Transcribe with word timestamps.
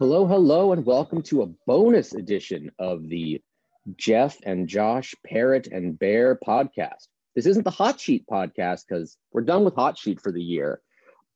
Hello, 0.00 0.28
hello, 0.28 0.70
and 0.70 0.86
welcome 0.86 1.22
to 1.22 1.42
a 1.42 1.50
bonus 1.66 2.14
edition 2.14 2.70
of 2.78 3.08
the 3.08 3.42
Geoff 3.96 4.36
and 4.44 4.68
Josh 4.68 5.12
Parrot 5.26 5.66
and 5.72 5.98
Bear 5.98 6.36
podcast. 6.36 7.08
This 7.34 7.46
isn't 7.46 7.64
the 7.64 7.72
Hot 7.72 7.98
Sheet 7.98 8.24
podcast 8.30 8.82
because 8.88 9.16
we're 9.32 9.40
done 9.40 9.64
with 9.64 9.74
Hot 9.74 9.98
Sheet 9.98 10.20
for 10.20 10.30
the 10.30 10.40
year, 10.40 10.80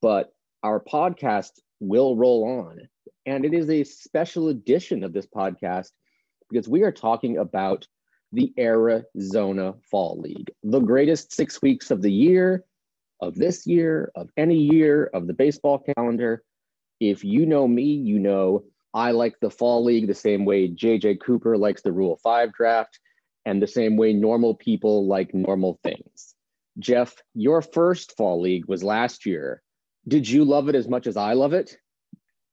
but 0.00 0.32
our 0.62 0.78
podcast 0.78 1.50
will 1.80 2.14
roll 2.14 2.44
on. 2.68 2.82
And 3.26 3.44
it 3.44 3.52
is 3.52 3.68
a 3.68 3.82
special 3.82 4.46
edition 4.46 5.02
of 5.02 5.12
this 5.12 5.26
podcast 5.26 5.90
because 6.48 6.68
we 6.68 6.82
are 6.82 6.92
talking 6.92 7.38
about 7.38 7.88
the 8.30 8.52
Arizona 8.56 9.74
Fall 9.90 10.20
League, 10.20 10.52
the 10.62 10.78
greatest 10.78 11.32
six 11.32 11.60
weeks 11.62 11.90
of 11.90 12.00
the 12.00 12.12
year, 12.12 12.64
of 13.20 13.34
this 13.34 13.66
year, 13.66 14.12
of 14.14 14.30
any 14.36 14.58
year, 14.58 15.10
of 15.14 15.26
the 15.26 15.34
baseball 15.34 15.84
calendar. 15.96 16.44
If 17.10 17.24
you 17.24 17.46
know 17.46 17.66
me, 17.66 17.82
you 17.82 18.20
know 18.20 18.64
I 18.94 19.10
like 19.10 19.34
the 19.40 19.50
Fall 19.50 19.82
League 19.84 20.06
the 20.06 20.14
same 20.14 20.44
way 20.44 20.68
JJ 20.68 21.20
Cooper 21.20 21.56
likes 21.58 21.82
the 21.82 21.92
Rule 21.92 22.18
5 22.22 22.52
draft, 22.52 22.98
and 23.44 23.60
the 23.60 23.66
same 23.66 23.96
way 23.96 24.12
normal 24.12 24.54
people 24.54 25.06
like 25.06 25.34
normal 25.34 25.80
things. 25.82 26.34
Geoff, 26.78 27.14
your 27.34 27.60
first 27.60 28.16
Fall 28.16 28.40
League 28.40 28.66
was 28.66 28.84
last 28.84 29.26
year. 29.26 29.62
Did 30.06 30.28
you 30.28 30.44
love 30.44 30.68
it 30.68 30.74
as 30.74 30.88
much 30.88 31.06
as 31.06 31.16
I 31.16 31.32
love 31.32 31.52
it? 31.52 31.76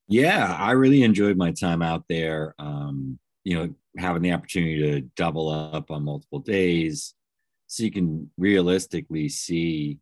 Yeah, 0.08 0.56
I 0.58 0.72
really 0.72 1.04
enjoyed 1.04 1.38
my 1.38 1.52
time 1.52 1.84
out 1.84 2.06
there. 2.10 2.56
Um, 2.58 3.20
you 3.44 3.56
know, 3.56 3.74
having 3.98 4.24
the 4.24 4.32
opportunity 4.32 4.80
to 4.80 5.02
double 5.16 5.50
up 5.50 5.92
on 5.92 6.06
multiple 6.06 6.40
days 6.40 7.14
so 7.68 7.84
you 7.84 7.92
can 7.92 8.32
realistically 8.38 9.30
see 9.30 10.00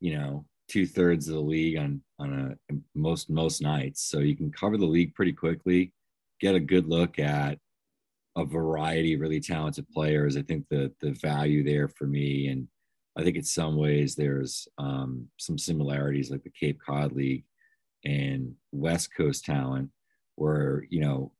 you 0.00 0.16
know 0.16 0.44
two 0.68 0.86
thirds 0.86 1.28
of 1.28 1.34
the 1.34 1.40
league 1.40 1.78
on 1.78 2.02
on 2.18 2.56
a 2.70 2.74
most 2.94 3.30
most 3.30 3.60
nights 3.60 4.02
so 4.02 4.18
you 4.18 4.36
can 4.36 4.50
cover 4.50 4.76
the 4.76 4.86
league 4.86 5.14
pretty 5.14 5.32
quickly 5.32 5.92
get 6.40 6.54
a 6.54 6.60
good 6.60 6.86
look 6.86 7.18
at 7.18 7.58
a 8.36 8.44
variety 8.44 9.14
of 9.14 9.20
really 9.20 9.40
talented 9.40 9.88
players 9.90 10.36
i 10.36 10.42
think 10.42 10.64
the 10.70 10.92
the 11.00 11.12
value 11.12 11.64
there 11.64 11.88
for 11.88 12.06
me 12.06 12.48
and 12.48 12.66
i 13.18 13.22
think 13.22 13.36
in 13.36 13.42
some 13.42 13.76
ways 13.76 14.14
there's 14.14 14.68
um, 14.78 15.26
some 15.38 15.58
similarities 15.58 16.30
like 16.30 16.42
the 16.42 16.50
cape 16.50 16.78
cod 16.84 17.12
league 17.12 17.44
and 18.04 18.54
west 18.72 19.14
coast 19.14 19.44
talent 19.44 19.90
where 20.36 20.84
you 20.90 21.00
know 21.00 21.32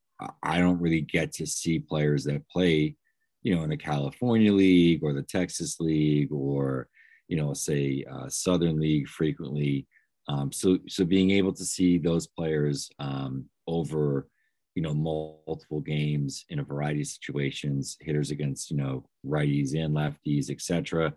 I 0.43 0.59
don't 0.59 0.81
really 0.81 1.03
get 1.03 1.33
to 1.35 1.47
see 1.47 1.79
players 1.79 2.25
that 2.25 2.49
play, 2.49 2.97
you 3.43 3.55
know, 3.55 3.63
in 3.63 3.71
the 3.71 3.77
California 3.77 4.53
League 4.53 5.03
or 5.03 5.13
the 5.13 5.23
Texas 5.23 5.79
League 5.79 6.33
or, 6.33 6.89
you 7.29 7.37
know, 7.37 7.53
say 7.53 8.05
uh, 8.11 8.29
Southern 8.29 8.81
League 8.81 9.09
frequently. 9.09 9.87
Um, 10.29 10.53
so, 10.53 10.79
so 10.89 11.05
being 11.05 11.31
able 11.31 11.53
to 11.53 11.65
see 11.65 11.99
those 11.99 12.27
players 12.27 12.91
um, 12.99 13.47
over, 13.67 14.29
you 14.75 14.83
know, 14.83 14.95
multiple 14.95 15.81
games 15.81 16.45
in 16.51 16.59
a 16.59 16.65
variety 16.65 17.03
of 17.03 17.07
situations, 17.07 17.97
hitters 18.01 18.31
against, 18.31 18.71
you 18.71 18.77
know, 18.77 19.09
righties 19.25 19.75
and 19.75 19.95
lefties, 19.95 20.51
etc. 20.51 21.15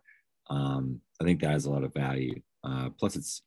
Um, 0.50 1.02
I 1.22 1.26
think 1.26 1.42
that 1.42 1.52
has 1.52 1.66
a 1.66 1.72
lot 1.72 1.84
of 1.84 1.94
value. 1.94 2.40
Uh, 2.64 2.90
plus, 2.98 3.16
it's 3.16 3.42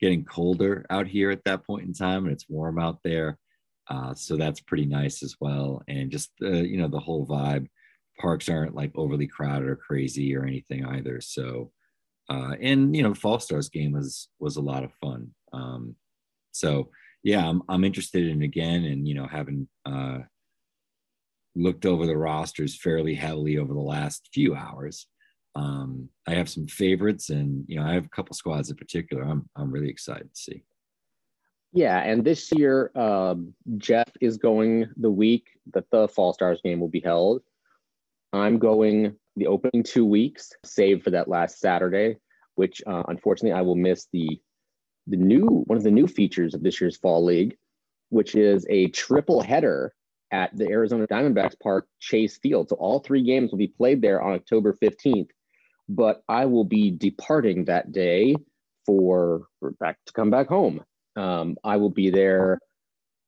getting 0.00 0.24
colder 0.24 0.84
out 0.90 1.06
here 1.06 1.30
at 1.30 1.44
that 1.44 1.66
point 1.66 1.86
in 1.86 1.92
time, 1.92 2.24
and 2.24 2.32
it's 2.32 2.48
warm 2.48 2.78
out 2.78 2.98
there. 3.02 3.38
Uh, 3.88 4.14
so 4.14 4.36
that's 4.36 4.60
pretty 4.60 4.86
nice 4.86 5.22
as 5.22 5.36
well. 5.40 5.82
And 5.88 6.10
just 6.10 6.30
the, 6.38 6.66
you 6.66 6.76
know, 6.76 6.88
the 6.88 7.00
whole 7.00 7.26
vibe. 7.26 7.68
Parks 8.18 8.48
aren't 8.48 8.74
like 8.74 8.92
overly 8.94 9.26
crowded 9.26 9.68
or 9.68 9.76
crazy 9.76 10.34
or 10.34 10.44
anything 10.44 10.86
either. 10.86 11.20
So, 11.20 11.70
uh, 12.28 12.54
and 12.60 12.94
you 12.96 13.02
know, 13.02 13.14
Fall 13.14 13.38
Stars 13.38 13.68
game 13.68 13.92
was 13.92 14.28
was 14.38 14.56
a 14.56 14.62
lot 14.62 14.84
of 14.84 14.92
fun. 14.94 15.30
Um, 15.52 15.96
so 16.52 16.90
yeah, 17.22 17.48
I'm 17.48 17.62
I'm 17.68 17.84
interested 17.84 18.26
in 18.26 18.42
again, 18.42 18.84
and 18.84 19.06
you 19.06 19.14
know, 19.14 19.26
having 19.26 19.68
uh, 19.84 20.18
looked 21.54 21.86
over 21.86 22.06
the 22.06 22.16
rosters 22.16 22.76
fairly 22.76 23.14
heavily 23.14 23.58
over 23.58 23.72
the 23.72 23.80
last 23.80 24.28
few 24.32 24.54
hours. 24.54 25.06
Um, 25.54 26.10
I 26.26 26.34
have 26.34 26.48
some 26.48 26.66
favorites, 26.66 27.30
and 27.30 27.64
you 27.68 27.76
know, 27.76 27.86
I 27.86 27.94
have 27.94 28.06
a 28.06 28.10
couple 28.10 28.34
squads 28.34 28.70
in 28.70 28.76
particular. 28.76 29.22
I'm 29.22 29.48
I'm 29.56 29.70
really 29.70 29.90
excited 29.90 30.34
to 30.34 30.40
see. 30.40 30.64
Yeah, 31.72 31.98
and 31.98 32.24
this 32.24 32.52
year, 32.52 32.90
um, 32.94 33.54
Geoff 33.76 34.08
is 34.20 34.36
going 34.38 34.88
the 34.96 35.10
week 35.10 35.48
that 35.74 35.90
the 35.90 36.08
Fall 36.08 36.32
Stars 36.32 36.60
game 36.64 36.80
will 36.80 36.88
be 36.88 37.00
held. 37.00 37.42
I'm 38.36 38.58
going 38.58 39.16
the 39.36 39.46
opening 39.46 39.82
two 39.82 40.04
weeks, 40.04 40.52
save 40.64 41.02
for 41.02 41.10
that 41.10 41.28
last 41.28 41.60
Saturday, 41.60 42.16
which 42.54 42.82
uh, 42.86 43.02
unfortunately 43.08 43.58
I 43.58 43.62
will 43.62 43.76
miss 43.76 44.06
the 44.12 44.40
the 45.08 45.16
new 45.16 45.46
one 45.66 45.76
of 45.78 45.84
the 45.84 45.90
new 45.90 46.06
features 46.06 46.54
of 46.54 46.62
this 46.62 46.80
year's 46.80 46.96
Fall 46.96 47.24
League, 47.24 47.56
which 48.08 48.34
is 48.34 48.66
a 48.68 48.88
triple 48.88 49.40
header 49.40 49.92
at 50.32 50.56
the 50.56 50.68
Arizona 50.68 51.06
Diamondbacks 51.06 51.58
Park 51.60 51.86
Chase 52.00 52.38
Field. 52.38 52.68
So 52.68 52.76
all 52.76 52.98
three 52.98 53.22
games 53.22 53.52
will 53.52 53.58
be 53.58 53.68
played 53.68 54.02
there 54.02 54.20
on 54.20 54.34
October 54.34 54.76
15th. 54.82 55.28
But 55.88 56.22
I 56.28 56.46
will 56.46 56.64
be 56.64 56.90
departing 56.90 57.66
that 57.66 57.92
day 57.92 58.34
for, 58.84 59.46
for 59.60 59.70
back 59.78 59.98
to 60.06 60.12
come 60.12 60.30
back 60.30 60.48
home 60.48 60.82
um, 61.16 61.56
I 61.64 61.76
will 61.76 61.90
be 61.90 62.10
there, 62.10 62.58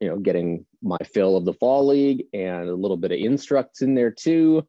you 0.00 0.08
know, 0.08 0.18
getting 0.18 0.66
my 0.82 0.98
fill 1.12 1.36
of 1.36 1.44
the 1.44 1.54
fall 1.54 1.86
league 1.86 2.24
and 2.32 2.68
a 2.68 2.74
little 2.74 2.96
bit 2.96 3.12
of 3.12 3.18
instructs 3.18 3.82
in 3.82 3.94
there 3.94 4.10
too. 4.10 4.66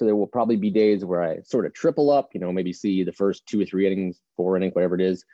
So 0.00 0.06
there 0.06 0.16
will 0.16 0.26
probably 0.26 0.56
be 0.56 0.70
days 0.70 1.04
where 1.04 1.22
I 1.22 1.42
sort 1.42 1.66
of 1.66 1.74
triple 1.74 2.10
up, 2.10 2.30
you 2.32 2.40
know, 2.40 2.50
maybe 2.50 2.72
see 2.72 3.04
the 3.04 3.12
first 3.12 3.44
two 3.44 3.60
or 3.60 3.66
three 3.66 3.86
innings, 3.86 4.18
four 4.34 4.56
innings, 4.56 4.74
whatever 4.74 4.94
it 4.94 5.02
is, 5.02 5.26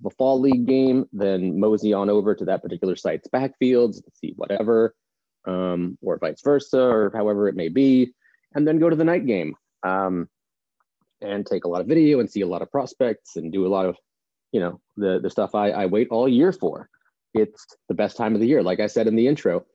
the 0.00 0.10
fall 0.10 0.40
league 0.40 0.64
game, 0.64 1.06
then 1.12 1.58
mosey 1.58 1.92
on 1.92 2.08
over 2.08 2.32
to 2.32 2.44
that 2.44 2.62
particular 2.62 2.94
site's 2.94 3.26
backfields, 3.34 4.00
see 4.14 4.34
whatever, 4.36 4.94
um, 5.44 5.98
or 6.02 6.18
vice 6.18 6.40
versa, 6.40 6.80
or 6.80 7.10
however 7.12 7.48
it 7.48 7.56
may 7.56 7.68
be, 7.68 8.12
and 8.54 8.64
then 8.64 8.78
go 8.78 8.88
to 8.88 8.94
the 8.94 9.02
night 9.02 9.26
game 9.26 9.56
um, 9.82 10.28
and 11.20 11.44
take 11.44 11.64
a 11.64 11.68
lot 11.68 11.80
of 11.80 11.88
video 11.88 12.20
and 12.20 12.30
see 12.30 12.42
a 12.42 12.46
lot 12.46 12.62
of 12.62 12.70
prospects 12.70 13.34
and 13.34 13.52
do 13.52 13.66
a 13.66 13.74
lot 13.74 13.86
of 13.86 13.96
you 14.52 14.60
know 14.60 14.80
the 14.96 15.18
the 15.20 15.30
stuff 15.30 15.56
I, 15.56 15.70
I 15.70 15.86
wait 15.86 16.06
all 16.12 16.28
year 16.28 16.52
for. 16.52 16.88
It's 17.34 17.66
the 17.88 17.94
best 17.96 18.16
time 18.16 18.36
of 18.36 18.40
the 18.40 18.46
year, 18.46 18.62
like 18.62 18.78
I 18.78 18.86
said 18.86 19.08
in 19.08 19.16
the 19.16 19.26
intro. 19.26 19.66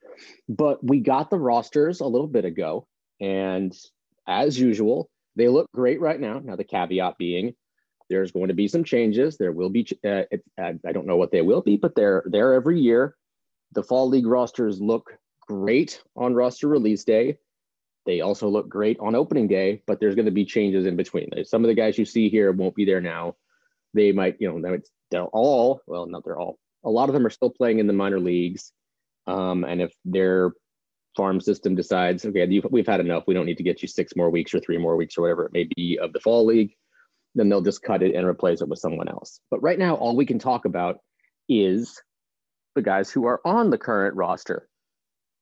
But 0.47 0.81
we 0.81 1.01
got 1.01 1.29
the 1.29 1.37
rosters 1.37 1.99
a 1.99 2.07
little 2.07 2.27
bit 2.27 2.45
ago, 2.45 2.87
and 3.19 3.77
as 4.27 4.59
usual, 4.59 5.09
they 5.35 5.47
look 5.47 5.69
great 5.73 6.01
right 6.01 6.19
now. 6.19 6.39
Now 6.39 6.55
the 6.55 6.63
caveat 6.63 7.17
being, 7.17 7.55
there's 8.09 8.31
going 8.31 8.49
to 8.49 8.53
be 8.53 8.67
some 8.67 8.83
changes. 8.83 9.37
There 9.37 9.51
will 9.51 9.69
be, 9.69 9.87
uh, 10.05 10.23
I 10.57 10.91
don't 10.91 11.07
know 11.07 11.17
what 11.17 11.31
they 11.31 11.41
will 11.41 11.61
be, 11.61 11.77
but 11.77 11.95
they're 11.95 12.23
there 12.25 12.53
every 12.53 12.79
year. 12.79 13.15
The 13.73 13.83
fall 13.83 14.09
league 14.09 14.27
rosters 14.27 14.79
look 14.81 15.17
great 15.41 16.01
on 16.15 16.33
roster 16.33 16.67
release 16.67 17.03
day. 17.03 17.37
They 18.05 18.21
also 18.21 18.47
look 18.47 18.69
great 18.69 18.97
on 18.99 19.15
opening 19.15 19.47
day, 19.47 19.83
but 19.85 19.99
there's 19.99 20.15
going 20.15 20.25
to 20.25 20.31
be 20.31 20.45
changes 20.45 20.85
in 20.85 20.95
between. 20.95 21.29
Some 21.43 21.63
of 21.63 21.67
the 21.67 21.73
guys 21.73 21.97
you 21.97 22.05
see 22.05 22.29
here 22.29 22.51
won't 22.53 22.75
be 22.75 22.85
there 22.85 23.01
now 23.01 23.35
they 23.93 24.11
might, 24.11 24.37
you 24.39 24.59
know, 24.59 24.79
they're 25.11 25.25
all, 25.25 25.81
well, 25.87 26.05
not 26.05 26.23
they're 26.23 26.39
all, 26.39 26.57
a 26.83 26.89
lot 26.89 27.09
of 27.09 27.13
them 27.13 27.25
are 27.25 27.31
still 27.31 27.49
playing 27.49 27.79
in 27.79 27.87
the 27.87 27.93
minor 27.93 28.19
leagues. 28.19 28.71
Um, 29.25 29.63
and 29.63 29.81
if 29.81 29.93
their 30.05 30.51
farm 31.17 31.41
system 31.41 31.75
decides, 31.75 32.25
okay, 32.25 32.61
we've 32.69 32.87
had 32.87 33.01
enough, 33.01 33.23
we 33.27 33.33
don't 33.33 33.45
need 33.45 33.57
to 33.57 33.63
get 33.63 33.81
you 33.81 33.87
six 33.87 34.13
more 34.15 34.29
weeks 34.29 34.53
or 34.53 34.61
three 34.61 34.77
more 34.77 34.95
weeks 34.95 35.17
or 35.17 35.23
whatever 35.23 35.45
it 35.45 35.51
may 35.51 35.67
be 35.75 35.99
of 36.01 36.13
the 36.13 36.19
fall 36.21 36.45
league, 36.45 36.73
then 37.35 37.49
they'll 37.49 37.61
just 37.61 37.83
cut 37.83 38.03
it 38.03 38.15
and 38.15 38.25
replace 38.25 38.61
it 38.61 38.69
with 38.69 38.79
someone 38.79 39.09
else. 39.09 39.41
But 39.51 39.61
right 39.61 39.79
now, 39.79 39.95
all 39.95 40.15
we 40.15 40.25
can 40.25 40.39
talk 40.39 40.65
about 40.65 40.99
is 41.49 42.01
the 42.75 42.81
guys 42.81 43.11
who 43.11 43.25
are 43.25 43.41
on 43.43 43.69
the 43.69 43.77
current 43.77 44.15
roster. 44.15 44.69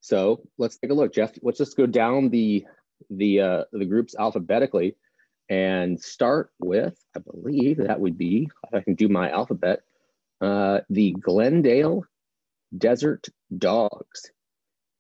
So 0.02 0.42
let's 0.58 0.78
take 0.78 0.92
a 0.92 0.94
look, 0.94 1.14
Geoff. 1.14 1.32
Let's 1.42 1.58
just 1.58 1.78
go 1.78 1.86
down 1.86 2.30
the 2.30 2.66
the 3.10 3.42
uh, 3.42 3.64
the 3.72 3.86
groups 3.86 4.16
alphabetically 4.18 4.96
and 5.50 6.00
start 6.00 6.52
with, 6.60 6.96
I 7.16 7.20
believe 7.20 7.78
that 7.78 8.00
would 8.00 8.18
be, 8.18 8.50
if 8.64 8.74
I 8.74 8.82
can 8.82 8.96
do 8.96 9.10
my 9.10 9.30
alphabet, 9.30 9.82
uh, 10.42 10.80
the 10.90 11.12
Glendale 11.12 12.04
Desert 12.76 13.28
Dogs. 13.56 14.32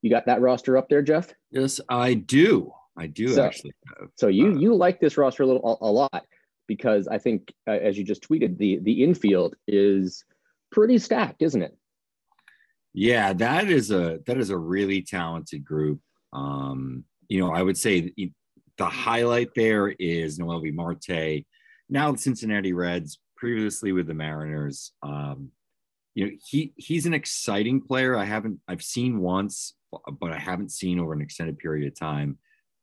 You 0.05 0.11
got 0.11 0.27
that 0.27 0.39
roster 0.39 0.77
up 0.77 0.87
there, 0.87 1.01
Geoff? 1.01 1.33
Yes, 1.49 1.81
I 1.89 2.13
do. 2.13 2.71
I 2.95 3.07
do 3.07 3.29
so, 3.29 3.43
actually. 3.43 3.73
Have, 3.99 4.09
so 4.13 4.27
you 4.27 4.49
uh, 4.49 4.55
you 4.59 4.75
like 4.75 4.99
this 4.99 5.17
roster 5.17 5.41
a 5.41 5.47
little 5.47 5.79
a, 5.81 5.85
a 5.85 5.91
lot 5.91 6.23
because 6.67 7.07
I 7.07 7.17
think, 7.17 7.51
uh, 7.67 7.71
as 7.71 7.97
you 7.97 8.03
just 8.03 8.21
tweeted, 8.21 8.59
the 8.59 8.77
the 8.83 9.03
infield 9.03 9.55
is 9.67 10.23
pretty 10.71 10.99
stacked, 10.99 11.41
isn't 11.41 11.63
it? 11.63 11.75
Yeah, 12.93 13.33
that 13.33 13.67
is 13.67 13.89
a 13.89 14.19
that 14.27 14.37
is 14.37 14.51
a 14.51 14.57
really 14.57 15.01
talented 15.01 15.65
group. 15.65 16.01
Um, 16.33 17.03
you 17.27 17.39
know, 17.39 17.51
I 17.51 17.63
would 17.63 17.75
say 17.75 18.13
the 18.77 18.85
highlight 18.85 19.55
there 19.55 19.87
is 19.87 20.37
Noel 20.37 20.61
Noelvi 20.61 20.71
Marte, 20.71 21.45
now 21.89 22.11
the 22.11 22.19
Cincinnati 22.19 22.73
Reds, 22.73 23.17
previously 23.37 23.91
with 23.91 24.05
the 24.05 24.13
Mariners. 24.13 24.91
Um, 25.01 25.49
you 26.13 26.25
know, 26.25 26.31
he 26.45 26.73
he's 26.77 27.07
an 27.07 27.15
exciting 27.15 27.81
player. 27.81 28.15
I 28.15 28.23
haven't 28.23 28.59
I've 28.67 28.83
seen 28.83 29.19
once, 29.19 29.73
but 30.19 30.31
I 30.31 30.39
haven't 30.39 30.71
seen 30.71 30.99
over 30.99 31.13
an 31.13 31.21
extended 31.21 31.57
period 31.57 31.87
of 31.87 31.99
time. 31.99 32.37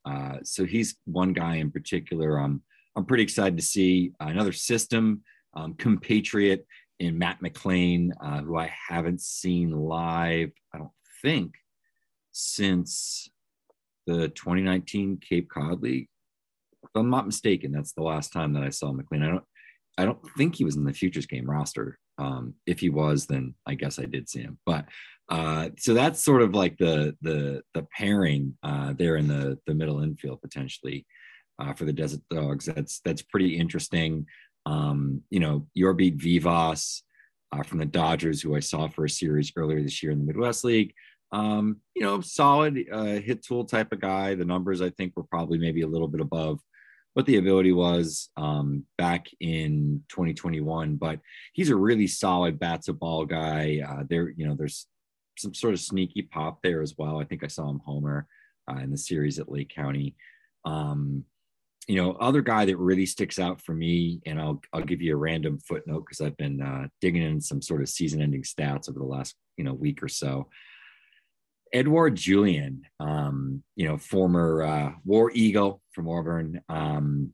Uh, 0.05 0.38
so 0.43 0.64
he's 0.64 0.97
one 1.05 1.32
guy 1.32 1.56
in 1.56 1.70
particular. 1.70 2.38
I'm 2.38 2.62
I'm 2.97 3.06
pretty 3.06 3.23
excited 3.23 3.56
to 3.56 3.64
see 3.64 4.12
another 4.20 4.53
system 4.53 5.23
um, 5.55 5.75
compatriot 5.75 6.67
in 6.99 7.19
Matt 7.19 7.41
McLain, 7.41 8.11
uh, 8.20 8.43
who 8.43 8.56
I 8.56 8.73
haven't 8.88 9.20
seen 9.20 9.70
live. 9.70 10.50
I 10.75 10.79
don't 10.79 10.91
think 11.23 11.55
since 12.32 13.31
the 14.06 14.29
2019 14.29 15.20
Cape 15.29 15.49
Cod 15.49 15.82
League. 15.82 16.08
If 16.82 16.91
I'm 16.97 17.11
not 17.11 17.26
mistaken, 17.26 17.73
that's 17.73 17.93
the 17.93 18.03
last 18.03 18.32
time 18.32 18.53
that 18.55 18.65
I 18.65 18.70
saw 18.70 18.93
McLain. 18.93 19.23
I 19.25 19.31
don't 19.31 19.44
I 19.99 20.05
don't 20.05 20.19
think 20.37 20.55
he 20.55 20.65
was 20.65 20.76
in 20.76 20.85
the 20.85 20.93
futures 20.93 21.26
game 21.26 21.49
roster. 21.49 21.99
Um, 22.19 22.55
if 22.67 22.81
he 22.81 22.88
was, 22.88 23.26
then 23.26 23.55
I 23.67 23.75
guess 23.75 23.99
I 23.99 24.05
did 24.05 24.29
see 24.29 24.41
him. 24.41 24.58
But 24.65 24.87
uh, 25.32 25.70
so 25.79 25.94
that's 25.94 26.23
sort 26.23 26.43
of 26.43 26.55
like 26.55 26.76
the 26.76 27.17
the 27.23 27.62
the 27.73 27.87
pairing 27.96 28.55
uh, 28.62 28.93
there 28.93 29.17
in 29.17 29.26
the 29.26 29.58
the 29.67 29.73
middle 29.73 30.02
infield 30.02 30.43
potentially 30.43 31.06
uh, 31.58 31.73
for 31.73 31.87
the 31.87 31.93
Desert 31.93 32.20
Dogs. 32.31 32.67
That's 32.67 33.00
that's 33.00 33.23
pretty 33.23 33.56
interesting. 33.58 34.26
Um, 34.67 35.23
you 35.31 35.40
know, 35.40 35.67
your 35.73 35.94
Jorbit 35.94 36.20
Vivas 36.20 37.02
uh, 37.50 37.62
from 37.62 37.79
the 37.79 37.87
Dodgers, 37.87 38.43
who 38.43 38.55
I 38.55 38.61
saw 38.61 38.88
for 38.88 39.06
a 39.06 39.11
series 39.11 39.50
earlier 39.56 39.82
this 39.82 40.02
year 40.02 40.12
in 40.12 40.19
the 40.19 40.26
Midwest 40.26 40.64
League. 40.64 40.93
Um, 41.32 41.79
you 41.96 42.02
know, 42.02 42.20
solid 42.20 42.84
uh, 42.93 43.05
hit 43.05 43.43
tool 43.43 43.64
type 43.64 43.90
of 43.90 44.00
guy. 44.00 44.34
The 44.34 44.44
numbers 44.44 44.82
I 44.82 44.90
think 44.90 45.14
were 45.17 45.25
probably 45.25 45.56
maybe 45.56 45.81
a 45.81 45.88
little 45.88 46.08
bit 46.08 46.20
above 46.20 46.61
what 47.14 47.25
the 47.25 47.38
ability 47.38 47.73
was 47.73 48.29
um, 48.37 48.84
back 48.99 49.29
in 49.40 50.02
2021, 50.11 50.96
but 50.96 51.20
he's 51.55 51.70
a 51.70 51.76
really 51.76 52.06
solid 52.06 52.58
bats 52.58 52.88
a 52.88 52.93
ball 52.93 53.25
guy. 53.25 53.81
Uh, 53.87 54.02
there, 54.08 54.29
you 54.31 54.46
know, 54.46 54.55
there's 54.55 54.87
some 55.38 55.55
sort 55.55 55.75
of 55.75 55.81
sneaky 55.81 56.23
pop 56.23 56.61
there 56.62 56.82
as 56.82 56.94
well. 56.96 57.20
I 57.20 57.25
think 57.25 57.44
I 57.44 57.49
saw 57.49 57.69
him 57.69 57.81
homer 57.84 58.26
uh, 58.70 58.79
in 58.81 58.90
the 58.90 58.99
series 58.99 59.38
at 59.38 59.50
Lake 59.50 59.73
County. 59.75 60.14
Um, 60.64 61.25
you 61.88 61.96
know, 61.96 62.12
other 62.12 62.43
guy 62.43 62.64
that 62.64 62.76
really 62.76 63.06
sticks 63.06 63.38
out 63.38 63.61
for 63.61 63.75
me, 63.75 64.20
and 64.25 64.40
I'll 64.40 64.61
I'll 64.73 64.84
give 64.84 65.02
you 65.02 65.14
a 65.14 65.19
random 65.19 65.58
footnote 65.58 66.05
because 66.06 66.20
I've 66.20 66.37
been 66.37 66.62
uh, 66.62 66.87
digging 67.00 67.23
in 67.23 67.40
some 67.40 67.61
sort 67.61 67.82
of 67.82 67.88
season-ending 67.88 68.43
stats 68.43 68.88
over 68.88 68.99
the 68.99 69.05
last 69.05 69.34
you 69.56 69.64
know 69.64 69.75
week 69.75 70.02
or 70.02 70.08
so. 70.08 70.49
Edouard 71.73 72.17
Julien, 72.17 72.82
um, 73.00 73.62
you 73.76 73.88
know, 73.88 73.96
former 73.96 74.62
uh, 74.62 74.93
War 75.05 75.32
Eagle 75.34 75.81
from 75.93 76.08
Auburn, 76.08 76.61
um, 76.69 77.32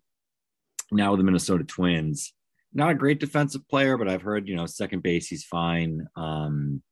now 0.92 1.10
with 1.10 1.18
the 1.18 1.24
Minnesota 1.24 1.64
Twins. 1.64 2.32
Not 2.72 2.90
a 2.90 2.94
great 2.94 3.18
defensive 3.18 3.66
player, 3.68 3.98
but 3.98 4.08
I've 4.08 4.22
heard 4.22 4.48
you 4.48 4.56
know 4.56 4.66
second 4.66 5.02
base 5.02 5.26
he's 5.26 5.44
fine. 5.44 6.06
Um, 6.16 6.82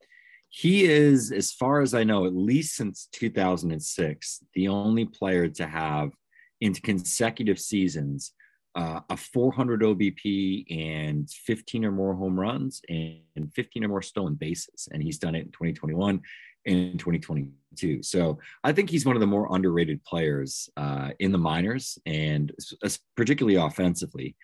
he 0.48 0.84
is, 0.84 1.32
as 1.32 1.52
far 1.52 1.82
as 1.82 1.94
I 1.94 2.04
know, 2.04 2.26
at 2.26 2.34
least 2.34 2.76
since 2.76 3.08
2006, 3.12 4.44
the 4.54 4.69
only 4.69 5.04
player 5.04 5.48
to 5.48 5.66
have 5.66 6.10
into 6.60 6.81
consecutive 6.81 7.58
seasons 7.58 8.32
uh, 8.76 9.00
a 9.08 9.16
400 9.16 9.81
OBP 9.81 10.66
and 10.70 11.28
15 11.31 11.84
or 11.87 11.93
more 11.93 12.14
home 12.14 12.38
runs 12.38 12.82
and 12.90 13.52
15 13.54 13.84
or 13.84 13.88
more 13.88 14.02
stolen 14.02 14.34
bases. 14.34 14.87
And 14.93 15.02
he's 15.02 15.19
done 15.19 15.34
it 15.34 15.46
in 15.46 15.52
2021 15.52 16.20
and 16.66 16.76
in 16.76 16.98
2022. 16.98 18.02
So 18.02 18.38
I 18.62 18.72
think 18.72 18.90
he's 18.90 19.06
one 19.06 19.16
of 19.16 19.20
the 19.20 19.26
more 19.26 19.48
underrated 19.54 20.04
players 20.04 20.69
uh, 20.76 21.10
in 21.19 21.32
the 21.32 21.38
minors 21.38 21.98
and 22.04 22.52
particularly 23.16 23.56
offensively. 23.56 24.37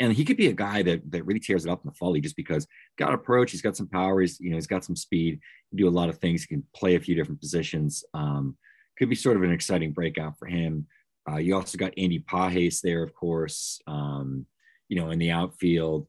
And 0.00 0.12
he 0.12 0.24
could 0.24 0.38
be 0.38 0.48
a 0.48 0.52
guy 0.52 0.82
that 0.82 1.08
that 1.12 1.24
really 1.24 1.40
tears 1.40 1.66
it 1.66 1.70
up 1.70 1.82
in 1.84 1.88
the 1.90 1.94
fall 1.94 2.16
just 2.16 2.36
because 2.36 2.66
got 2.98 3.14
approach, 3.14 3.52
he's 3.52 3.62
got 3.62 3.76
some 3.76 3.86
power, 3.86 4.20
he's 4.20 4.40
you 4.40 4.50
know 4.50 4.56
he's 4.56 4.66
got 4.66 4.84
some 4.84 4.96
speed, 4.96 5.38
he 5.70 5.76
do 5.76 5.88
a 5.88 5.90
lot 5.90 6.08
of 6.08 6.18
things, 6.18 6.42
he 6.42 6.48
can 6.48 6.64
play 6.74 6.96
a 6.96 7.00
few 7.00 7.14
different 7.14 7.40
positions. 7.40 8.02
Um, 8.14 8.56
could 8.98 9.10
be 9.10 9.14
sort 9.14 9.36
of 9.36 9.42
an 9.42 9.52
exciting 9.52 9.92
breakout 9.92 10.38
for 10.38 10.46
him. 10.46 10.86
Uh, 11.30 11.36
you 11.36 11.54
also 11.54 11.78
got 11.78 11.94
Andy 11.96 12.18
Pages 12.18 12.80
there, 12.80 13.02
of 13.02 13.14
course, 13.14 13.80
um, 13.86 14.46
you 14.88 15.00
know, 15.00 15.10
in 15.10 15.18
the 15.18 15.30
outfield. 15.30 16.06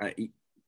Uh, 0.00 0.10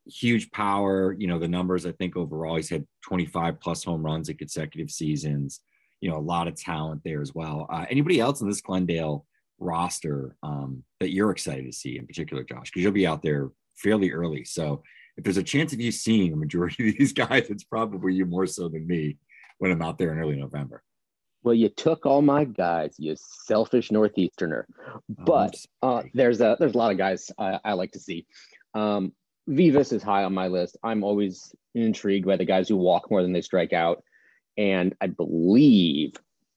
huge 0.06 0.50
power, 0.52 1.12
you 1.18 1.26
know, 1.26 1.38
the 1.38 1.48
numbers, 1.48 1.86
I 1.86 1.92
think 1.92 2.16
overall, 2.16 2.56
he's 2.56 2.70
had 2.70 2.86
25 3.02 3.60
plus 3.60 3.84
home 3.84 4.04
runs 4.04 4.28
in 4.28 4.36
consecutive 4.36 4.90
seasons, 4.90 5.60
you 6.00 6.10
know, 6.10 6.16
a 6.16 6.20
lot 6.20 6.48
of 6.48 6.54
talent 6.54 7.02
there 7.04 7.20
as 7.20 7.34
well. 7.34 7.66
Uh, 7.70 7.86
anybody 7.90 8.20
else 8.20 8.40
in 8.40 8.48
this 8.48 8.60
Glendale 8.60 9.24
roster 9.58 10.36
um, 10.42 10.82
that 11.00 11.12
you're 11.12 11.30
excited 11.30 11.64
to 11.66 11.72
see 11.72 11.98
in 11.98 12.06
particular, 12.06 12.44
Josh? 12.44 12.70
Because 12.70 12.82
you'll 12.82 12.92
be 12.92 13.06
out 13.06 13.22
there 13.22 13.50
fairly 13.76 14.12
early. 14.12 14.44
So 14.44 14.82
if 15.16 15.24
there's 15.24 15.36
a 15.36 15.42
chance 15.42 15.72
of 15.72 15.80
you 15.80 15.92
seeing 15.92 16.32
a 16.32 16.36
majority 16.36 16.90
of 16.90 16.98
these 16.98 17.12
guys, 17.14 17.48
it's 17.48 17.64
probably 17.64 18.14
you 18.14 18.26
more 18.26 18.46
so 18.46 18.68
than 18.68 18.86
me 18.86 19.18
when 19.58 19.70
I'm 19.70 19.82
out 19.82 19.98
there 19.98 20.12
in 20.12 20.18
early 20.18 20.36
November. 20.36 20.82
Well, 21.42 21.54
you 21.54 21.68
took 21.68 22.06
all 22.06 22.22
my 22.22 22.44
guys, 22.44 22.96
you 22.98 23.14
selfish 23.16 23.92
northeasterner. 23.92 24.66
Oh, 24.88 25.00
but 25.08 25.54
uh, 25.80 26.02
there's 26.12 26.40
a 26.40 26.56
there's 26.58 26.74
a 26.74 26.78
lot 26.78 26.90
of 26.90 26.98
guys 26.98 27.30
I, 27.38 27.60
I 27.64 27.72
like 27.74 27.92
to 27.92 28.00
see. 28.00 28.26
Um, 28.74 29.12
Vivas 29.46 29.92
is 29.92 30.02
high 30.02 30.24
on 30.24 30.34
my 30.34 30.48
list. 30.48 30.76
I'm 30.82 31.04
always 31.04 31.54
intrigued 31.74 32.26
by 32.26 32.36
the 32.36 32.44
guys 32.44 32.68
who 32.68 32.76
walk 32.76 33.12
more 33.12 33.22
than 33.22 33.32
they 33.32 33.42
strike 33.42 33.72
out, 33.72 34.02
and 34.56 34.96
I 35.00 35.06
believe 35.06 36.14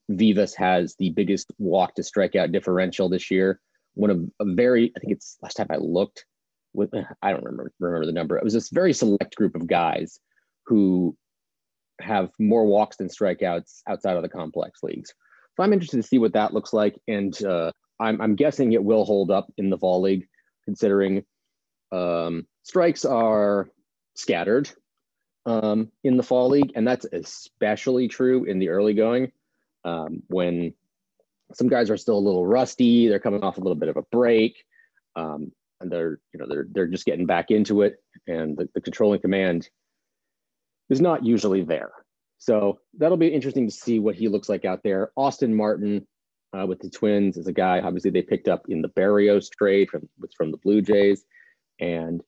Vivas 0.09 0.55
has 0.55 0.95
the 0.95 1.11
biggest 1.11 1.51
walk 1.57 1.95
to 1.95 2.01
strikeout 2.01 2.51
differential 2.51 3.09
this 3.09 3.29
year. 3.29 3.59
One 3.93 4.09
of 4.09 4.23
a 4.39 4.53
very, 4.53 4.91
I 4.95 4.99
think 4.99 5.13
it's 5.13 5.37
last 5.41 5.55
time 5.55 5.67
I 5.69 5.77
looked 5.77 6.25
with, 6.73 6.93
I 7.21 7.31
don't 7.31 7.43
remember 7.43 7.71
remember 7.79 8.05
the 8.05 8.11
number. 8.11 8.37
It 8.37 8.43
was 8.43 8.53
this 8.53 8.69
very 8.69 8.93
select 8.93 9.35
group 9.35 9.55
of 9.55 9.67
guys 9.67 10.19
who 10.65 11.15
have 12.01 12.31
more 12.39 12.65
walks 12.65 12.97
than 12.97 13.07
strikeouts 13.07 13.81
outside 13.87 14.15
of 14.15 14.23
the 14.23 14.29
complex 14.29 14.81
leagues. 14.83 15.13
So 15.55 15.63
I'm 15.63 15.73
interested 15.73 15.97
to 15.97 16.07
see 16.07 16.17
what 16.17 16.33
that 16.33 16.53
looks 16.53 16.73
like, 16.73 16.99
and 17.07 17.43
uh, 17.43 17.71
I'm, 17.99 18.21
I'm 18.21 18.35
guessing 18.35 18.71
it 18.71 18.83
will 18.83 19.05
hold 19.05 19.29
up 19.29 19.51
in 19.57 19.69
the 19.69 19.77
fall 19.77 20.01
league, 20.01 20.27
considering 20.63 21.25
um, 21.91 22.47
strikes 22.63 23.03
are 23.03 23.69
scattered 24.15 24.69
um, 25.45 25.91
in 26.03 26.17
the 26.17 26.23
fall 26.23 26.49
league, 26.49 26.71
and 26.75 26.87
that's 26.87 27.05
especially 27.11 28.07
true 28.07 28.45
in 28.45 28.59
the 28.59 28.69
early 28.69 28.93
going 28.93 29.31
um, 29.85 30.23
when 30.27 30.73
some 31.53 31.67
guys 31.67 31.89
are 31.89 31.97
still 31.97 32.17
a 32.17 32.19
little 32.19 32.45
rusty. 32.45 33.07
They're 33.07 33.19
coming 33.19 33.43
off 33.43 33.57
a 33.57 33.61
little 33.61 33.75
bit 33.75 33.89
of 33.89 33.97
a 33.97 34.03
break, 34.11 34.63
um, 35.15 35.51
and 35.81 35.91
they're 35.91 36.19
you 36.33 36.39
know 36.39 36.47
they're 36.47 36.67
they're 36.71 36.87
just 36.87 37.05
getting 37.05 37.25
back 37.25 37.51
into 37.51 37.81
it, 37.81 37.97
and 38.27 38.57
the, 38.57 38.69
the 38.73 38.81
controlling 38.81 39.21
command 39.21 39.69
is 40.89 41.01
not 41.01 41.25
usually 41.25 41.63
there. 41.63 41.91
So 42.37 42.79
that'll 42.97 43.17
be 43.17 43.27
interesting 43.27 43.67
to 43.67 43.73
see 43.73 43.99
what 43.99 44.15
he 44.15 44.27
looks 44.27 44.49
like 44.49 44.65
out 44.65 44.81
there. 44.83 45.11
Austin 45.17 45.53
Martin 45.53 46.07
uh, 46.57 46.65
with 46.65 46.79
the 46.79 46.89
Twins 46.89 47.37
is 47.37 47.47
a 47.47 47.53
guy, 47.53 47.79
obviously, 47.81 48.11
they 48.11 48.21
picked 48.21 48.47
up 48.47 48.63
in 48.69 48.81
the 48.81 48.89
Berrios 48.89 49.49
trade 49.51 49.89
from, 49.89 50.07
from 50.35 50.51
the 50.51 50.57
Blue 50.57 50.81
Jays. 50.81 51.23
And, 51.79 52.21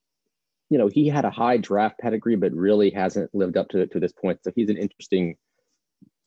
you 0.70 0.78
know, 0.78 0.88
he 0.88 1.08
had 1.08 1.26
a 1.26 1.32
high 1.32 1.58
draft 1.58 1.98
pedigree, 2.00 2.36
but 2.36 2.52
really 2.54 2.92
hasn't 2.92 3.34
lived 3.34 3.58
up 3.58 3.70
to, 3.70 3.88
to 3.88 4.00
this 4.00 4.12
point. 4.12 4.40
So 4.44 4.52
he's 4.56 4.70
an 4.70 4.78
interesting 4.78 5.36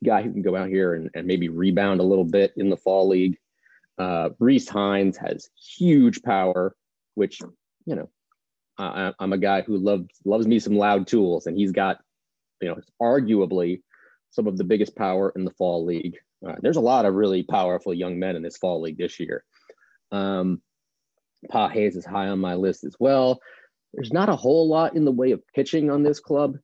guy 0.05 0.23
who 0.23 0.33
can 0.33 0.43
go 0.43 0.56
out 0.56 0.69
here 0.69 0.95
and, 0.95 1.11
and 1.15 1.27
maybe 1.27 1.49
rebound 1.49 2.00
a 2.00 2.05
little 2.05 2.25
bit 2.25 2.52
in 2.57 2.71
the 2.71 2.76
fall 2.76 3.09
league. 3.09 3.38
Uh, 3.99 4.31
Rece 4.40 4.69
Hinds 4.69 5.17
has 5.19 5.50
huge 5.57 6.23
power, 6.23 6.75
which, 7.14 7.40
you 7.87 7.95
know, 7.95 8.09
I, 8.76 9.12
I'm 9.19 9.33
a 9.33 9.38
guy 9.38 9.62
who 9.62 9.76
loves 9.76 10.09
loves 10.25 10.47
me 10.47 10.59
some 10.59 10.76
loud 10.76 11.07
tools, 11.07 11.47
and 11.47 11.57
he's 11.57 11.73
got 11.73 12.00
you 12.61 12.69
know, 12.69 12.81
arguably 13.00 13.83
some 14.31 14.47
of 14.47 14.57
the 14.57 14.64
biggest 14.64 14.97
power 14.97 15.33
in 15.37 15.45
the 15.45 15.52
fall 15.52 15.85
league. 15.85 16.17
Uh, 16.47 16.57
there's 16.61 16.76
a 16.76 16.81
lot 16.81 17.05
of 17.05 17.14
really 17.14 17.43
powerful 17.43 17.95
young 17.95 18.19
men 18.19 18.37
in 18.37 18.43
this 18.43 18.57
fall 18.57 18.81
league 18.81 18.99
this 18.99 19.21
year. 19.21 19.45
Um, 20.11 20.61
Pages 21.50 21.97
is 21.97 22.07
high 22.07 22.28
on 22.28 22.40
my 22.40 22.55
list 22.55 22.85
as 22.85 22.97
well. 22.99 23.40
There's 23.93 24.12
not 24.12 24.28
a 24.28 24.37
whole 24.37 24.69
lot 24.69 24.97
in 24.97 25.05
the 25.05 25.12
way 25.12 25.33
of 25.33 25.47
pitching 25.55 25.90
on 25.90 26.02
this 26.02 26.19
club. 26.19 26.57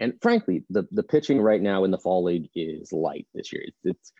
And 0.00 0.14
frankly, 0.20 0.64
the, 0.68 0.86
the 0.90 1.02
pitching 1.02 1.40
right 1.40 1.60
now 1.60 1.84
in 1.84 1.90
the 1.90 1.98
fall 1.98 2.24
league 2.24 2.50
is 2.54 2.92
light 2.92 3.26
this 3.34 3.52
year. 3.52 3.62
It's, 3.66 3.78
it's 3.84 4.12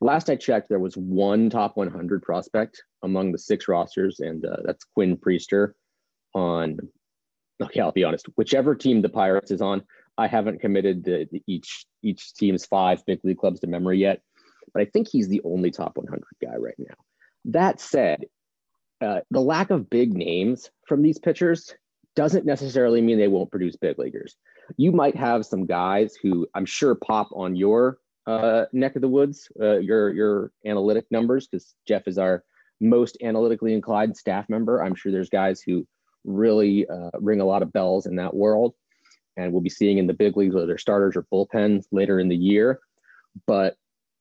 last 0.00 0.30
I 0.30 0.36
checked, 0.36 0.68
there 0.68 0.78
was 0.78 0.96
one 0.96 1.50
top 1.50 1.76
100 1.76 2.22
prospect 2.22 2.82
among 3.02 3.32
the 3.32 3.38
six 3.38 3.68
rosters, 3.68 4.20
and 4.20 4.44
uh, 4.44 4.58
that's 4.64 4.84
Quinn 4.94 5.16
Priester 5.16 5.72
on. 6.34 6.78
Okay, 7.62 7.80
I'll 7.80 7.92
be 7.92 8.04
honest. 8.04 8.26
Whichever 8.36 8.74
team 8.74 9.02
the 9.02 9.08
Pirates 9.08 9.50
is 9.50 9.62
on, 9.62 9.82
I 10.18 10.26
haven't 10.26 10.60
committed 10.60 11.04
the, 11.04 11.28
the 11.30 11.42
each 11.46 11.86
each 12.02 12.34
team's 12.34 12.66
five 12.66 13.04
big 13.06 13.20
league 13.24 13.38
clubs 13.38 13.60
to 13.60 13.66
memory 13.66 13.98
yet, 13.98 14.22
but 14.72 14.82
I 14.82 14.84
think 14.86 15.08
he's 15.08 15.28
the 15.28 15.42
only 15.44 15.70
top 15.70 15.96
100 15.96 16.22
guy 16.42 16.56
right 16.56 16.74
now. 16.78 16.94
That 17.46 17.80
said, 17.80 18.26
uh, 19.00 19.20
the 19.30 19.40
lack 19.40 19.70
of 19.70 19.90
big 19.90 20.14
names 20.14 20.70
from 20.86 21.02
these 21.02 21.18
pitchers 21.18 21.74
doesn't 22.16 22.46
necessarily 22.46 23.00
mean 23.00 23.18
they 23.18 23.28
won't 23.28 23.50
produce 23.50 23.76
big 23.76 23.98
leaguers. 23.98 24.36
You 24.76 24.92
might 24.92 25.16
have 25.16 25.46
some 25.46 25.66
guys 25.66 26.14
who 26.14 26.46
I'm 26.54 26.66
sure 26.66 26.94
pop 26.94 27.28
on 27.32 27.56
your 27.56 27.98
uh, 28.26 28.64
neck 28.72 28.96
of 28.96 29.02
the 29.02 29.08
woods, 29.08 29.48
uh, 29.60 29.78
your 29.78 30.12
your 30.12 30.52
analytic 30.64 31.06
numbers, 31.10 31.46
because 31.46 31.74
Geoff 31.86 32.08
is 32.08 32.18
our 32.18 32.44
most 32.80 33.16
analytically 33.22 33.74
inclined 33.74 34.16
staff 34.16 34.48
member. 34.48 34.82
I'm 34.82 34.94
sure 34.94 35.12
there's 35.12 35.30
guys 35.30 35.60
who 35.60 35.86
really 36.24 36.86
uh, 36.88 37.10
ring 37.20 37.40
a 37.40 37.44
lot 37.44 37.62
of 37.62 37.72
bells 37.72 38.06
in 38.06 38.16
that 38.16 38.34
world 38.34 38.74
and 39.36 39.52
we'll 39.52 39.62
be 39.62 39.70
seeing 39.70 39.98
in 39.98 40.06
the 40.06 40.14
big 40.14 40.36
leagues 40.36 40.54
whether 40.54 40.66
they're 40.66 40.78
starters 40.78 41.16
or 41.16 41.26
bullpens 41.32 41.84
later 41.90 42.20
in 42.20 42.28
the 42.28 42.36
year. 42.36 42.80
But 43.46 43.76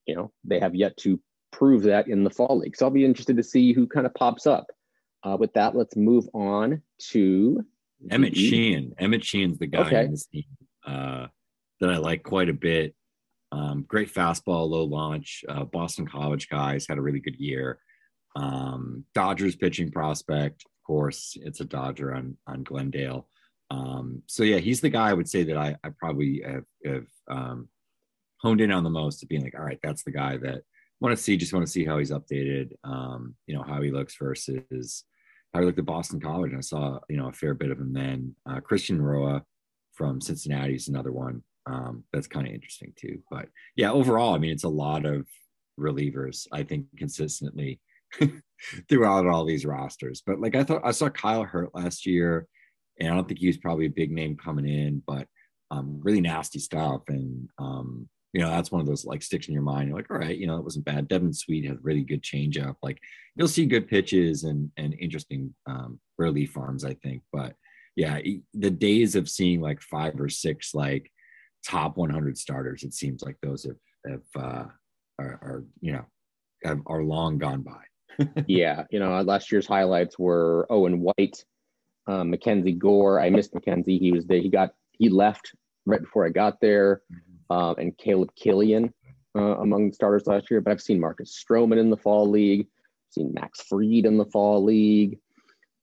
you 0.05 0.15
know 0.15 0.31
they 0.43 0.59
have 0.59 0.75
yet 0.75 0.97
to 0.97 1.19
prove 1.51 1.83
that 1.83 2.07
in 2.07 2.23
the 2.23 2.29
fall 2.29 2.57
league. 2.57 2.75
So 2.75 2.85
I'll 2.85 2.91
be 2.91 3.05
interested 3.05 3.37
to 3.37 3.43
see 3.43 3.73
who 3.73 3.87
kind 3.87 4.05
of 4.05 4.13
pops 4.13 4.47
up. 4.47 4.67
Uh, 5.23 5.37
with 5.39 5.53
that, 5.53 5.75
let's 5.75 5.95
move 5.95 6.27
on 6.33 6.81
to 6.99 7.63
Emmett 8.09 8.33
the... 8.33 8.49
Sheehan. 8.49 8.93
Emmett 8.97 9.23
Sheehan's 9.23 9.59
the 9.59 9.67
guy 9.67 9.87
okay. 9.87 10.05
in 10.05 10.11
this 10.11 10.25
team 10.25 10.45
uh, 10.85 11.27
that 11.79 11.89
I 11.89 11.97
like 11.97 12.23
quite 12.23 12.49
a 12.49 12.53
bit. 12.53 12.95
Um, 13.51 13.85
great 13.87 14.11
fastball, 14.11 14.69
low 14.69 14.83
launch. 14.83 15.43
Uh, 15.47 15.63
Boston 15.63 16.07
College 16.07 16.49
guys 16.49 16.87
had 16.87 16.97
a 16.97 17.01
really 17.01 17.19
good 17.19 17.35
year. 17.35 17.79
Um, 18.35 19.05
Dodgers 19.13 19.55
pitching 19.55 19.91
prospect, 19.91 20.63
of 20.65 20.87
course, 20.87 21.37
it's 21.41 21.59
a 21.59 21.65
Dodger 21.65 22.13
on 22.13 22.35
on 22.47 22.63
Glendale. 22.63 23.27
Um, 23.69 24.23
so 24.27 24.43
yeah, 24.43 24.57
he's 24.57 24.81
the 24.81 24.89
guy 24.89 25.09
I 25.09 25.13
would 25.13 25.29
say 25.29 25.43
that 25.43 25.57
I, 25.57 25.75
I 25.83 25.89
probably 25.97 26.41
have, 26.45 26.65
have 26.85 27.05
um, 27.27 27.69
honed 28.37 28.61
in 28.61 28.71
on 28.71 28.83
the 28.83 28.89
most 28.89 29.19
to 29.19 29.25
being 29.25 29.43
like, 29.43 29.57
all 29.57 29.65
right, 29.65 29.79
that's 29.81 30.03
the 30.03 30.11
guy 30.11 30.37
that 30.37 30.63
want 30.99 31.15
to 31.15 31.21
see. 31.21 31.37
Just 31.37 31.53
want 31.53 31.65
to 31.65 31.71
see 31.71 31.85
how 31.85 31.97
he's 31.97 32.11
updated. 32.11 32.71
Um, 32.83 33.35
you 33.47 33.55
know 33.55 33.63
how 33.63 33.81
he 33.81 33.91
looks 33.91 34.15
versus 34.17 35.03
he 35.59 35.65
looked 35.65 35.79
at 35.79 35.85
Boston 35.85 36.19
College. 36.19 36.51
And 36.51 36.59
I 36.59 36.61
saw 36.61 36.99
you 37.09 37.17
know 37.17 37.27
a 37.27 37.33
fair 37.33 37.53
bit 37.53 37.71
of 37.71 37.79
him 37.79 37.93
then. 37.93 38.35
Uh, 38.49 38.59
Christian 38.59 39.01
Roa 39.01 39.43
from 39.93 40.21
Cincinnati 40.21 40.75
is 40.75 40.87
another 40.87 41.11
one 41.11 41.43
um, 41.65 42.03
that's 42.11 42.27
kind 42.27 42.47
of 42.47 42.53
interesting 42.53 42.93
too. 42.95 43.19
But 43.29 43.47
yeah, 43.75 43.91
overall, 43.91 44.33
I 44.33 44.37
mean, 44.37 44.51
it's 44.51 44.63
a 44.63 44.69
lot 44.69 45.05
of 45.05 45.27
relievers. 45.79 46.47
I 46.51 46.63
think 46.63 46.87
consistently 46.97 47.79
throughout 48.89 49.27
all 49.27 49.45
these 49.45 49.65
rosters. 49.65 50.21
But 50.25 50.39
like 50.39 50.55
I 50.55 50.63
thought, 50.63 50.81
I 50.83 50.91
saw 50.91 51.09
Kyle 51.09 51.43
Hurt 51.43 51.73
last 51.73 52.05
year, 52.05 52.47
and 52.99 53.09
I 53.09 53.15
don't 53.15 53.27
think 53.27 53.39
he 53.39 53.47
was 53.47 53.57
probably 53.57 53.85
a 53.85 53.91
big 53.91 54.11
name 54.11 54.37
coming 54.37 54.67
in, 54.67 55.01
but 55.05 55.27
um, 55.71 55.99
really 56.01 56.21
nasty 56.21 56.59
stuff. 56.59 57.01
And 57.07 57.49
um, 57.57 58.07
you 58.33 58.41
know, 58.41 58.49
that's 58.49 58.71
one 58.71 58.81
of 58.81 58.87
those 58.87 59.05
like 59.05 59.21
sticks 59.21 59.47
in 59.47 59.53
your 59.53 59.63
mind. 59.63 59.87
You're 59.87 59.97
like, 59.97 60.09
all 60.09 60.17
right, 60.17 60.37
you 60.37 60.47
know, 60.47 60.57
it 60.57 60.63
wasn't 60.63 60.85
bad. 60.85 61.07
Devin 61.07 61.33
Sweet 61.33 61.65
had 61.65 61.83
really 61.83 62.01
good 62.01 62.23
changeup. 62.23 62.75
Like 62.81 62.97
you'll 63.35 63.47
see 63.47 63.65
good 63.65 63.87
pitches 63.87 64.43
and 64.43 64.71
and 64.75 64.95
interesting 64.99 65.53
um, 65.67 65.99
relief 66.17 66.51
farms, 66.51 66.83
I 66.83 66.95
think. 66.95 67.21
But 67.31 67.53
yeah, 67.95 68.19
the 68.55 68.71
days 68.71 69.15
of 69.15 69.29
seeing 69.29 69.61
like 69.61 69.81
five 69.81 70.19
or 70.19 70.29
six 70.29 70.73
like 70.73 71.11
top 71.65 71.95
100 71.95 72.37
starters, 72.37 72.83
it 72.83 72.93
seems 72.93 73.21
like 73.21 73.37
those 73.43 73.63
have 73.65 73.77
have 74.07 74.43
uh, 74.43 74.65
are, 75.19 75.39
are 75.41 75.63
you 75.79 75.93
know 75.93 76.05
have, 76.63 76.81
are 76.87 77.03
long 77.03 77.37
gone 77.37 77.61
by. 77.61 77.83
yeah, 78.47 78.83
you 78.89 78.99
know, 78.99 79.21
last 79.21 79.51
year's 79.51 79.67
highlights 79.67 80.17
were 80.17 80.65
Owen 80.71 80.99
White, 80.99 81.43
um, 82.07 82.31
Mackenzie 82.31 82.71
Gore. 82.71 83.19
I 83.19 83.29
missed 83.29 83.53
Mackenzie. 83.53 83.99
He 83.99 84.11
was 84.11 84.25
there. 84.25 84.39
He 84.39 84.49
got 84.49 84.71
he 84.91 85.09
left 85.09 85.51
right 85.85 86.01
before 86.01 86.25
I 86.25 86.29
got 86.29 86.59
there, 86.61 87.01
uh, 87.49 87.73
and 87.77 87.97
Caleb 87.97 88.31
Killian 88.35 88.93
uh, 89.35 89.57
among 89.57 89.89
the 89.89 89.95
starters 89.95 90.27
last 90.27 90.49
year. 90.51 90.61
But 90.61 90.71
I've 90.71 90.81
seen 90.81 90.99
Marcus 90.99 91.43
Stroman 91.43 91.79
in 91.79 91.89
the 91.89 91.97
fall 91.97 92.29
league. 92.29 92.61
I've 92.61 93.13
seen 93.13 93.33
Max 93.33 93.61
Fried 93.63 94.05
in 94.05 94.17
the 94.17 94.25
fall 94.25 94.63
league. 94.63 95.19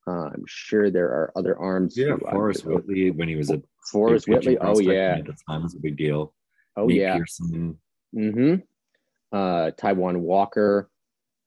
Uh, 0.07 0.31
I'm 0.35 0.45
sure 0.47 0.91
there 0.91 1.09
are 1.09 1.33
other 1.37 1.59
arms. 1.59 1.97
Yeah, 1.97 2.17
Forrest 2.31 2.65
Whitley 2.65 3.11
when 3.11 3.29
he 3.29 3.37
was 3.37 3.51
a 3.51 3.63
Forrest 3.91 4.29
Whitley. 4.29 4.59
Oh 4.59 4.79
yeah, 4.81 5.17
at 5.19 5.27
the 5.27 5.37
time 5.49 5.63
was 5.63 5.75
a 5.75 5.79
big 5.79 5.97
deal. 5.97 6.33
Oh 6.77 6.87
Nate 6.87 6.97
yeah. 6.97 7.17
Pearson. 7.17 7.79
Mm-hmm. 8.15 8.55
Uh, 9.33 9.71
Taijuan 9.73 10.21
Walker, 10.21 10.91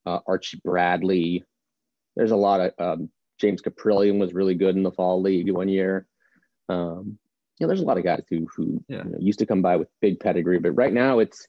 uh, 0.06 0.20
Archie 0.26 0.62
Bradley. 0.64 1.44
There's 2.16 2.32
a 2.32 2.38
lot 2.38 2.62
of 2.62 2.74
um, 2.80 3.10
James 3.40 3.62
Kaprielian 3.62 4.20
was 4.20 4.34
really 4.34 4.56
good 4.56 4.76
in 4.76 4.84
the 4.84 4.92
fall 4.92 5.22
league 5.22 5.52
one 5.52 5.68
year. 5.68 6.08
Um, 6.70 7.18
know, 7.64 7.68
there's 7.68 7.82
a 7.82 7.86
lot 7.86 7.98
of 7.98 8.04
guys 8.04 8.24
who 8.30 8.48
who 8.56 8.84
yeah. 8.88 9.04
you 9.04 9.12
know, 9.12 9.18
used 9.20 9.40
to 9.40 9.46
come 9.46 9.62
by 9.62 9.78
with 9.78 9.90
big 10.02 10.20
pedigree, 10.20 10.60
but 10.60 10.72
right 10.72 10.94
now 10.94 11.20
it's 11.20 11.48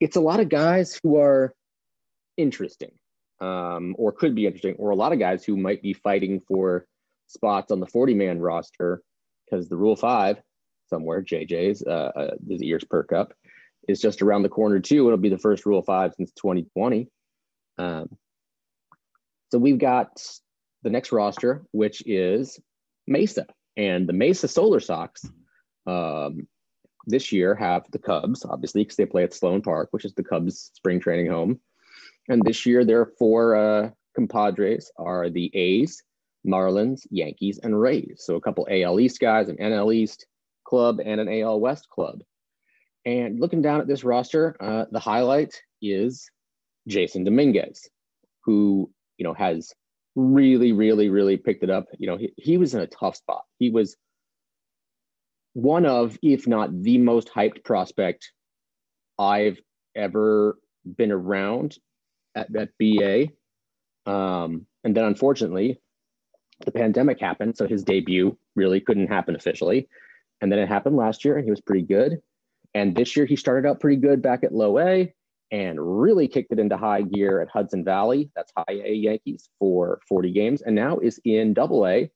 it's 0.00 0.16
a 0.16 0.20
lot 0.20 0.40
of 0.40 0.48
guys 0.48 0.98
who 1.02 1.18
are 1.18 1.54
interesting 2.36 2.90
um, 3.40 3.94
or 3.98 4.12
could 4.12 4.34
be 4.34 4.46
interesting, 4.46 4.74
or 4.78 4.90
a 4.90 4.96
lot 4.96 5.12
of 5.12 5.18
guys 5.18 5.44
who 5.44 5.56
might 5.56 5.82
be 5.82 5.92
fighting 5.92 6.40
for 6.46 6.86
spots 7.26 7.70
on 7.70 7.80
the 7.80 7.86
40 7.86 8.14
man 8.14 8.40
roster 8.40 9.02
because 9.44 9.68
the 9.68 9.76
Rule 9.76 9.96
Five 9.96 10.40
somewhere, 10.88 11.22
JJ's, 11.22 11.82
uh, 11.82 12.12
uh, 12.14 12.30
his 12.48 12.62
ears 12.62 12.84
perk 12.84 13.12
up, 13.12 13.32
is 13.88 14.00
just 14.00 14.22
around 14.22 14.42
the 14.42 14.48
corner 14.48 14.80
too. 14.80 15.06
It'll 15.06 15.18
be 15.18 15.28
the 15.28 15.38
first 15.38 15.66
Rule 15.66 15.82
Five 15.82 16.14
since 16.16 16.32
2020. 16.32 17.08
Um, 17.78 18.08
so 19.50 19.58
we've 19.58 19.78
got 19.78 20.22
the 20.82 20.90
next 20.90 21.12
roster, 21.12 21.64
which 21.72 22.02
is 22.06 22.58
Mesa, 23.06 23.46
and 23.76 24.08
the 24.08 24.12
Mesa 24.12 24.48
Solar 24.48 24.80
Sox 24.80 25.26
um, 25.86 26.46
this 27.06 27.32
year 27.32 27.54
have 27.54 27.90
the 27.90 27.98
Cubs, 27.98 28.44
obviously, 28.44 28.82
because 28.82 28.96
they 28.96 29.06
play 29.06 29.24
at 29.24 29.34
Sloan 29.34 29.62
Park, 29.62 29.88
which 29.90 30.04
is 30.04 30.14
the 30.14 30.24
Cubs' 30.24 30.70
spring 30.74 31.00
training 31.00 31.28
home. 31.28 31.60
And 32.28 32.42
this 32.42 32.64
year, 32.64 32.84
their 32.84 33.06
four 33.06 33.56
uh, 33.56 33.90
compadres 34.14 34.90
are 34.96 35.28
the 35.28 35.50
A's, 35.54 36.02
Marlins, 36.46 37.06
Yankees, 37.10 37.58
and 37.62 37.78
Rays. 37.78 38.22
So 38.24 38.36
a 38.36 38.40
couple 38.40 38.66
AL 38.70 39.00
East 39.00 39.20
guys, 39.20 39.48
an 39.48 39.56
NL 39.56 39.94
East 39.94 40.26
club, 40.64 41.00
and 41.04 41.20
an 41.20 41.28
AL 41.28 41.60
West 41.60 41.88
club. 41.90 42.22
And 43.04 43.38
looking 43.38 43.60
down 43.60 43.80
at 43.80 43.86
this 43.86 44.04
roster, 44.04 44.56
uh, 44.60 44.86
the 44.90 45.00
highlight 45.00 45.54
is 45.82 46.30
Jasson 46.88 47.24
Dominguez, 47.24 47.88
who 48.44 48.90
you 49.18 49.24
know 49.24 49.34
has 49.34 49.74
really, 50.16 50.72
really, 50.72 51.08
really 51.08 51.36
picked 51.36 51.62
it 51.62 51.70
up. 51.70 51.86
You 51.98 52.06
know, 52.06 52.16
he, 52.16 52.32
he 52.36 52.58
was 52.58 52.74
in 52.74 52.80
a 52.80 52.86
tough 52.86 53.16
spot. 53.16 53.42
He 53.58 53.70
was 53.70 53.96
one 55.54 55.86
of, 55.86 56.18
if 56.22 56.46
not 56.46 56.82
the 56.82 56.98
most 56.98 57.28
hyped 57.28 57.64
prospect 57.64 58.32
I've 59.18 59.60
ever 59.94 60.58
been 60.84 61.12
around 61.12 61.76
at, 62.34 62.54
at 62.54 62.70
BA. 62.78 63.28
Um, 64.10 64.66
and 64.82 64.94
then 64.96 65.04
unfortunately, 65.04 65.80
the 66.64 66.72
pandemic 66.72 67.20
happened. 67.20 67.56
So 67.56 67.66
his 67.66 67.84
debut 67.84 68.36
really 68.54 68.80
couldn't 68.80 69.08
happen 69.08 69.34
officially. 69.34 69.88
And 70.40 70.50
then 70.50 70.58
it 70.58 70.68
happened 70.68 70.96
last 70.96 71.24
year 71.24 71.36
and 71.36 71.44
he 71.44 71.50
was 71.50 71.60
pretty 71.60 71.86
good. 71.86 72.18
And 72.74 72.94
this 72.94 73.16
year 73.16 73.26
he 73.26 73.36
started 73.36 73.68
out 73.68 73.80
pretty 73.80 74.00
good 74.00 74.20
back 74.20 74.44
at 74.44 74.52
low 74.52 74.78
A 74.78 75.14
and 75.54 75.78
really 75.80 76.26
kicked 76.26 76.50
it 76.50 76.58
into 76.58 76.76
high 76.76 77.02
gear 77.02 77.40
at 77.40 77.48
Hudson 77.48 77.84
Valley. 77.84 78.28
That's 78.34 78.52
high 78.56 78.80
A 78.84 78.92
Yankees 78.92 79.48
for 79.60 80.00
40 80.08 80.32
games. 80.32 80.62
And 80.62 80.74
now 80.74 80.98
is 80.98 81.20
in 81.24 81.54
double 81.54 81.86
A 81.86 82.10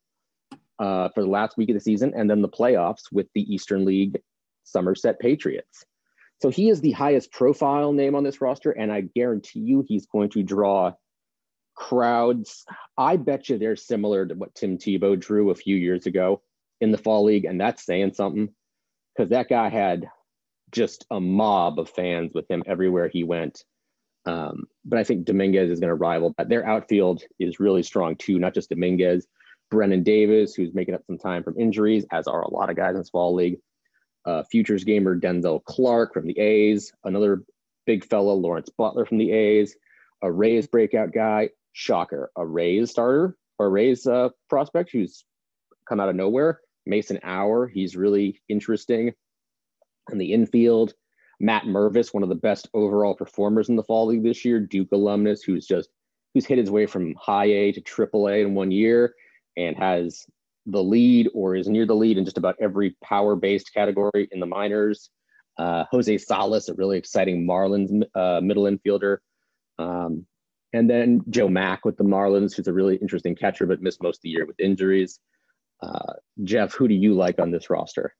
uh, 0.77 1.07
for 1.15 1.23
the 1.23 1.29
last 1.29 1.55
week 1.55 1.69
of 1.69 1.75
the 1.75 1.79
season 1.79 2.11
and 2.17 2.29
then 2.29 2.41
the 2.41 2.49
playoffs 2.49 3.03
with 3.13 3.27
the 3.33 3.41
Eastern 3.41 3.85
League 3.85 4.19
Somerset 4.65 5.21
Patriots. 5.21 5.85
So 6.41 6.49
he 6.49 6.69
is 6.69 6.81
the 6.81 6.91
highest 6.91 7.31
profile 7.31 7.93
name 7.93 8.13
on 8.13 8.25
this 8.25 8.41
roster, 8.41 8.71
and 8.71 8.91
I 8.91 9.01
guarantee 9.15 9.61
you 9.61 9.85
he's 9.87 10.05
going 10.05 10.31
to 10.31 10.43
draw 10.43 10.91
crowds. 11.75 12.65
I 12.97 13.15
bet 13.15 13.47
you 13.47 13.57
they're 13.57 13.77
similar 13.77 14.25
to 14.25 14.35
what 14.35 14.53
Tim 14.53 14.77
Tebow 14.77 15.17
drew 15.17 15.49
a 15.49 15.55
few 15.55 15.77
years 15.77 16.07
ago 16.07 16.41
in 16.81 16.91
the 16.91 16.97
fall 16.97 17.23
league, 17.23 17.45
and 17.45 17.59
that's 17.59 17.85
saying 17.85 18.15
something 18.15 18.49
because 19.15 19.29
that 19.29 19.47
guy 19.47 19.69
had 19.69 20.09
just 20.71 21.05
a 21.11 21.19
mob 21.19 21.79
of 21.79 21.89
fans 21.89 22.33
with 22.33 22.49
him 22.49 22.63
everywhere 22.65 23.07
he 23.07 23.23
went. 23.23 23.63
Um, 24.25 24.65
but 24.85 24.99
I 24.99 25.03
think 25.03 25.25
Dominguez 25.25 25.71
is 25.71 25.79
going 25.79 25.89
to 25.89 25.95
rival 25.95 26.33
that. 26.37 26.49
Their 26.49 26.65
outfield 26.65 27.23
is 27.39 27.59
really 27.59 27.83
strong 27.83 28.15
too, 28.15 28.39
not 28.39 28.53
just 28.53 28.69
Dominguez. 28.69 29.27
Brennan 29.71 30.03
Davis, 30.03 30.55
who's 30.55 30.73
making 30.73 30.95
up 30.95 31.05
some 31.05 31.17
time 31.17 31.43
from 31.43 31.59
injuries, 31.59 32.05
as 32.11 32.27
are 32.27 32.41
a 32.41 32.51
lot 32.51 32.69
of 32.69 32.75
guys 32.75 32.91
in 32.91 32.97
this 32.97 33.09
fall 33.09 33.35
league 33.35 33.59
uh, 34.25 34.43
futures 34.43 34.83
gamer 34.83 35.19
Denzel 35.19 35.63
Clark 35.63 36.13
from 36.13 36.27
the 36.27 36.37
A's, 36.39 36.91
another 37.03 37.43
big 37.85 38.05
fella, 38.05 38.31
Lawrence 38.31 38.69
Butler 38.69 39.05
from 39.05 39.17
the 39.17 39.31
A's, 39.31 39.75
a 40.21 40.31
Rays 40.31 40.67
breakout 40.67 41.13
guy, 41.13 41.49
shocker, 41.73 42.31
a 42.35 42.45
Rays 42.45 42.91
starter 42.91 43.37
or 43.57 43.67
a 43.67 43.69
Rays 43.69 44.05
uh, 44.05 44.29
prospect 44.49 44.91
who's 44.91 45.23
come 45.87 45.99
out 45.99 46.09
of 46.09 46.15
nowhere, 46.15 46.61
Mason 46.85 47.19
Auer. 47.23 47.67
he's 47.67 47.95
really 47.95 48.41
interesting. 48.49 49.13
In 50.11 50.17
the 50.17 50.33
infield, 50.33 50.93
Matt 51.39 51.63
Mervis, 51.63 52.13
one 52.13 52.23
of 52.23 52.29
the 52.29 52.35
best 52.35 52.67
overall 52.73 53.13
performers 53.13 53.69
in 53.69 53.75
the 53.75 53.83
fall 53.83 54.07
league 54.07 54.23
this 54.23 54.43
year, 54.43 54.59
Duke 54.59 54.91
alumnus, 54.91 55.41
who's 55.41 55.65
just 55.65 55.89
who's 56.33 56.45
hit 56.45 56.57
his 56.57 56.69
way 56.69 56.85
from 56.85 57.15
high 57.15 57.45
A 57.45 57.71
to 57.71 57.81
triple 57.81 58.27
A 58.27 58.41
in 58.41 58.53
one 58.53 58.71
year 58.71 59.15
and 59.57 59.75
has 59.77 60.25
the 60.65 60.83
lead 60.83 61.29
or 61.33 61.55
is 61.55 61.67
near 61.67 61.85
the 61.85 61.95
lead 61.95 62.17
in 62.17 62.25
just 62.25 62.37
about 62.37 62.55
every 62.61 62.95
power 63.03 63.35
based 63.35 63.73
category 63.73 64.27
in 64.31 64.39
the 64.39 64.45
minors. 64.45 65.09
Uh, 65.57 65.85
Jose 65.91 66.17
Salas, 66.19 66.69
a 66.69 66.73
really 66.73 66.97
exciting 66.97 67.45
Marlins 67.45 68.03
uh, 68.15 68.39
middle 68.41 68.63
infielder. 68.63 69.17
Um, 69.77 70.25
and 70.71 70.89
then 70.89 71.21
Joe 71.29 71.49
Mack 71.49 71.83
with 71.83 71.97
the 71.97 72.03
Marlins, 72.03 72.55
who's 72.55 72.67
a 72.67 72.73
really 72.73 72.95
interesting 72.97 73.35
catcher, 73.35 73.65
but 73.65 73.81
missed 73.81 74.03
most 74.03 74.17
of 74.17 74.21
the 74.21 74.29
year 74.29 74.45
with 74.45 74.59
injuries. 74.59 75.19
Uh, 75.81 76.13
Geoff, 76.43 76.73
who 76.73 76.87
do 76.87 76.93
you 76.93 77.13
like 77.13 77.39
on 77.39 77.51
this 77.51 77.69
roster? 77.69 78.15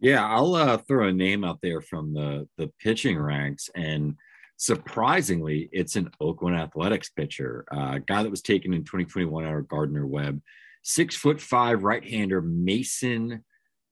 Yeah, 0.00 0.26
I'll 0.26 0.54
uh, 0.54 0.78
throw 0.78 1.08
a 1.08 1.12
name 1.12 1.44
out 1.44 1.58
there 1.62 1.80
from 1.80 2.14
the 2.14 2.48
the 2.56 2.72
pitching 2.80 3.18
ranks, 3.18 3.68
and 3.74 4.16
surprisingly, 4.56 5.68
it's 5.72 5.96
an 5.96 6.10
Oakland 6.20 6.56
Athletics 6.56 7.10
pitcher, 7.10 7.64
uh, 7.70 7.98
guy 7.98 8.22
that 8.22 8.30
was 8.30 8.42
taken 8.42 8.72
in 8.72 8.84
2021 8.84 9.44
out 9.44 9.56
of 9.56 9.68
Gardner 9.68 10.06
Webb 10.06 10.40
six 10.82 11.16
foot 11.16 11.40
five 11.40 11.82
right 11.82 12.06
hander 12.06 12.40
Mason 12.40 13.44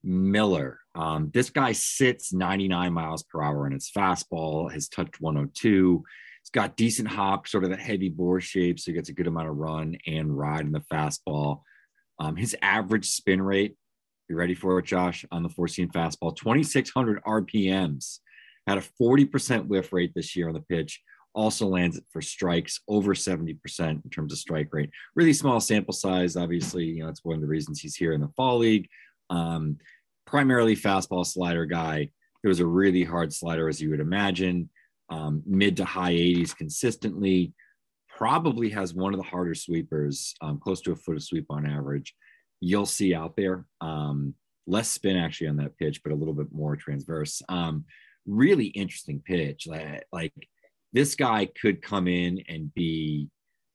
Miller. 0.03 0.79
Um, 0.95 1.29
this 1.33 1.49
guy 1.49 1.73
sits 1.73 2.33
99 2.33 2.93
miles 2.93 3.23
per 3.23 3.41
hour 3.41 3.67
in 3.67 3.73
his 3.73 3.91
fastball, 3.95 4.71
has 4.71 4.89
touched 4.89 5.21
102. 5.21 6.03
He's 6.41 6.49
got 6.49 6.77
decent 6.77 7.07
hop, 7.07 7.47
sort 7.47 7.63
of 7.63 7.69
that 7.69 7.79
heavy 7.79 8.09
bore 8.09 8.41
shape, 8.41 8.79
so 8.79 8.91
he 8.91 8.95
gets 8.95 9.09
a 9.09 9.13
good 9.13 9.27
amount 9.27 9.49
of 9.49 9.57
run 9.57 9.97
and 10.07 10.37
ride 10.37 10.65
in 10.65 10.71
the 10.71 10.83
fastball. 10.91 11.61
Um, 12.19 12.35
his 12.35 12.55
average 12.61 13.09
spin 13.09 13.41
rate, 13.41 13.75
you 14.29 14.35
ready 14.35 14.55
for 14.55 14.77
it, 14.79 14.85
Josh, 14.85 15.25
on 15.31 15.43
the 15.43 15.49
four 15.49 15.67
seam 15.67 15.89
fastball, 15.89 16.35
2,600 16.35 17.23
RPMs. 17.23 18.19
had 18.67 18.77
a 18.77 18.83
40% 19.01 19.67
whiff 19.67 19.91
rate 19.91 20.13
this 20.15 20.35
year 20.35 20.47
on 20.47 20.53
the 20.53 20.61
pitch, 20.61 21.01
also 21.33 21.67
lands 21.67 21.97
it 21.97 22.03
for 22.11 22.21
strikes 22.21 22.81
over 22.87 23.13
70% 23.13 23.57
in 23.79 24.09
terms 24.11 24.33
of 24.33 24.39
strike 24.39 24.69
rate. 24.71 24.89
Really 25.15 25.33
small 25.33 25.59
sample 25.59 25.93
size, 25.93 26.35
obviously. 26.35 26.85
You 26.85 27.01
know, 27.01 27.05
that's 27.07 27.23
one 27.23 27.35
of 27.35 27.41
the 27.41 27.47
reasons 27.47 27.79
he's 27.79 27.95
here 27.95 28.13
in 28.13 28.21
the 28.21 28.31
fall 28.35 28.59
league. 28.59 28.87
Um, 29.29 29.77
primarily 30.25 30.75
fastball 30.75 31.25
slider 31.25 31.65
guy. 31.65 32.09
It 32.43 32.47
was 32.47 32.59
a 32.59 32.65
really 32.65 33.03
hard 33.03 33.33
slider, 33.33 33.67
as 33.67 33.81
you 33.81 33.89
would 33.89 33.99
imagine, 33.99 34.69
um, 35.09 35.43
mid 35.45 35.77
to 35.77 35.85
high 35.85 36.13
80s 36.13 36.55
consistently. 36.55 37.53
Probably 38.07 38.69
has 38.69 38.93
one 38.93 39.13
of 39.13 39.19
the 39.19 39.25
harder 39.25 39.55
sweepers, 39.55 40.35
um, 40.41 40.59
close 40.59 40.81
to 40.81 40.91
a 40.91 40.95
foot 40.95 41.15
of 41.15 41.23
sweep 41.23 41.47
on 41.49 41.65
average. 41.65 42.13
You'll 42.61 42.85
see 42.85 43.13
out 43.13 43.35
there. 43.35 43.65
Um, 43.81 44.35
less 44.67 44.89
spin 44.89 45.17
actually 45.17 45.47
on 45.47 45.57
that 45.57 45.77
pitch, 45.77 46.03
but 46.03 46.11
a 46.11 46.15
little 46.15 46.33
bit 46.33 46.51
more 46.51 46.75
transverse. 46.75 47.41
Um, 47.49 47.85
really 48.25 48.67
interesting 48.67 49.21
pitch. 49.25 49.67
Like, 49.67 50.03
like 50.11 50.33
this 50.93 51.15
guy 51.15 51.47
could 51.59 51.81
come 51.81 52.07
in 52.07 52.43
and 52.47 52.73
be 52.73 53.29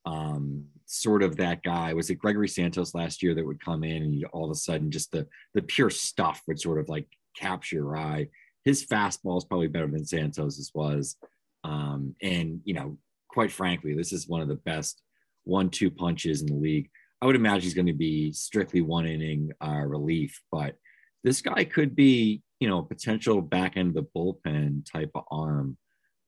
um, 0.07 0.67
sort 0.87 1.23
of 1.23 1.37
that 1.37 1.62
guy. 1.62 1.95
Was 1.95 2.11
it 2.11 2.17
Gregory 2.17 2.49
Santos 2.49 2.95
last 2.95 3.23
year 3.23 3.35
that 3.35 3.47
would 3.47 3.64
come 3.64 3.85
in 3.85 4.03
and 4.03 4.25
all 4.33 4.45
of 4.45 4.50
a 4.50 4.55
sudden 4.55 4.91
just 4.91 5.11
the 5.12 5.26
the 5.55 5.62
pure 5.62 5.91
stuff 5.91 6.43
would 6.47 6.61
sort 6.61 6.79
of 6.79 6.88
like 6.88 7.07
capture 7.37 7.76
your 7.76 7.97
eye. 7.97 8.29
His 8.64 8.87
fastball 8.87 9.38
is 9.38 9.45
probably 9.45 9.69
better 9.69 9.87
than 9.87 10.05
Santos's 10.05 10.71
was, 10.75 11.17
um, 11.64 12.14
and 12.23 12.61
you 12.64 12.75
know, 12.75 12.99
quite 13.29 13.53
frankly, 13.53 13.95
this 13.95 14.12
is 14.12 14.29
one 14.29 14.41
of 14.41 14.49
the 14.49 14.55
best 14.57 15.03
one-two 15.45 15.91
punches 15.91 16.41
in 16.41 16.47
the 16.47 16.55
league. 16.55 16.91
I 17.25 17.26
would 17.26 17.37
imagine 17.37 17.62
he's 17.62 17.73
going 17.73 17.87
to 17.87 17.95
be 17.95 18.33
strictly 18.33 18.83
one 18.83 19.07
inning 19.07 19.50
uh, 19.59 19.81
relief, 19.87 20.43
but 20.52 20.76
this 21.23 21.40
guy 21.40 21.64
could 21.64 21.97
be, 21.97 22.43
you 22.61 22.69
know, 22.69 22.83
potential 22.83 23.40
back 23.40 23.78
end 23.78 23.88
of 23.88 23.95
the 23.95 24.11
bullpen 24.14 24.85
type 24.85 25.11
of 25.14 25.25
arm 25.31 25.78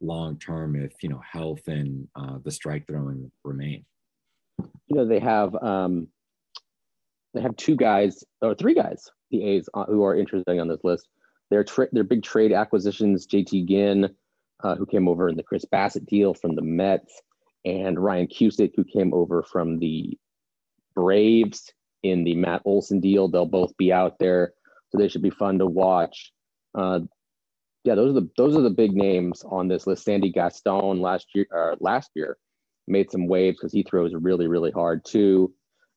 long 0.00 0.38
term 0.38 0.75
if 0.75 1.03
you 1.03 1.11
know 1.11 1.21
health 1.31 1.69
and 1.69 2.09
uh, 2.17 2.38
the 2.43 2.50
strike 2.50 2.87
throwing 2.87 3.31
remain. 3.45 3.85
You 4.59 4.97
know 4.97 5.07
they 5.07 5.19
have 5.19 5.55
um, 5.57 6.09
they 7.35 7.43
have 7.43 7.57
two 7.57 7.76
guys 7.76 8.25
or 8.41 8.55
three 8.55 8.73
guys 8.73 9.11
the 9.31 9.45
A's 9.45 9.69
uh, 9.75 9.85
who 9.85 10.03
are 10.03 10.17
interesting 10.17 10.61
on 10.61 10.69
this 10.69 10.83
list. 10.83 11.09
Their 11.50 11.62
tra- 11.62 11.88
their 11.93 12.05
big 12.05 12.23
trade 12.23 12.53
acquisitions: 12.53 13.26
JT 13.26 13.69
Ginn, 13.69 14.09
uh, 14.65 14.76
who 14.76 14.87
came 14.87 15.09
over 15.09 15.29
in 15.29 15.37
the 15.37 15.43
Chris 15.43 15.67
Bassitt 15.71 16.07
deal 16.07 16.33
from 16.33 16.55
the 16.55 16.62
Mets, 16.62 17.21
and 17.67 18.03
Ryan 18.03 18.29
Cusick, 18.29 18.73
who 18.76 18.85
came 18.85 19.12
over 19.12 19.43
from 19.43 19.79
the 19.79 20.19
Braves 20.97 21.73
in 22.03 22.25
the 22.25 22.35
Matt 22.35 22.62
Olson 22.65 22.99
deal. 22.99 23.29
They'll 23.29 23.47
both 23.47 23.76
be 23.76 23.93
out 23.93 24.19
there, 24.19 24.55
so 24.88 24.99
they 24.99 25.09
should 25.09 25.23
be 25.23 25.31
fun 25.31 25.59
to 25.59 25.67
watch. 25.67 26.33
Uh, 26.75 27.00
yeah, 27.85 27.95
those 27.95 28.11
are 28.11 28.21
the 28.21 28.29
those 28.37 28.57
are 28.57 28.62
the 28.62 28.71
big 28.71 28.93
names 28.93 29.45
on 29.49 29.69
this 29.69 29.87
list. 29.87 30.05
Sandy 30.05 30.33
Gaston 30.33 31.00
last 31.00 31.29
year 31.35 31.47
uh, 31.57 31.76
last 31.79 32.11
year 32.15 32.37
made 32.88 33.11
some 33.11 33.29
waves 33.29 33.59
because 33.59 33.73
he 33.73 33.85
throws 33.85 34.12
really 34.15 34.49
really 34.49 34.73
hard 34.73 35.05
too. 35.05 35.53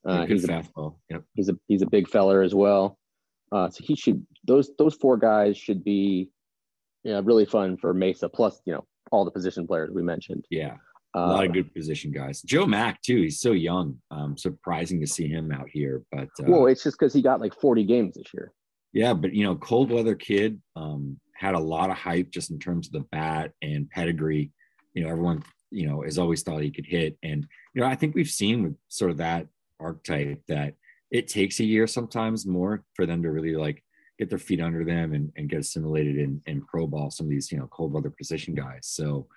Uh, 0.06 0.26
he's 0.26 0.44
a 0.44 0.48
fastball. 0.48 0.96
Yep. 1.10 1.24
He's 1.34 1.50
a 1.50 1.58
he's 1.68 1.82
a 1.82 1.88
big 1.88 2.08
feller 2.08 2.42
as 2.42 2.54
well. 2.54 2.98
Uh, 3.52 3.70
so 3.70 3.84
he 3.84 3.96
should 3.96 4.26
those 4.46 4.70
those 4.78 4.96
four 4.96 5.18
guys 5.18 5.58
should 5.58 5.84
be 5.84 6.30
yeah 7.04 7.22
really 7.24 7.46
fun 7.46 7.76
for 7.78 7.94
Mesa. 7.94 8.30
Plus 8.30 8.62
you 8.66 8.74
know 8.74 8.86
all 9.12 9.26
the 9.26 9.32
position 9.32 9.66
players 9.66 9.90
we 9.92 10.04
mentioned. 10.04 10.46
Yeah, 10.52 10.76
a 11.16 11.20
lot 11.20 11.46
of 11.46 11.52
uh, 11.52 11.54
good 11.54 11.74
position 11.74 12.12
guys. 12.12 12.42
Joe 12.42 12.66
Mack 12.66 13.02
too. 13.02 13.24
He's 13.24 13.40
so 13.40 13.52
young. 13.52 13.98
Um, 14.12 14.38
surprising 14.38 15.00
to 15.02 15.08
see 15.08 15.28
him 15.28 15.52
out 15.52 15.68
here. 15.70 16.04
But 16.12 16.30
uh, 16.40 16.48
well, 16.48 16.68
it's 16.68 16.84
just 16.84 17.00
because 17.00 17.14
he 17.14 17.22
got 17.22 17.42
like 17.42 17.60
40 17.60 17.84
games 17.84 18.16
this 18.16 18.34
year. 18.34 18.54
Yeah, 18.94 19.14
but 19.14 19.34
you 19.34 19.44
know, 19.44 19.56
cold 19.56 19.92
weather 19.92 20.16
kid. 20.16 20.62
Um, 20.76 21.20
had 21.40 21.56
a 21.56 21.60
lot 21.60 21.90
of 21.90 21.96
hype 21.96 22.30
just 22.30 22.52
in 22.52 22.60
terms 22.60 22.88
of 22.88 22.94
the 22.94 23.08
bat 23.12 23.54
and 23.62 23.90
pedigree. 23.90 24.52
You 24.94 25.04
know, 25.04 25.10
everyone, 25.10 25.42
you 25.72 25.88
know, 25.88 26.02
has 26.02 26.18
always 26.18 26.44
thought 26.44 26.62
he 26.62 26.70
could 26.70 26.86
hit. 26.86 27.18
And, 27.24 27.48
you 27.74 27.82
know, 27.82 27.88
I 27.88 27.96
think 27.96 28.14
we've 28.14 28.28
seen 28.28 28.62
with 28.62 28.76
sort 28.90 29.12
of 29.12 29.18
that 29.18 29.48
archetype 29.80 30.42
that 30.50 30.74
it 31.12 31.30
takes 31.30 31.62
a 31.62 31.64
year 31.64 31.88
sometimes 31.88 32.46
more 32.46 32.84
for 32.94 33.06
them 33.06 33.24
to 33.24 33.32
really 33.32 33.56
like 33.56 33.82
get 34.20 34.30
their 34.30 34.38
feet 34.38 34.60
under 34.60 34.84
them 34.84 35.14
and, 35.14 35.32
and 35.38 35.50
get 35.50 35.62
assimilated 35.62 36.18
in, 36.18 36.42
in 36.46 36.62
pro 36.66 36.86
ball, 36.86 37.10
some 37.10 37.28
of 37.28 37.30
these, 37.30 37.54
you 37.54 37.58
know, 37.58 37.68
cold 37.72 37.94
weather 37.94 38.10
position 38.12 38.54
guys. 38.54 38.82
So 38.82 39.28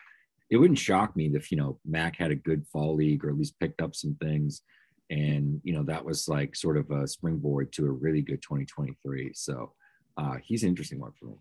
it 0.52 0.58
wouldn't 0.58 0.78
shock 0.78 1.16
me 1.16 1.30
if, 1.32 1.50
you 1.50 1.56
know, 1.56 1.78
Mack 1.86 2.18
had 2.18 2.30
a 2.30 2.34
good 2.36 2.66
fall 2.66 2.94
league 2.94 3.24
or 3.24 3.30
at 3.30 3.38
least 3.38 3.58
picked 3.58 3.80
up 3.80 3.94
some 3.94 4.14
things. 4.20 4.60
And, 5.08 5.62
you 5.64 5.72
know, 5.72 5.82
that 5.84 6.04
was 6.04 6.28
like 6.28 6.54
sort 6.54 6.76
of 6.76 6.90
a 6.90 7.08
springboard 7.08 7.72
to 7.72 7.86
a 7.86 7.90
really 7.90 8.20
good 8.20 8.42
2023. 8.42 9.32
So 9.34 9.72
uh, 10.18 10.34
he's 10.44 10.62
an 10.62 10.68
interesting 10.68 11.00
one 11.00 11.12
for 11.18 11.24
me. 11.24 11.36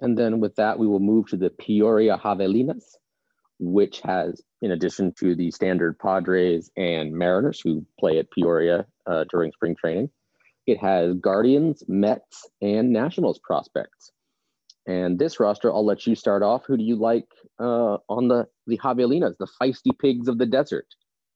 And 0.00 0.18
then 0.18 0.38
with 0.38 0.54
that, 0.56 0.78
we 0.78 0.86
will 0.86 1.00
move 1.00 1.28
to 1.28 1.38
the 1.38 1.48
Peoria 1.48 2.18
Javelinas, 2.18 2.84
which 3.58 4.02
has, 4.02 4.42
in 4.60 4.72
addition 4.72 5.14
to 5.20 5.34
the 5.34 5.50
standard 5.50 5.98
Padres 5.98 6.70
and 6.76 7.12
Mariners 7.14 7.62
who 7.64 7.86
play 7.98 8.18
at 8.18 8.30
Peoria 8.30 8.84
uh, 9.06 9.24
during 9.30 9.50
spring 9.52 9.74
training, 9.80 10.10
it 10.66 10.76
has 10.76 11.14
Guardians, 11.14 11.84
Mets, 11.88 12.50
and 12.60 12.92
Nationals 12.92 13.40
prospects. 13.42 14.12
And 14.90 15.20
this 15.20 15.38
roster, 15.38 15.72
I'll 15.72 15.86
let 15.86 16.04
you 16.04 16.16
start 16.16 16.42
off. 16.42 16.64
Who 16.66 16.76
do 16.76 16.82
you 16.82 16.96
like 16.96 17.28
uh, 17.60 17.98
on 18.08 18.26
the 18.26 18.48
the 18.66 18.76
Javelinas, 18.76 19.36
the 19.38 19.46
feisty 19.60 19.96
pigs 19.96 20.26
of 20.26 20.36
the 20.36 20.46
desert? 20.46 20.86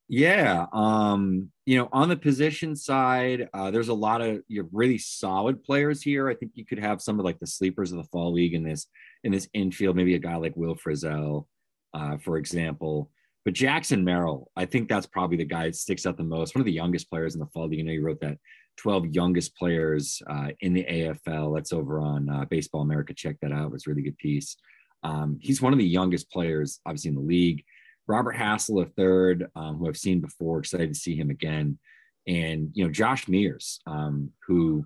Yeah. 0.09 0.67
Um, 0.73 1.51
you 1.65 1.79
know, 1.79 1.89
on 1.93 2.09
the 2.09 2.17
position 2.17 2.75
side, 2.75 3.49
uh, 3.55 3.71
there's 3.71 3.89
a 3.89 3.95
lot 3.95 4.21
of 4.23 4.41
you're 4.49 4.69
really 4.73 4.99
solid 4.99 5.63
players 5.63 6.03
here. 6.03 6.29
I 6.29 6.35
think 6.35 6.53
you 6.55 6.67
could 6.67 6.81
have 6.81 7.01
some 7.01 7.21
of 7.21 7.25
like 7.25 7.39
the 7.39 7.47
sleepers 7.47 7.93
of 7.93 7.99
the 7.99 8.09
fall 8.11 8.33
league 8.33 8.55
in 8.55 8.65
this 8.65 8.89
in 9.23 9.31
this 9.31 9.49
infield, 9.55 9.95
maybe 9.95 10.17
a 10.17 10.19
guy 10.19 10.35
like 10.35 10.57
Will 10.57 10.75
Frizzell, 10.75 11.47
uh, 11.95 12.17
for 12.19 12.39
example. 12.39 13.11
But 13.45 13.55
Jackson 13.55 14.05
Merrill, 14.05 14.51
I 14.57 14.65
think 14.67 14.89
that's 14.89 15.07
probably 15.07 15.37
the 15.37 15.45
guy 15.45 15.67
that 15.67 15.77
sticks 15.77 16.07
out 16.07 16.17
the 16.17 16.25
most. 16.25 16.57
One 16.57 16.61
of 16.61 16.67
the 16.67 16.73
youngest 16.73 17.09
players 17.09 17.35
in 17.35 17.41
the 17.41 17.47
fall 17.47 17.69
league. 17.69 17.79
You 17.79 17.85
know, 17.85 17.93
you 17.93 18.03
wrote 18.03 18.21
that 18.21 18.39
12 18.77 19.07
youngest 19.07 19.57
players 19.57 20.21
uh, 20.29 20.49
in 20.61 20.75
the 20.75 20.85
AFL. 20.85 21.55
That's 21.55 21.73
over 21.73 22.01
on 22.01 22.29
uh, 22.29 22.45
Baseball 22.47 22.83
America. 22.83 23.15
Check 23.15 23.37
that 23.41 23.53
out. 23.53 23.73
It's 23.75 23.87
a 23.87 23.91
really 23.91 24.03
good 24.03 24.19
piece. 24.19 24.57
Um, 25.03 25.39
he's 25.41 25.63
one 25.63 25.73
of 25.73 25.79
the 25.79 25.87
youngest 25.87 26.31
players, 26.31 26.81
obviously, 26.87 27.11
in 27.11 27.15
the 27.15 27.21
league. 27.21 27.65
Robert 28.07 28.37
Hassell, 28.37 28.83
a 28.83 28.87
third, 28.87 29.47
um, 29.55 29.77
who 29.77 29.89
I've 29.89 29.97
seen 29.97 30.21
before, 30.21 30.59
excited 30.59 30.93
to 30.93 30.99
see 30.99 31.17
him 31.17 31.31
again. 31.31 31.79
And, 32.27 32.71
you 32.73 32.85
know, 32.85 32.91
Josh 32.91 33.29
Mears, 33.29 33.81
um, 33.87 34.31
who 34.47 34.85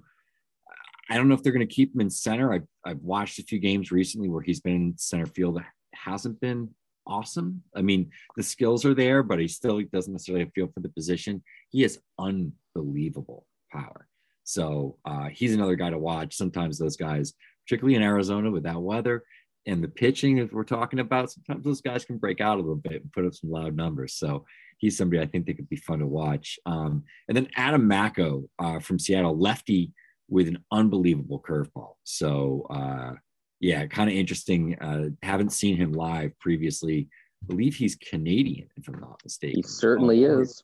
I 1.10 1.16
don't 1.16 1.28
know 1.28 1.34
if 1.34 1.42
they're 1.42 1.52
going 1.52 1.66
to 1.66 1.74
keep 1.74 1.94
him 1.94 2.00
in 2.00 2.10
center. 2.10 2.52
I've, 2.52 2.66
I've 2.84 3.00
watched 3.00 3.38
a 3.38 3.44
few 3.44 3.58
games 3.58 3.90
recently 3.90 4.28
where 4.28 4.42
he's 4.42 4.60
been 4.60 4.74
in 4.74 4.94
center 4.98 5.26
field, 5.26 5.60
hasn't 5.94 6.40
been 6.40 6.70
awesome. 7.06 7.62
I 7.74 7.82
mean, 7.82 8.10
the 8.36 8.42
skills 8.42 8.84
are 8.84 8.94
there, 8.94 9.22
but 9.22 9.38
he 9.38 9.48
still 9.48 9.80
doesn't 9.92 10.12
necessarily 10.12 10.50
feel 10.54 10.68
for 10.68 10.80
the 10.80 10.90
position. 10.90 11.42
He 11.70 11.82
is 11.82 11.98
unbelievable 12.18 13.46
power. 13.70 14.06
So 14.44 14.96
uh, 15.04 15.28
he's 15.28 15.54
another 15.54 15.76
guy 15.76 15.90
to 15.90 15.98
watch. 15.98 16.34
Sometimes 16.34 16.78
those 16.78 16.96
guys, 16.96 17.34
particularly 17.66 17.96
in 17.96 18.02
Arizona 18.02 18.50
with 18.50 18.62
that 18.64 18.80
weather, 18.80 19.24
and 19.66 19.84
the 19.84 19.88
pitching 19.88 20.36
that 20.36 20.52
we're 20.52 20.64
talking 20.64 21.00
about, 21.00 21.30
sometimes 21.30 21.64
those 21.64 21.82
guys 21.82 22.04
can 22.04 22.16
break 22.16 22.40
out 22.40 22.56
a 22.56 22.60
little 22.60 22.76
bit 22.76 23.02
and 23.02 23.12
put 23.12 23.26
up 23.26 23.34
some 23.34 23.50
loud 23.50 23.76
numbers. 23.76 24.14
So 24.14 24.46
he's 24.78 24.96
somebody 24.96 25.20
I 25.20 25.26
think 25.26 25.46
that 25.46 25.56
could 25.56 25.68
be 25.68 25.76
fun 25.76 25.98
to 25.98 26.06
watch. 26.06 26.58
Um, 26.64 27.04
and 27.28 27.36
then 27.36 27.48
Adam 27.56 27.86
Macko 27.86 28.48
uh, 28.58 28.80
from 28.80 28.98
Seattle, 28.98 29.38
lefty 29.38 29.92
with 30.30 30.48
an 30.48 30.64
unbelievable 30.72 31.42
curveball. 31.46 31.94
So 32.04 32.66
uh, 32.70 33.12
yeah, 33.60 33.86
kind 33.86 34.08
of 34.08 34.16
interesting. 34.16 34.78
Uh, 34.78 35.08
haven't 35.22 35.52
seen 35.52 35.76
him 35.76 35.92
live 35.92 36.38
previously. 36.38 37.08
I 37.42 37.46
believe 37.46 37.74
he's 37.74 37.96
Canadian, 37.96 38.68
if 38.76 38.88
I'm 38.88 39.00
not 39.00 39.20
mistaken. 39.22 39.56
He 39.56 39.62
certainly 39.62 40.24
or, 40.24 40.42
is. 40.42 40.62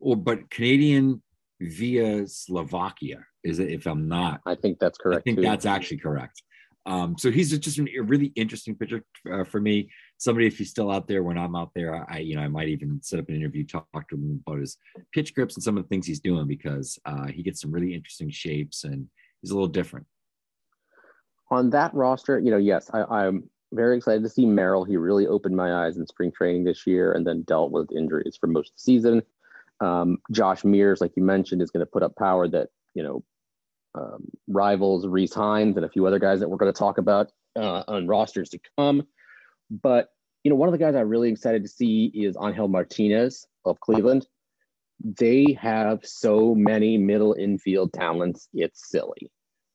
Or 0.00 0.16
but 0.16 0.50
Canadian 0.50 1.22
via 1.60 2.26
Slovakia 2.26 3.24
is 3.44 3.58
it? 3.58 3.70
If 3.70 3.86
I'm 3.86 4.08
not, 4.08 4.40
I 4.46 4.54
think 4.54 4.78
that's 4.78 4.98
correct. 4.98 5.20
I 5.20 5.22
think 5.22 5.38
too. 5.38 5.42
that's 5.42 5.66
actually 5.66 5.98
correct. 5.98 6.42
Um, 6.86 7.16
so 7.18 7.30
he's 7.30 7.56
just 7.58 7.78
a 7.78 8.00
really 8.00 8.32
interesting 8.36 8.74
pitcher 8.74 9.04
uh, 9.30 9.44
for 9.44 9.60
me. 9.60 9.90
Somebody, 10.18 10.46
if 10.46 10.58
he's 10.58 10.70
still 10.70 10.90
out 10.90 11.06
there 11.06 11.22
when 11.22 11.38
I'm 11.38 11.54
out 11.54 11.72
there, 11.74 12.06
I, 12.10 12.18
you 12.18 12.36
know, 12.36 12.42
I 12.42 12.48
might 12.48 12.68
even 12.68 13.00
set 13.02 13.20
up 13.20 13.28
an 13.28 13.36
interview, 13.36 13.66
talk 13.66 13.86
to 13.92 14.14
him 14.14 14.42
about 14.46 14.60
his 14.60 14.76
pitch 15.12 15.34
grips 15.34 15.56
and 15.56 15.62
some 15.62 15.76
of 15.76 15.84
the 15.84 15.88
things 15.88 16.06
he's 16.06 16.20
doing 16.20 16.46
because 16.46 16.98
uh, 17.04 17.26
he 17.26 17.42
gets 17.42 17.60
some 17.60 17.70
really 17.70 17.94
interesting 17.94 18.30
shapes 18.30 18.84
and 18.84 19.06
he's 19.40 19.50
a 19.50 19.54
little 19.54 19.68
different. 19.68 20.06
On 21.50 21.70
that 21.70 21.92
roster, 21.94 22.38
you 22.38 22.50
know, 22.50 22.56
yes, 22.56 22.90
I, 22.92 23.02
I'm 23.02 23.48
very 23.72 23.96
excited 23.96 24.22
to 24.22 24.28
see 24.28 24.46
Merrill. 24.46 24.84
He 24.84 24.96
really 24.96 25.26
opened 25.26 25.56
my 25.56 25.86
eyes 25.86 25.96
in 25.96 26.06
spring 26.06 26.32
training 26.32 26.64
this 26.64 26.86
year 26.86 27.12
and 27.12 27.26
then 27.26 27.42
dealt 27.42 27.72
with 27.72 27.92
injuries 27.92 28.36
for 28.40 28.46
most 28.46 28.70
of 28.70 28.76
the 28.76 28.80
season. 28.80 29.22
Um, 29.80 30.18
Josh 30.30 30.64
Mears, 30.64 31.00
like 31.00 31.12
you 31.16 31.22
mentioned, 31.22 31.62
is 31.62 31.70
going 31.70 31.84
to 31.84 31.90
put 31.90 32.02
up 32.02 32.16
power 32.16 32.46
that, 32.48 32.68
you 32.94 33.02
know, 33.02 33.24
um, 33.94 34.28
rivals 34.46 35.06
Rece 35.06 35.34
Hinds 35.34 35.76
and 35.76 35.84
a 35.84 35.88
few 35.88 36.06
other 36.06 36.18
guys 36.18 36.40
that 36.40 36.48
we're 36.48 36.58
going 36.58 36.72
to 36.72 36.78
talk 36.78 36.98
about 36.98 37.28
uh, 37.56 37.82
on 37.88 38.06
rosters 38.06 38.50
to 38.50 38.60
come. 38.78 39.06
But 39.70 40.08
you 40.44 40.50
know, 40.50 40.56
one 40.56 40.68
of 40.68 40.72
the 40.72 40.78
guys 40.78 40.94
I'm 40.94 41.08
really 41.08 41.30
excited 41.30 41.62
to 41.62 41.68
see 41.68 42.10
is 42.14 42.36
Angel 42.42 42.68
Martinez 42.68 43.46
of 43.64 43.78
Cleveland. 43.80 44.26
They 45.02 45.56
have 45.60 46.00
so 46.04 46.54
many 46.54 46.98
middle 46.98 47.34
infield 47.34 47.92
talents; 47.92 48.48
it's 48.52 48.90
silly. 48.90 49.30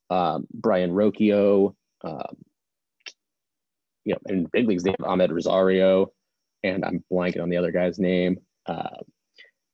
Um, 0.10 0.48
Brayan 0.54 0.92
Rocchio, 0.92 1.76
um, 2.04 2.36
you 4.04 4.14
know, 4.14 4.20
in 4.28 4.48
big 4.52 4.68
leagues, 4.68 4.84
they 4.84 4.92
have 4.92 5.08
Amed 5.08 5.32
Rosario, 5.32 6.12
and 6.64 6.86
I'm 6.86 7.04
blanking 7.12 7.42
on 7.42 7.50
the 7.50 7.58
other 7.58 7.72
guy's 7.72 8.00
name. 8.00 8.38
Uh, 8.66 9.02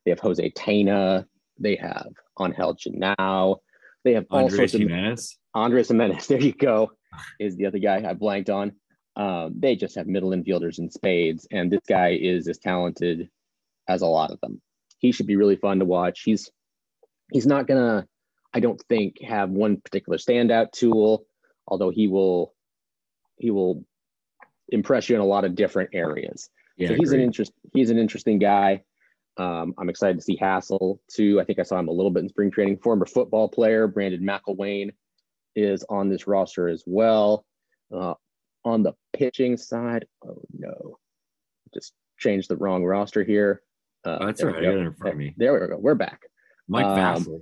they 0.06 0.12
have 0.12 0.20
Jose 0.20 0.52
Tena. 0.52 1.26
They 1.60 1.76
have 1.76 2.10
Angel 2.40 2.76
Genao. 2.76 3.58
They 4.04 4.14
have 4.14 4.26
all 4.32 4.46
Andres 4.46 4.58
sorts 4.58 4.74
of 4.74 4.82
Gimenez. 4.82 5.38
Andres 5.54 5.90
Gimenez. 5.90 6.28
There 6.30 6.42
you 6.42 6.54
go. 6.54 6.92
Is 7.40 7.56
the 7.56 7.66
other 7.66 7.80
guy 7.80 8.04
I 8.08 8.14
blanked 8.14 8.50
on. 8.50 8.74
Um, 9.16 9.54
they 9.58 9.76
just 9.76 9.96
have 9.96 10.08
middle 10.08 10.30
infielders 10.30 10.80
in 10.80 10.90
spades, 10.90 11.48
and 11.52 11.72
this 11.72 11.82
guy 11.88 12.18
is 12.20 12.48
as 12.48 12.58
talented 12.58 13.30
as 13.88 14.02
a 14.02 14.08
lot 14.08 14.32
of 14.32 14.40
them. 14.40 14.62
He 15.00 15.12
should 15.12 15.28
be 15.28 15.36
really 15.36 15.58
fun 15.58 15.80
to 15.80 15.86
watch. 15.86 16.22
He's 16.24 16.50
he's 17.32 17.46
not 17.46 17.68
gonna, 17.68 18.08
I 18.54 18.62
don't 18.62 18.82
think, 18.88 19.22
have 19.22 19.50
one 19.50 19.82
particular 19.82 20.18
standout 20.18 20.72
tool, 20.72 21.26
although 21.68 21.90
he 21.90 22.08
will 22.08 22.54
he 23.38 23.52
will 23.52 23.84
impress 24.70 25.10
you 25.10 25.16
in 25.16 25.22
a 25.22 25.26
lot 25.26 25.44
of 25.44 25.56
different 25.56 25.90
areas. 25.94 26.50
Yeah, 26.78 26.90
so 26.90 26.96
he's 26.96 27.12
an 27.12 27.20
interest 27.20 27.52
he's 27.74 27.90
an 27.90 28.00
interesting 28.00 28.40
guy. 28.40 28.84
Um, 29.38 29.74
I'm 29.78 29.90
excited 29.90 30.18
to 30.18 30.24
see 30.24 30.38
Hassell 30.38 31.00
too. 31.10 31.40
I 31.40 31.46
think 31.46 31.60
I 31.60 31.64
saw 31.64 31.80
him 31.80 31.88
a 31.88 31.92
little 31.92 32.12
bit 32.12 32.24
in 32.24 32.30
spring 32.30 32.52
training. 32.52 32.78
Former 32.78 33.06
football 33.06 33.48
player 33.48 33.88
Brandon 33.88 34.22
McIlwain 34.22 34.92
is 35.56 35.84
on 35.90 36.10
this 36.10 36.28
roster 36.28 36.68
as 36.68 36.84
well. 36.86 37.46
Uh, 37.94 38.14
on 38.64 38.84
the 38.84 38.94
pitching 39.14 39.58
side, 39.58 40.06
oh 40.26 40.42
no, 40.58 40.98
just 41.74 41.94
changed 42.20 42.50
the 42.50 42.58
wrong 42.58 42.84
roster 42.84 43.24
here. 43.24 43.62
Uh, 44.06 44.18
Oh, 44.22 44.26
that's 44.26 44.44
right. 44.44 44.56
I 44.56 44.62
go. 44.62 44.72
got 44.72 44.78
it 44.80 44.88
in 44.88 44.94
front 44.94 45.14
of 45.14 45.20
me. 45.20 45.34
There 45.38 45.54
we 45.54 45.68
go. 45.68 45.78
We're 45.78 45.96
back. 45.96 46.22
Mike 46.68 46.86
Um, 46.86 47.42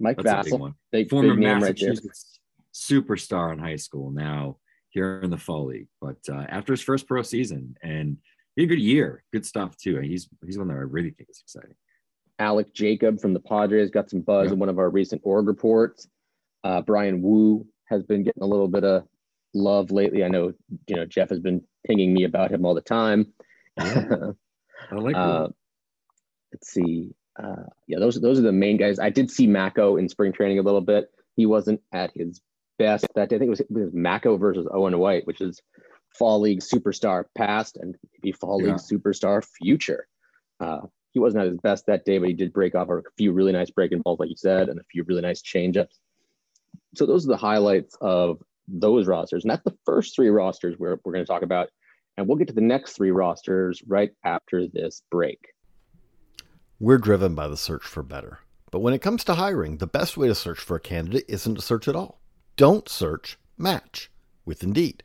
Mike 0.00 0.16
That's 0.18 0.48
a 0.48 0.50
big 0.50 0.60
Vasil, 0.60 0.74
big, 0.92 1.10
Former 1.10 1.30
big 1.34 1.38
name 1.38 1.52
right. 1.54 1.60
Massachusetts 1.62 2.40
superstar 2.74 3.52
in 3.52 3.58
high 3.58 3.76
school, 3.76 4.10
now 4.10 4.58
here 4.90 5.20
in 5.22 5.30
the 5.30 5.38
fall 5.38 5.66
league. 5.66 5.88
But 6.00 6.18
uh, 6.28 6.44
after 6.48 6.72
his 6.72 6.82
first 6.82 7.06
pro 7.06 7.22
season, 7.22 7.76
and 7.82 8.18
he 8.56 8.64
a 8.64 8.66
good 8.66 8.78
year, 8.80 9.22
good 9.32 9.44
stuff 9.46 9.76
too. 9.76 9.98
He's 10.00 10.28
he's 10.44 10.58
one 10.58 10.68
that 10.68 10.74
I 10.74 10.78
really 10.78 11.10
think 11.10 11.30
is 11.30 11.40
exciting. 11.42 11.74
Alec 12.38 12.72
Jacob 12.74 13.20
from 13.20 13.32
the 13.32 13.40
Padres 13.40 13.90
got 13.90 14.10
some 14.10 14.20
buzz 14.20 14.46
Yeah. 14.48 14.54
in 14.54 14.58
one 14.58 14.68
of 14.68 14.78
our 14.78 14.90
recent 14.90 15.22
org 15.24 15.46
reports. 15.46 16.08
Uh, 16.64 16.80
Bryan 16.82 17.22
Woo 17.22 17.66
has 17.86 18.02
been 18.02 18.24
getting 18.24 18.42
a 18.42 18.46
little 18.46 18.68
bit 18.68 18.84
of 18.84 19.04
love 19.54 19.90
lately. 19.90 20.24
I 20.24 20.28
know, 20.28 20.52
you 20.88 20.96
know, 20.96 21.06
Geoff 21.06 21.28
has 21.30 21.38
been 21.40 21.62
pinging 21.86 22.12
me 22.12 22.24
about 22.24 22.50
him 22.50 22.64
all 22.64 22.74
the 22.74 22.80
time. 22.80 23.32
Yeah. 23.78 24.30
I 24.90 24.94
like 24.94 25.16
uh, 25.16 25.48
let's 26.52 26.70
see. 26.70 27.14
Uh, 27.40 27.64
yeah, 27.86 27.98
those 27.98 28.20
those 28.20 28.38
are 28.38 28.42
the 28.42 28.52
main 28.52 28.76
guys. 28.76 28.98
I 28.98 29.10
did 29.10 29.30
see 29.30 29.46
Macko 29.46 29.96
in 29.96 30.08
spring 30.08 30.32
training 30.32 30.58
a 30.58 30.62
little 30.62 30.80
bit. 30.80 31.10
He 31.36 31.46
wasn't 31.46 31.80
at 31.92 32.10
his 32.14 32.40
best 32.78 33.06
that 33.14 33.28
day. 33.28 33.36
I 33.36 33.38
think 33.38 33.48
it 33.48 33.50
was, 33.50 33.60
it 33.60 33.70
was 33.70 33.90
Macko 33.92 34.36
versus 34.36 34.66
Owen 34.72 34.98
White, 34.98 35.26
which 35.26 35.40
is 35.40 35.60
fall 36.16 36.40
league 36.40 36.60
superstar 36.60 37.24
past 37.36 37.76
and 37.76 37.96
maybe 38.12 38.32
fall 38.32 38.60
Yeah. 38.60 38.68
league 38.68 38.76
superstar 38.76 39.44
future. 39.44 40.06
Uh, 40.60 40.82
he 41.12 41.18
wasn't 41.20 41.42
at 41.42 41.48
his 41.50 41.58
best 41.58 41.86
that 41.86 42.04
day, 42.04 42.18
but 42.18 42.28
he 42.28 42.34
did 42.34 42.52
break 42.52 42.74
off 42.74 42.88
a 42.88 43.02
few 43.16 43.32
really 43.32 43.52
nice 43.52 43.70
breaking 43.70 44.00
balls, 44.02 44.18
like 44.18 44.30
you 44.30 44.36
said, 44.36 44.68
and 44.68 44.80
a 44.80 44.84
few 44.84 45.04
really 45.04 45.22
nice 45.22 45.42
changeups. 45.42 45.98
So 46.96 47.06
those 47.06 47.24
are 47.24 47.28
the 47.28 47.36
highlights 47.36 47.96
of 48.00 48.42
those 48.66 49.06
rosters, 49.06 49.44
and 49.44 49.50
that's 49.50 49.64
the 49.64 49.76
first 49.84 50.16
three 50.16 50.28
rosters 50.28 50.76
we're 50.78 50.98
we're 51.04 51.12
going 51.12 51.24
to 51.24 51.30
talk 51.30 51.42
about, 51.42 51.68
and 52.16 52.26
we'll 52.26 52.38
get 52.38 52.48
to 52.48 52.54
the 52.54 52.60
next 52.60 52.92
three 52.92 53.10
rosters 53.10 53.82
right 53.86 54.10
after 54.24 54.66
this 54.66 55.02
break. 55.10 55.38
We're 56.80 56.98
driven 56.98 57.34
by 57.34 57.48
the 57.48 57.56
search 57.56 57.84
for 57.84 58.02
better. 58.02 58.40
But 58.70 58.80
when 58.80 58.94
it 58.94 59.02
comes 59.02 59.22
to 59.24 59.34
hiring, 59.34 59.78
the 59.78 59.86
best 59.86 60.16
way 60.16 60.26
to 60.26 60.34
search 60.34 60.58
for 60.58 60.76
a 60.76 60.80
candidate 60.80 61.24
isn't 61.28 61.54
to 61.54 61.62
search 61.62 61.86
at 61.86 61.94
all. 61.94 62.20
Don't 62.56 62.88
search, 62.88 63.38
match 63.56 64.10
with 64.44 64.64
Indeed. 64.64 65.04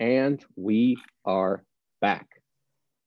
And 0.00 0.42
we 0.56 0.96
are 1.26 1.62
back. 2.00 2.26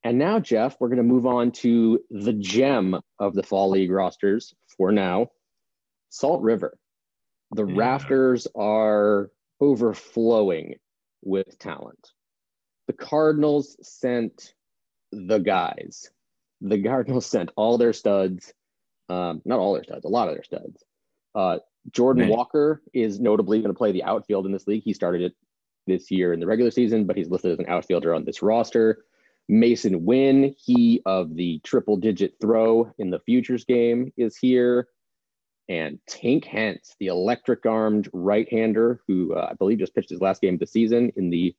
And 0.04 0.16
now, 0.16 0.38
Geoff, 0.38 0.76
we're 0.78 0.88
going 0.88 0.98
to 0.98 1.02
move 1.02 1.26
on 1.26 1.50
to 1.52 1.98
the 2.08 2.32
gem 2.32 3.00
of 3.18 3.34
the 3.34 3.42
Fall 3.42 3.70
League 3.70 3.90
rosters 3.90 4.54
for 4.76 4.92
now 4.92 5.28
Salt 6.10 6.42
River. 6.42 6.78
The 7.50 7.66
Yeah. 7.66 7.76
rafters 7.76 8.46
are 8.54 9.30
overflowing 9.60 10.76
with 11.22 11.58
talent. 11.58 12.12
The 12.86 12.92
Cardinals 12.92 13.76
sent 13.82 14.54
the 15.10 15.38
guys. 15.38 16.10
The 16.60 16.80
Cardinals 16.80 17.26
sent 17.26 17.50
all 17.56 17.76
their 17.76 17.92
studs, 17.92 18.54
um, 19.08 19.42
not 19.44 19.58
all 19.58 19.74
their 19.74 19.84
studs, 19.84 20.04
a 20.04 20.08
lot 20.08 20.28
of 20.28 20.34
their 20.34 20.44
studs. 20.44 20.84
Uh, 21.34 21.58
Jordan 21.90 22.20
Many. 22.20 22.32
Walker 22.32 22.82
is 22.92 23.18
notably 23.18 23.58
going 23.60 23.72
to 23.72 23.78
play 23.78 23.90
the 23.90 24.04
outfield 24.04 24.46
in 24.46 24.52
this 24.52 24.68
league. 24.68 24.84
He 24.84 24.92
started 24.92 25.22
it 25.22 25.36
this 25.86 26.10
year 26.10 26.32
in 26.32 26.40
the 26.40 26.46
regular 26.46 26.70
season, 26.70 27.04
but 27.04 27.16
he's 27.16 27.30
listed 27.30 27.52
as 27.52 27.58
an 27.58 27.68
outfielder 27.68 28.14
on 28.14 28.24
this 28.24 28.42
roster. 28.42 29.04
Masyn 29.50 30.02
Winn, 30.02 30.54
he 30.58 31.02
of 31.04 31.34
the 31.34 31.60
triple 31.64 31.96
digit 31.96 32.34
throw 32.40 32.92
in 32.98 33.10
the 33.10 33.20
futures 33.20 33.64
game, 33.64 34.12
is 34.16 34.36
here. 34.36 34.88
And 35.68 35.98
Tink 36.10 36.44
Hence, 36.44 36.94
the 36.98 37.06
electric 37.06 37.64
armed 37.66 38.08
right 38.12 38.50
hander, 38.50 39.00
who 39.06 39.34
uh, 39.34 39.48
I 39.50 39.54
believe 39.54 39.78
just 39.78 39.94
pitched 39.94 40.10
his 40.10 40.20
last 40.20 40.42
game 40.42 40.54
of 40.54 40.60
the 40.60 40.66
season 40.66 41.12
in 41.16 41.30
the 41.30 41.54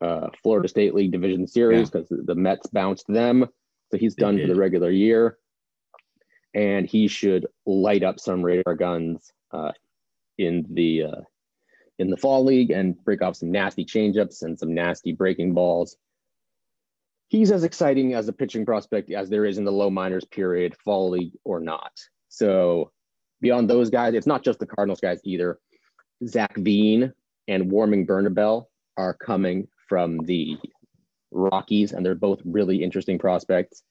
uh, 0.00 0.28
Florida 0.42 0.68
State 0.68 0.94
League 0.94 1.12
Division 1.12 1.46
Series 1.46 1.90
because 1.90 2.08
the 2.08 2.34
Mets 2.34 2.66
bounced 2.68 3.06
them. 3.08 3.46
So 3.90 3.98
he's 3.98 4.14
done 4.14 4.40
for 4.40 4.46
the 4.46 4.54
regular 4.54 4.90
year. 4.90 5.38
And 6.54 6.86
he 6.86 7.08
should 7.08 7.46
light 7.66 8.02
up 8.02 8.18
some 8.18 8.42
radar 8.42 8.74
guns 8.74 9.32
uh, 9.52 9.72
in 10.38 10.66
the 10.70 11.02
uh, 11.02 11.20
in 11.98 12.10
the 12.10 12.16
fall 12.16 12.44
league 12.44 12.70
and 12.70 13.02
break 13.04 13.22
off 13.22 13.36
some 13.36 13.50
nasty 13.50 13.84
changeups 13.84 14.42
and 14.42 14.58
some 14.58 14.74
nasty 14.74 15.12
breaking 15.12 15.54
balls. 15.54 15.96
He's 17.28 17.50
as 17.50 17.64
exciting 17.64 18.14
as 18.14 18.28
a 18.28 18.32
pitching 18.32 18.64
prospect 18.64 19.10
as 19.10 19.28
there 19.28 19.44
is 19.44 19.58
in 19.58 19.64
the 19.64 19.72
low 19.72 19.90
minors 19.90 20.24
period, 20.24 20.76
fall 20.84 21.10
league 21.10 21.32
or 21.44 21.60
not. 21.60 21.92
So 22.28 22.92
beyond 23.40 23.68
those 23.68 23.90
guys, 23.90 24.14
it's 24.14 24.26
not 24.26 24.44
just 24.44 24.58
the 24.58 24.66
Cardinals 24.66 25.00
guys 25.00 25.20
either. 25.24 25.58
Zach 26.26 26.56
Veen 26.56 27.12
and 27.48 27.70
Warming 27.70 28.06
Bernabel 28.06 28.70
are 28.96 29.14
coming 29.14 29.68
from 29.88 30.18
the 30.18 30.56
Rockies, 31.30 31.92
and 31.92 32.04
they're 32.04 32.14
both 32.14 32.40
really 32.44 32.82
interesting 32.82 33.18
prospects. 33.18 33.82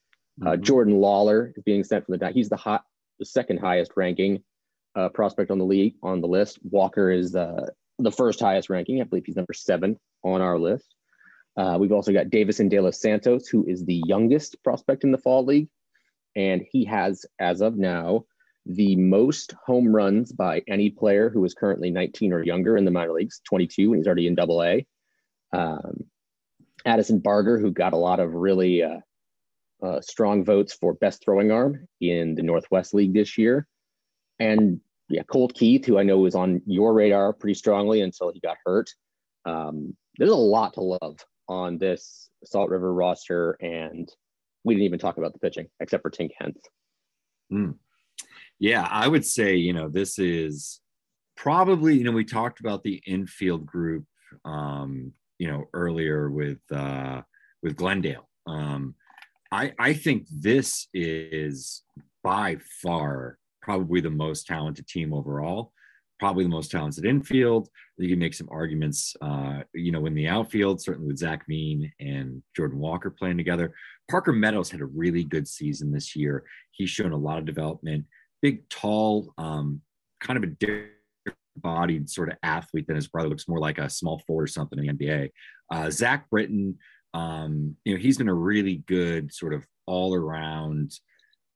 Uh, 0.42 0.50
Mhm. 0.52 0.60
Jordan 0.62 0.94
Lawlar 0.94 1.56
is 1.56 1.62
being 1.62 1.84
sent 1.84 2.04
from 2.04 2.18
the 2.18 2.30
he's 2.30 2.48
the 2.48 2.56
hot, 2.56 2.84
the 3.18 3.24
second 3.24 3.58
highest 3.58 3.92
ranking 3.96 4.42
uh, 4.94 5.08
prospect 5.10 5.50
on 5.50 5.58
the 5.58 5.64
league 5.64 5.94
on 6.02 6.20
the 6.20 6.28
list. 6.28 6.58
Walker 6.64 7.10
is 7.10 7.36
uh, 7.36 7.68
the 7.98 8.12
first 8.12 8.40
highest 8.40 8.70
ranking. 8.70 9.00
I 9.00 9.04
believe 9.04 9.24
he's 9.26 9.36
number 9.36 9.54
seven 9.54 9.98
on 10.22 10.40
our 10.40 10.58
list. 10.58 10.94
Uh, 11.56 11.78
we've 11.80 11.92
also 11.92 12.12
got 12.12 12.26
Deyvison 12.26 12.68
De 12.68 12.80
Los 12.80 13.00
Santos, 13.00 13.48
who 13.48 13.64
is 13.66 13.84
the 13.84 14.02
youngest 14.06 14.62
prospect 14.62 15.04
in 15.04 15.10
the 15.10 15.18
fall 15.18 15.44
league, 15.44 15.68
and 16.34 16.62
he 16.70 16.84
has, 16.84 17.24
as 17.40 17.62
of 17.62 17.76
now, 17.76 18.24
the 18.66 18.96
most 18.96 19.54
home 19.64 19.94
runs 19.94 20.32
by 20.32 20.62
any 20.68 20.90
player 20.90 21.30
who 21.30 21.44
is 21.44 21.54
currently 21.54 21.90
19 21.90 22.32
or 22.32 22.42
younger 22.42 22.76
in 22.76 22.84
the 22.84 22.90
minor 22.90 23.12
leagues, 23.12 23.40
22, 23.44 23.92
and 23.92 23.96
he's 23.96 24.06
already 24.06 24.26
in 24.26 24.34
double 24.34 24.62
A. 24.62 24.86
Um, 25.52 26.04
Addison 26.84 27.20
Barger, 27.20 27.58
who 27.58 27.70
got 27.70 27.94
a 27.94 27.98
lot 27.98 28.20
of 28.20 28.34
really 28.34 28.82
uh, 28.82 28.98
uh, 29.82 30.00
strong 30.00 30.44
votes 30.44 30.74
for 30.74 30.94
best 30.94 31.22
throwing 31.22 31.52
arm 31.52 31.86
in 32.00 32.34
the 32.34 32.42
Northwest 32.42 32.92
League 32.92 33.14
this 33.14 33.38
year. 33.38 33.66
And 34.38 34.80
yeah, 35.08 35.22
Colt 35.22 35.54
Keith, 35.54 35.84
who 35.84 35.98
I 35.98 36.02
know 36.02 36.18
was 36.18 36.34
on 36.34 36.62
your 36.66 36.92
radar 36.92 37.32
pretty 37.32 37.54
strongly 37.54 38.00
until 38.00 38.32
he 38.32 38.40
got 38.40 38.56
hurt. 38.64 38.90
Um, 39.44 39.96
there's 40.18 40.30
a 40.30 40.34
lot 40.34 40.74
to 40.74 40.80
love 40.80 41.18
on 41.48 41.78
this 41.78 42.30
Salt 42.44 42.70
River 42.70 42.92
roster, 42.92 43.52
and 43.60 44.10
we 44.64 44.74
didn't 44.74 44.86
even 44.86 44.98
talk 44.98 45.18
about 45.18 45.32
the 45.32 45.38
pitching 45.38 45.68
except 45.80 46.02
for 46.02 46.10
Tink 46.10 46.30
Hence. 46.38 46.58
Mm. 47.52 47.76
Yeah, 48.58 48.88
I 48.90 49.06
would 49.06 49.24
say, 49.24 49.54
you 49.54 49.72
know, 49.72 49.88
this 49.88 50.18
is 50.18 50.80
probably, 51.36 51.96
you 51.96 52.04
know, 52.04 52.12
we 52.12 52.24
talked 52.24 52.60
about 52.60 52.82
the 52.82 53.00
infield 53.06 53.66
group, 53.66 54.04
um, 54.44 55.12
you 55.38 55.46
know, 55.46 55.66
earlier 55.72 56.30
with 56.30 56.58
uh, 56.72 57.22
with 57.62 57.76
Glendale. 57.76 58.28
Um, 58.46 58.94
I 59.52 59.72
I 59.78 59.94
think 59.94 60.26
this 60.30 60.88
is 60.92 61.82
by 62.24 62.56
far 62.82 63.38
probably 63.66 64.00
the 64.00 64.08
most 64.08 64.46
talented 64.46 64.88
team 64.88 65.12
overall 65.12 65.72
probably 66.18 66.44
the 66.44 66.50
most 66.50 66.70
talented 66.70 67.04
infield. 67.04 67.68
You 67.98 68.08
can 68.08 68.18
make 68.18 68.34
some 68.34 68.48
arguments, 68.50 69.14
uh, 69.20 69.60
you 69.74 69.92
know, 69.92 70.06
in 70.06 70.14
the 70.14 70.28
outfield, 70.28 70.80
certainly 70.80 71.08
with 71.08 71.18
Zach 71.18 71.44
Veen 71.46 71.92
and 72.00 72.42
Jordan 72.56 72.78
Walker 72.78 73.10
playing 73.10 73.36
together. 73.36 73.74
Parker 74.10 74.32
Meadows 74.32 74.70
had 74.70 74.80
a 74.80 74.86
really 74.86 75.24
good 75.24 75.46
season 75.46 75.92
this 75.92 76.16
year. 76.16 76.44
He's 76.72 76.90
shown 76.90 77.12
a 77.12 77.16
lot 77.16 77.38
of 77.38 77.44
development. 77.44 78.06
Big, 78.42 78.68
tall, 78.68 79.32
um, 79.38 79.80
kind 80.20 80.36
of 80.36 80.42
a 80.42 80.54
different 80.54 80.92
bodied 81.56 82.08
sort 82.08 82.30
of 82.30 82.36
athlete 82.42 82.86
than 82.86 82.96
his 82.96 83.08
brother. 83.08 83.28
Looks 83.28 83.48
more 83.48 83.60
like 83.60 83.78
a 83.78 83.90
small 83.90 84.22
forward 84.26 84.44
or 84.44 84.48
something 84.48 84.78
in 84.78 84.96
the 84.96 85.06
NBA. 85.06 85.30
Uh, 85.70 85.90
Zach 85.90 86.28
Britton, 86.30 86.78
um, 87.14 87.76
you 87.84 87.94
know, 87.94 88.00
he's 88.00 88.18
been 88.18 88.28
a 88.28 88.34
really 88.34 88.82
good 88.86 89.32
sort 89.32 89.54
of 89.54 89.66
all 89.86 90.14
around 90.14 90.92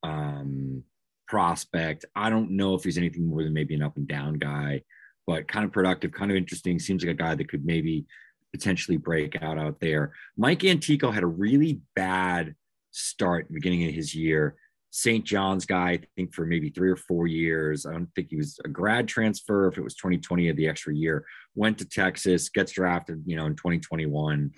um, 0.03 0.85
prospect. 1.31 2.05
I 2.17 2.29
don't 2.29 2.51
know 2.51 2.75
if 2.75 2.83
he's 2.83 2.99
anything 2.99 3.29
more 3.29 3.45
than 3.45 3.55
maybe 3.55 3.77
an 3.77 3.83
up 3.83 3.97
and 3.97 4.09
down 4.09 4.35
guy, 4.35 4.83
but 5.29 5.47
kind 5.47 5.65
of 5.65 5.71
productive, 5.71 6.11
kind 6.11 6.29
of 6.29 6.37
interesting. 6.37 6.81
Seems 6.81 7.05
like 7.05 7.13
a 7.13 7.15
guy 7.15 7.37
that 7.37 7.49
could 7.49 7.65
maybe 7.65 8.05
potentially 8.53 8.97
break 8.97 9.41
out 9.41 9.57
out 9.57 9.79
there. 9.79 10.13
Mike 10.37 10.65
Antico 10.65 11.13
had 11.13 11.23
a 11.23 11.29
really 11.29 11.83
bad 11.95 12.57
start 12.91 13.47
beginning 13.53 13.87
of 13.87 13.95
his 13.95 14.13
year. 14.13 14.57
St. 14.91 15.25
John's 15.25 15.67
guy, 15.67 15.91
I 15.91 16.01
think 16.17 16.35
for 16.35 16.45
maybe 16.45 16.69
three 16.69 16.91
or 16.91 16.97
four 16.97 17.29
years. 17.29 17.87
I 17.87 17.93
don't 17.93 18.13
think 18.17 18.31
he 18.31 18.37
was 18.37 18.59
a 18.65 18.69
grad 18.69 19.07
transfer. 19.07 19.69
If 19.69 19.79
it 19.79 19.85
was 19.85 19.95
2020 19.95 20.49
of 20.49 20.57
the 20.57 20.67
extra 20.67 20.93
year, 20.93 21.25
went 21.55 21.79
to 21.79 21.85
Texas, 21.85 22.49
gets 22.49 22.73
drafted, 22.73 23.23
you 23.25 23.37
know, 23.37 23.47
in 23.47 23.55
2021. 23.55 24.51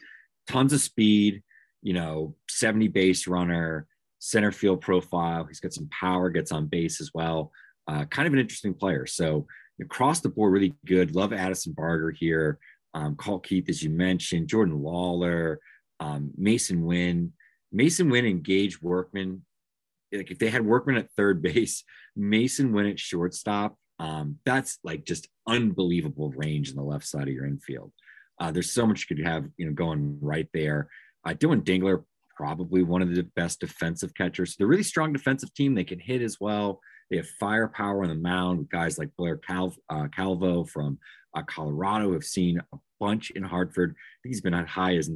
Tons 0.46 0.72
of 0.72 0.80
speed, 0.80 1.42
you 1.82 1.92
know, 1.92 2.34
70 2.48 2.88
base 2.88 3.26
runner, 3.26 3.86
center 4.24 4.52
field 4.52 4.80
profile. 4.80 5.44
He's 5.44 5.58
got 5.58 5.72
some 5.72 5.88
power, 5.88 6.30
gets 6.30 6.52
on 6.52 6.66
base 6.66 7.00
as 7.00 7.10
well. 7.12 7.50
Uh, 7.88 8.04
kind 8.04 8.28
of 8.28 8.32
an 8.32 8.38
interesting 8.38 8.72
player. 8.72 9.04
So 9.04 9.48
across 9.80 10.20
the 10.20 10.28
board, 10.28 10.52
really 10.52 10.74
good. 10.86 11.16
Love 11.16 11.32
Addison 11.32 11.72
Barger 11.72 12.12
here. 12.12 12.60
Um, 12.94 13.16
Colt 13.16 13.44
Keith, 13.44 13.68
as 13.68 13.82
you 13.82 13.90
mentioned, 13.90 14.46
Jordan 14.46 14.78
Lawlar, 14.78 15.56
um, 15.98 16.30
Masyn 16.40 16.82
Winn. 16.82 17.32
Masyn 17.74 18.12
Winn 18.12 18.24
and 18.26 18.44
Gage 18.44 18.80
Workman. 18.80 19.44
Like 20.12 20.30
if 20.30 20.38
they 20.38 20.50
had 20.50 20.64
Workman 20.64 20.98
at 20.98 21.10
third 21.16 21.42
base, 21.42 21.82
Masyn 22.16 22.70
Winn 22.70 22.86
at 22.86 23.00
shortstop, 23.00 23.76
um, 23.98 24.38
that's 24.44 24.78
like 24.84 25.04
just 25.04 25.26
unbelievable 25.48 26.30
range 26.30 26.70
in 26.70 26.76
the 26.76 26.82
left 26.82 27.08
side 27.08 27.26
of 27.26 27.34
your 27.34 27.46
infield. 27.46 27.90
Uh, 28.38 28.52
there's 28.52 28.70
so 28.70 28.86
much 28.86 29.04
you 29.08 29.16
could 29.16 29.26
have, 29.26 29.46
you 29.56 29.66
know, 29.66 29.72
going 29.72 30.18
right 30.20 30.48
there. 30.54 30.88
Uh, 31.24 31.32
Dillon 31.32 31.62
Dingler 31.62 32.04
probably 32.36 32.82
one 32.82 33.02
of 33.02 33.14
the 33.14 33.22
best 33.36 33.60
defensive 33.60 34.14
catchers. 34.14 34.56
They're 34.56 34.66
really 34.66 34.82
strong 34.82 35.12
defensive 35.12 35.52
team. 35.54 35.74
They 35.74 35.84
can 35.84 36.00
hit 36.00 36.22
as 36.22 36.38
well. 36.40 36.80
They 37.10 37.16
have 37.18 37.28
firepower 37.40 38.02
on 38.02 38.08
the 38.08 38.14
mound 38.14 38.68
guys 38.70 38.98
like 38.98 39.10
Blair 39.16 39.36
Cal- 39.36 39.76
uh, 39.90 40.08
Calvo 40.08 40.64
from 40.64 40.98
uh, 41.34 41.42
Colorado 41.42 42.12
have 42.12 42.24
seen 42.24 42.58
a 42.72 42.76
bunch 43.00 43.30
in 43.30 43.42
Hartford. 43.42 43.90
I 43.90 44.16
think 44.22 44.34
he's 44.34 44.40
been 44.40 44.54
as 44.54 44.68
high 44.68 44.96
as 44.96 45.10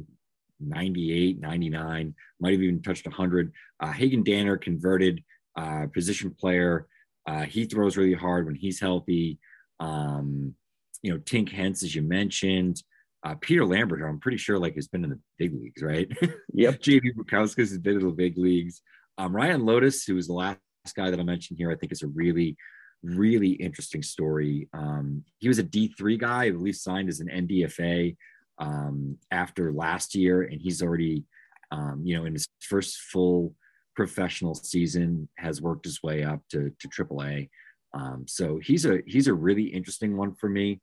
98, 0.59 1.39
99, 1.39 2.15
might 2.39 2.51
have 2.51 2.61
even 2.61 2.81
touched 2.81 3.05
100. 3.05 3.51
Uh, 3.79 3.91
Hagen 3.91 4.23
Danner 4.23 4.57
converted 4.57 5.23
uh, 5.55 5.87
position 5.93 6.35
player. 6.39 6.87
Uh, 7.27 7.43
he 7.43 7.65
throws 7.65 7.97
really 7.97 8.13
hard 8.13 8.45
when 8.45 8.55
he's 8.55 8.79
healthy. 8.79 9.39
Um, 9.79 10.55
you 11.01 11.11
know, 11.11 11.19
Tink 11.19 11.51
Hence, 11.51 11.83
as 11.83 11.93
you 11.93 12.01
mentioned. 12.01 12.81
Uh, 13.27 13.35
Peter 13.41 13.65
Lambert, 13.65 14.01
I'm 14.01 14.19
pretty 14.19 14.37
sure 14.37 14.57
like 14.57 14.75
has 14.75 14.87
been 14.87 15.03
in 15.03 15.09
the 15.09 15.19
big 15.37 15.53
leagues, 15.53 15.81
right? 15.81 16.07
Yep. 16.53 16.79
JB 16.81 17.15
Bukauskas 17.15 17.69
has 17.69 17.77
been 17.77 17.99
in 17.99 18.07
the 18.07 18.13
big 18.13 18.37
leagues. 18.37 18.81
Um, 19.17 19.35
Ryan 19.35 19.63
Loutos, 19.63 20.07
who 20.07 20.15
was 20.15 20.27
the 20.27 20.33
last 20.33 20.59
guy 20.95 21.11
that 21.11 21.19
I 21.19 21.23
mentioned 21.23 21.57
here, 21.59 21.69
I 21.69 21.75
think 21.75 21.91
is 21.91 22.03
a 22.03 22.07
really, 22.07 22.55
really 23.03 23.49
interesting 23.49 24.01
story. 24.01 24.69
Um, 24.73 25.25
he 25.39 25.49
was 25.49 25.59
a 25.59 25.63
D3 25.63 26.17
guy, 26.17 26.45
I 26.45 26.51
believe 26.51 26.77
signed 26.77 27.09
as 27.09 27.19
an 27.19 27.27
NDFA 27.27 28.15
um, 28.59 29.17
after 29.29 29.73
last 29.73 30.15
year, 30.15 30.43
and 30.43 30.61
he's 30.61 30.81
already, 30.81 31.25
um, 31.71 32.03
you 32.05 32.15
know, 32.15 32.23
in 32.23 32.31
his 32.31 32.47
first 32.61 32.97
full 32.97 33.53
professional 33.93 34.55
season, 34.55 35.27
has 35.37 35.61
worked 35.61 35.83
his 35.83 36.01
way 36.01 36.23
up 36.23 36.39
to 36.51 36.71
to 36.79 36.87
AAA. 36.87 37.49
Um, 37.93 38.23
so 38.25 38.57
he's 38.63 38.85
a 38.85 38.99
he's 39.05 39.27
a 39.27 39.33
really 39.33 39.63
interesting 39.63 40.15
one 40.15 40.33
for 40.33 40.47
me. 40.47 40.79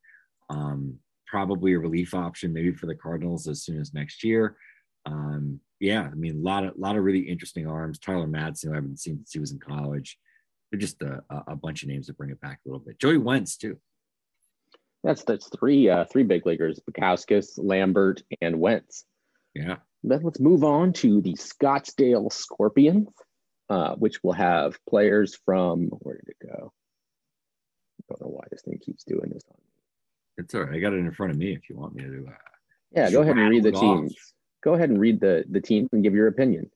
Um, 0.50 0.98
probably 1.35 1.73
a 1.73 1.79
relief 1.81 2.14
option 2.14 2.53
maybe 2.53 2.70
for 2.70 2.87
the 2.87 2.94
Cardinals 2.94 3.49
as 3.49 3.61
soon 3.61 3.81
as 3.81 3.92
next 3.92 4.23
year. 4.23 4.57
Um, 5.05 5.59
yeah, 5.81 6.03
I 6.03 6.14
mean, 6.14 6.37
a 6.37 6.44
lot 6.49 6.64
of 6.64 6.75
lot 6.77 6.97
of 6.97 7.03
really 7.03 7.29
interesting 7.29 7.66
arms. 7.66 7.99
Tyler 7.99 8.29
Madsen, 8.29 8.70
I 8.70 8.77
haven't 8.77 9.01
seen 9.01 9.16
since 9.16 9.33
he 9.33 9.40
was 9.40 9.51
in 9.51 9.59
college. 9.59 10.16
They're 10.70 10.79
just 10.79 11.03
a, 11.03 11.25
a 11.49 11.57
bunch 11.57 11.83
of 11.83 11.88
names 11.88 12.07
to 12.07 12.12
bring 12.12 12.31
it 12.31 12.40
back 12.40 12.61
a 12.64 12.68
little 12.68 12.85
bit. 12.87 13.01
Joey 13.01 13.18
Wentz 13.18 13.57
too. 13.57 13.79
That's 15.03 15.25
that's 15.25 15.49
three 15.49 15.88
uh, 15.88 16.05
three 16.05 16.23
big 16.23 16.47
leaguers: 16.47 16.79
Bukauskas, 16.88 17.59
Lambert, 17.59 18.23
and 18.40 18.61
Wentz. 18.61 19.05
Yeah. 19.57 19.79
Then 20.05 20.20
let's 20.23 20.38
move 20.38 20.62
on 20.62 20.92
to 20.94 21.20
the 21.20 21.35
Scottsdale 21.35 22.33
Scorpions, 22.33 23.09
uh, 23.68 23.97
which 23.97 24.23
will 24.23 24.35
have 24.35 24.79
players 24.88 25.35
from 25.44 25.88
where 25.88 26.14
did 26.14 26.29
it 26.29 26.47
go? 26.47 26.73
I 27.99 28.03
don't 28.09 28.20
know 28.20 28.37
why 28.37 28.44
this 28.53 28.62
thing 28.62 28.79
keeps 28.79 29.03
doing 29.03 29.31
this 29.33 29.42
on. 29.51 29.63
It's 30.37 30.55
all 30.55 30.62
right. 30.62 30.75
I 30.75 30.79
got 30.81 30.92
it 30.92 30.99
in 30.99 31.12
front 31.12 31.33
of 31.33 31.38
me 31.38 31.55
if 31.55 31.68
you 31.68 31.77
want 31.77 31.94
me 31.94 32.03
to. 32.05 32.27
Uh, 32.29 32.35
yeah, 32.92 33.11
go 33.11 33.23
ahead 33.23 33.37
and 33.37 33.51
read 33.51 33.62
the 33.62 33.73
teams. 33.73 34.12
teams. 34.12 34.35
Go 34.62 34.75
ahead 34.75 34.90
and 34.90 34.99
read 34.99 35.20
the 35.20 35.44
the 35.51 35.61
teams 35.61 35.88
and 35.92 36.03
give 36.03 36.14
your 36.14 36.29
opinion. 36.29 36.70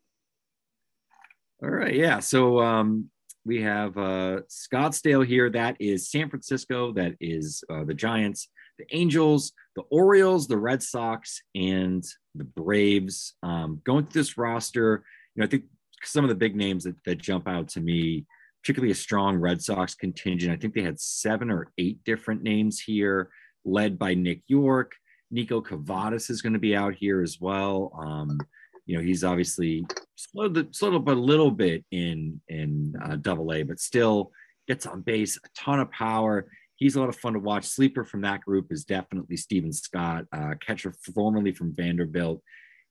All 1.63 1.71
right. 1.71 1.95
Yeah. 1.95 2.21
So 2.21 2.61
um, 2.61 3.11
we 3.45 3.63
have 3.63 3.97
uh, 3.97 4.41
Scottsdale 4.49 5.27
here. 5.27 5.51
That 5.51 5.77
is 5.81 6.11
San 6.11 6.29
Francisco. 6.29 6.93
That 6.93 7.15
is 7.21 7.65
uh, 7.69 7.85
the 7.85 7.95
Giants, 7.95 8.49
the 8.79 8.87
Angels, 8.95 9.53
the 9.75 9.83
Orioles, 9.91 10.47
the 10.47 10.59
Red 10.59 10.83
Sox, 10.83 11.43
and 11.55 12.05
the 12.35 12.45
Braves. 12.45 13.35
Um, 13.43 13.81
going 13.85 14.07
through 14.07 14.21
this 14.21 14.39
roster, 14.39 15.03
you 15.35 15.41
know, 15.41 15.47
I 15.47 15.49
think 15.49 15.65
some 16.05 16.25
of 16.25 16.29
the 16.29 16.37
big 16.37 16.55
names 16.55 16.85
that, 16.85 16.95
that 17.07 17.19
jump 17.19 17.49
out 17.49 17.69
to 17.71 17.81
me, 17.81 18.25
particularly 18.63 18.93
a 18.93 18.97
strong 18.97 19.37
Red 19.37 19.61
Sox 19.61 19.95
contingent. 19.95 20.53
I 20.53 20.57
think 20.57 20.75
they 20.75 20.83
had 20.83 21.01
seven 21.01 21.51
or 21.51 21.73
eight 21.79 22.05
different 22.05 22.43
names 22.43 22.79
here 22.79 23.31
led 23.69 23.99
by 23.99 24.15
Nick 24.15 24.43
Yorke. 24.47 24.95
Niko 25.33 25.63
Kavadas 25.63 26.31
is 26.31 26.43
going 26.43 26.55
to 26.55 26.59
be 26.59 26.75
out 26.75 26.95
here 26.95 27.23
as 27.23 27.39
well. 27.41 27.93
Um, 27.99 28.39
you 28.87 28.97
know, 28.97 29.03
he's 29.03 29.25
obviously 29.25 29.87
slowed, 30.17 30.55
the, 30.55 30.69
slowed 30.71 30.95
up 30.95 31.09
a 31.09 31.13
little 31.13 31.51
bit 31.51 31.85
in 31.91 32.41
in 32.49 32.95
uh, 33.05 33.17
Double 33.17 33.53
A, 33.53 33.63
but 33.63 33.79
still 33.79 34.33
gets 34.67 34.87
on 34.87 35.03
base, 35.03 35.37
a 35.37 35.49
ton 35.55 35.81
of 35.81 35.91
power. 35.91 36.51
He's 36.77 36.97
a 36.97 37.01
lot 37.01 37.09
of 37.09 37.17
fun 37.17 37.35
to 37.35 37.41
watch. 37.41 37.65
Sleeper 37.65 38.05
from 38.05 38.23
that 38.23 38.41
group 38.43 38.69
is 38.71 38.85
definitely 38.85 39.37
Stephen 39.37 39.73
Scott, 39.73 40.27
uh, 40.33 40.55
catcher 40.65 40.95
formerly 41.15 41.53
from 41.53 41.75
Vanderbilt. 41.75 42.41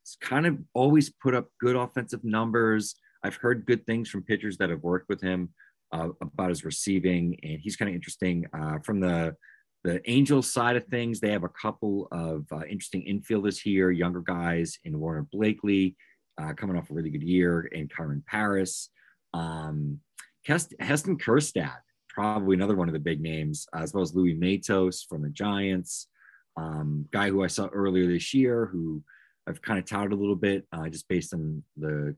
He's 0.04 0.18
kind 0.20 0.46
of 0.46 0.58
always 0.74 1.10
put 1.10 1.34
up 1.34 1.50
good 1.60 1.76
offensive 1.76 2.24
numbers. 2.24 2.96
I've 3.24 3.36
heard 3.36 3.66
good 3.66 3.86
things 3.86 4.10
from 4.10 4.24
pitchers 4.24 4.58
that 4.58 4.70
have 4.70 4.84
worked 4.84 5.10
with 5.10 5.22
him 5.22 5.50
uh, 5.92 6.10
about 6.22 6.50
his 6.50 6.66
receiving, 6.66 7.40
and 7.44 7.60
he's 7.62 7.76
kind 7.76 7.90
of 7.90 7.96
interesting 7.96 8.46
uh, 8.54 8.80
from 8.84 9.00
the 9.00 9.36
the 9.84 10.02
Angels 10.10 10.52
side 10.52 10.76
of 10.76 10.86
things, 10.86 11.20
they 11.20 11.32
have 11.32 11.44
a 11.44 11.50
couple 11.50 12.08
of 12.12 12.46
uh, 12.52 12.66
interesting 12.66 13.06
infielders 13.08 13.62
here, 13.62 13.92
younger 13.92 14.22
guys 14.22 14.78
in 14.84 15.00
Werner 15.00 15.28
Blakely, 15.32 15.96
uh, 16.42 16.54
coming 16.54 16.76
off 16.76 16.90
a 16.90 16.94
really 16.94 17.10
good 17.10 17.24
year, 17.24 17.70
and 17.74 17.90
Kyren 17.90 18.26
Paris. 18.26 18.90
Um, 19.34 20.00
Heston 20.46 21.18
Kjerstad, 21.18 21.78
probably 22.10 22.56
another 22.56 22.76
one 22.76 22.88
of 22.88 22.94
the 22.94 23.00
big 23.00 23.22
names, 23.22 23.68
as 23.76 23.94
well 23.94 24.02
as 24.02 24.16
Luis 24.16 24.38
Matos 24.40 25.04
from 25.04 25.22
the 25.22 25.30
Giants, 25.30 26.08
um, 26.56 27.06
guy 27.12 27.30
who 27.30 27.44
I 27.44 27.48
saw 27.48 27.68
earlier 27.68 28.08
this 28.08 28.34
year, 28.34 28.66
who 28.72 29.04
I've 29.48 29.62
kind 29.62 29.80
of 29.80 29.86
touted 29.86 30.14
a 30.14 30.16
little 30.16 30.36
bit, 30.36 30.66
uh, 30.72 30.90
just 30.90 31.08
based 31.08 31.34
on 31.34 31.64
the 31.76 32.16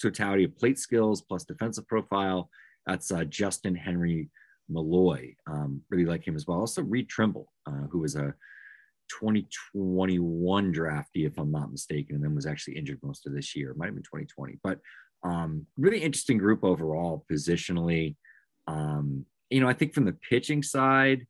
totality 0.00 0.44
of 0.44 0.56
plate 0.56 0.78
skills 0.78 1.22
plus 1.22 1.44
defensive 1.44 1.86
profile. 1.86 2.48
That's 2.86 3.10
uh, 3.10 3.24
Justin 3.24 3.74
Henry 3.74 4.30
Malloy. 4.68 5.34
Um, 5.46 5.82
really 5.90 6.04
like 6.04 6.26
him 6.26 6.36
as 6.36 6.46
well. 6.46 6.60
Also, 6.60 6.82
Reed 6.82 7.08
Trimble, 7.08 7.52
uh, 7.66 7.86
who 7.90 8.00
was 8.00 8.16
a 8.16 8.34
2021 9.10 10.72
draftee, 10.72 11.26
if 11.26 11.38
I'm 11.38 11.50
not 11.50 11.70
mistaken, 11.70 12.16
and 12.16 12.24
then 12.24 12.34
was 12.34 12.46
actually 12.46 12.76
injured 12.76 13.00
most 13.02 13.26
of 13.26 13.34
this 13.34 13.54
year. 13.54 13.74
Might 13.74 13.86
have 13.86 13.94
been 13.94 14.02
2020, 14.02 14.58
but 14.62 14.80
um, 15.22 15.66
really 15.76 16.02
interesting 16.02 16.38
group 16.38 16.64
overall, 16.64 17.24
positionally. 17.30 18.16
Um, 18.66 19.26
you 19.50 19.60
know, 19.60 19.68
I 19.68 19.74
think 19.74 19.94
from 19.94 20.04
the 20.04 20.16
pitching 20.28 20.62
side, 20.62 21.26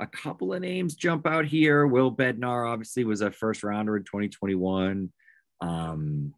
a 0.00 0.06
couple 0.06 0.52
of 0.52 0.60
names 0.60 0.94
jump 0.94 1.26
out 1.26 1.46
here. 1.46 1.86
Will 1.86 2.12
Bednar 2.12 2.70
obviously 2.70 3.04
was 3.04 3.20
a 3.20 3.30
first 3.30 3.62
rounder 3.62 3.96
in 3.96 4.02
2021. 4.04 5.12
Um, 5.60 6.34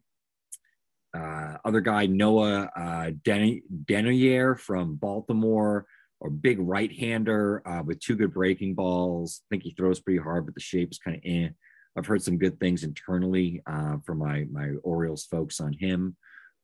uh, 1.15 1.57
other 1.65 1.81
guy, 1.81 2.05
Noah 2.05 2.69
uh, 2.75 3.11
Den- 3.23 4.55
from 4.59 4.95
Baltimore, 4.95 5.85
or 6.19 6.29
big 6.29 6.59
right 6.59 6.91
hander 6.91 7.61
uh, 7.67 7.83
with 7.83 7.99
two 7.99 8.15
good 8.15 8.33
breaking 8.33 8.73
balls. 8.73 9.41
I 9.43 9.45
think 9.49 9.63
he 9.63 9.71
throws 9.71 9.99
pretty 9.99 10.19
hard, 10.19 10.45
but 10.45 10.55
the 10.55 10.61
shape's 10.61 10.97
kind 10.97 11.17
of 11.17 11.21
eh. 11.25 11.49
I've 11.97 12.05
heard 12.05 12.21
some 12.21 12.37
good 12.37 12.59
things 12.59 12.83
internally 12.83 13.61
uh, 13.65 13.97
from 14.05 14.19
my 14.19 14.45
my 14.51 14.73
Orioles 14.83 15.25
folks 15.25 15.59
on 15.59 15.73
him. 15.73 16.15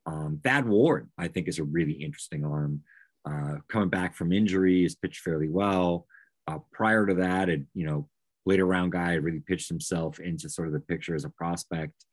Um, 0.05 0.39
Ward, 0.65 1.09
I 1.17 1.27
think, 1.27 1.47
is 1.47 1.59
a 1.59 1.63
really 1.63 1.93
interesting 1.93 2.45
arm. 2.45 2.81
Uh, 3.25 3.57
coming 3.69 3.89
back 3.89 4.15
from 4.15 4.33
injury, 4.33 4.83
has 4.83 4.95
pitched 4.95 5.21
fairly 5.21 5.49
well. 5.49 6.07
Uh, 6.47 6.59
prior 6.71 7.05
to 7.05 7.13
that, 7.15 7.49
it 7.49 7.63
you 7.73 7.85
know 7.85 8.07
later 8.45 8.65
round 8.65 8.91
guy 8.91 9.13
really 9.13 9.39
pitched 9.39 9.69
himself 9.69 10.19
into 10.19 10.49
sort 10.49 10.67
of 10.67 10.73
the 10.73 10.79
picture 10.79 11.15
as 11.15 11.25
a 11.25 11.29
prospect. 11.29 12.05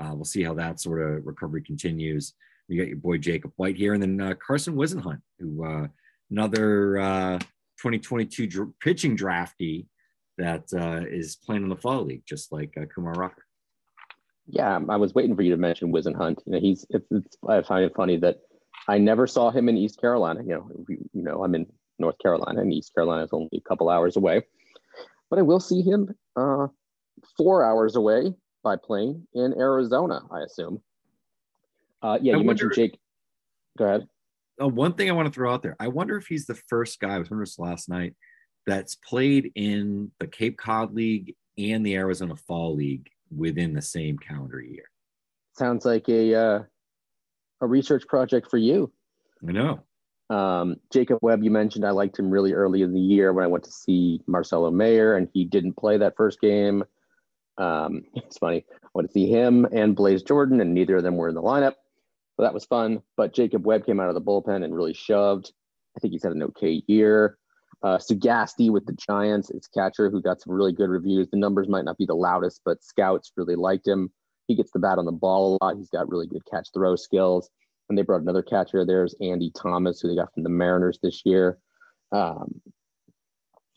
Uh, 0.00 0.10
we'll 0.14 0.24
see 0.24 0.42
how 0.42 0.54
that 0.54 0.80
sort 0.80 1.00
of 1.00 1.24
recovery 1.24 1.62
continues. 1.62 2.34
You 2.68 2.80
got 2.80 2.88
your 2.88 2.96
boy 2.96 3.18
Jacob 3.18 3.52
White 3.56 3.76
here, 3.76 3.94
and 3.94 4.02
then 4.02 4.20
uh, 4.20 4.34
Carson 4.34 4.74
Whisenhunt, 4.74 5.20
who 5.38 5.64
uh, 5.64 5.86
another 6.30 6.98
uh, 6.98 7.38
2022 7.78 8.46
dr- 8.46 8.68
pitching 8.80 9.16
draftee 9.16 9.86
that 10.38 10.64
uh, 10.74 11.06
is 11.06 11.36
playing 11.36 11.62
in 11.62 11.68
the 11.68 11.76
fall 11.76 12.04
league, 12.04 12.24
just 12.26 12.52
like 12.52 12.74
uh, 12.80 12.86
Kumar 12.86 13.12
Rocker. 13.12 13.44
Yeah, 14.46 14.78
I 14.88 14.96
was 14.96 15.14
waiting 15.14 15.34
for 15.34 15.42
you 15.42 15.52
to 15.52 15.56
mention 15.56 15.92
Whisenhunt. 15.92 16.40
You 16.44 16.52
know, 16.52 16.60
he's 16.60 16.84
it's, 16.90 17.06
it's, 17.10 17.36
I 17.48 17.62
find 17.62 17.84
it 17.84 17.94
funny 17.96 18.16
that 18.18 18.38
I 18.88 18.98
never 18.98 19.26
saw 19.26 19.50
him 19.50 19.68
in 19.68 19.76
East 19.76 20.00
Carolina. 20.00 20.40
You 20.42 20.54
know, 20.54 20.70
you 20.88 21.22
know, 21.22 21.44
I'm 21.44 21.54
in 21.54 21.66
North 21.98 22.18
Carolina, 22.18 22.60
and 22.60 22.72
East 22.72 22.94
Carolina 22.94 23.24
is 23.24 23.32
only 23.32 23.48
a 23.54 23.68
couple 23.68 23.88
hours 23.88 24.16
away, 24.16 24.42
but 25.30 25.38
I 25.38 25.42
will 25.42 25.60
see 25.60 25.80
him 25.80 26.14
uh, 26.36 26.66
four 27.36 27.64
hours 27.64 27.96
away 27.96 28.34
by 28.62 28.76
plane 28.76 29.26
in 29.34 29.54
Arizona. 29.54 30.20
I 30.30 30.40
assume. 30.40 30.82
Uh, 32.02 32.18
yeah, 32.20 32.34
I 32.34 32.38
you 32.38 32.44
wonder, 32.44 32.66
mentioned 32.66 32.72
Jake. 32.74 32.98
Go 33.78 33.84
ahead. 33.86 34.08
Uh, 34.60 34.68
one 34.68 34.94
thing 34.94 35.08
I 35.08 35.12
want 35.12 35.26
to 35.26 35.32
throw 35.32 35.52
out 35.52 35.62
there. 35.62 35.76
I 35.80 35.88
wonder 35.88 36.16
if 36.16 36.26
he's 36.26 36.46
the 36.46 36.54
first 36.54 37.00
guy. 37.00 37.14
I 37.14 37.18
was 37.18 37.30
wondering 37.30 37.46
this 37.46 37.58
last 37.58 37.88
night 37.88 38.14
that's 38.66 38.94
played 38.94 39.52
in 39.54 40.10
the 40.20 40.26
Cape 40.26 40.56
Cod 40.58 40.94
League 40.94 41.34
and 41.58 41.84
the 41.84 41.96
Arizona 41.96 42.36
Fall 42.36 42.74
League 42.74 43.08
within 43.34 43.74
the 43.74 43.82
same 43.82 44.18
calendar 44.18 44.60
year. 44.60 44.84
Sounds 45.56 45.84
like 45.84 46.08
a 46.08 46.34
uh, 46.34 46.62
a 47.60 47.66
research 47.66 48.06
project 48.08 48.50
for 48.50 48.58
you. 48.58 48.92
I 49.46 49.52
know. 49.52 49.80
Um, 50.30 50.76
Jacob 50.92 51.18
Webb, 51.22 51.44
you 51.44 51.50
mentioned 51.50 51.84
I 51.84 51.90
liked 51.90 52.18
him 52.18 52.30
really 52.30 52.52
early 52.52 52.82
in 52.82 52.92
the 52.92 53.00
year 53.00 53.32
when 53.32 53.44
I 53.44 53.48
went 53.48 53.64
to 53.64 53.72
see 53.72 54.20
Marcelo 54.26 54.70
Mayer, 54.70 55.16
and 55.16 55.28
he 55.32 55.44
didn't 55.44 55.76
play 55.76 55.98
that 55.98 56.16
first 56.16 56.40
game. 56.40 56.84
Um, 57.58 58.04
it's 58.14 58.38
funny. 58.38 58.64
I 58.72 58.88
went 58.94 59.08
to 59.08 59.12
see 59.12 59.28
him 59.28 59.66
and 59.72 59.94
Blaze 59.94 60.22
Jordan, 60.22 60.60
and 60.60 60.74
neither 60.74 60.96
of 60.96 61.02
them 61.02 61.16
were 61.16 61.28
in 61.28 61.34
the 61.34 61.42
lineup. 61.42 61.74
So 62.36 62.42
that 62.42 62.54
was 62.54 62.64
fun. 62.64 63.02
But 63.16 63.34
Jacob 63.34 63.66
Webb 63.66 63.86
came 63.86 64.00
out 64.00 64.08
of 64.08 64.14
the 64.14 64.20
bullpen 64.20 64.64
and 64.64 64.74
really 64.74 64.94
shoved. 64.94 65.52
I 65.96 66.00
think 66.00 66.12
he's 66.12 66.24
had 66.24 66.32
an 66.32 66.42
okay 66.42 66.82
year. 66.86 67.38
Uh, 67.82 67.98
Sugastey 67.98 68.70
with 68.70 68.86
the 68.86 68.94
Giants, 68.94 69.50
it's 69.50 69.68
catcher 69.68 70.10
who 70.10 70.22
got 70.22 70.40
some 70.40 70.54
really 70.54 70.72
good 70.72 70.88
reviews. 70.88 71.28
The 71.30 71.36
numbers 71.36 71.68
might 71.68 71.84
not 71.84 71.98
be 71.98 72.06
the 72.06 72.14
loudest, 72.14 72.62
but 72.64 72.82
scouts 72.82 73.32
really 73.36 73.56
liked 73.56 73.86
him. 73.86 74.10
He 74.46 74.56
gets 74.56 74.70
the 74.72 74.78
bat 74.78 74.98
on 74.98 75.04
the 75.04 75.12
ball 75.12 75.58
a 75.60 75.64
lot. 75.64 75.76
He's 75.76 75.90
got 75.90 76.08
really 76.08 76.26
good 76.26 76.44
catch 76.50 76.68
throw 76.72 76.96
skills. 76.96 77.50
And 77.88 77.98
they 77.98 78.02
brought 78.02 78.22
another 78.22 78.42
catcher. 78.42 78.86
There's 78.86 79.14
Andy 79.20 79.52
Thomas, 79.54 80.00
who 80.00 80.08
they 80.08 80.16
got 80.16 80.32
from 80.32 80.44
the 80.44 80.48
Mariners 80.48 80.98
this 81.02 81.22
year. 81.24 81.58
Um, 82.12 82.60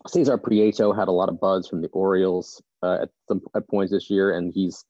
Cesar 0.07 0.37
Prieto 0.37 0.95
had 0.95 1.09
a 1.09 1.11
lot 1.11 1.29
of 1.29 1.39
buzz 1.39 1.67
from 1.67 1.81
the 1.81 1.89
Orioles 1.89 2.61
uh, 2.81 2.99
at 3.01 3.09
some 3.27 3.41
at 3.55 3.67
points 3.67 3.91
this 3.91 4.09
year, 4.09 4.37
and 4.37 4.53
he's 4.53 4.85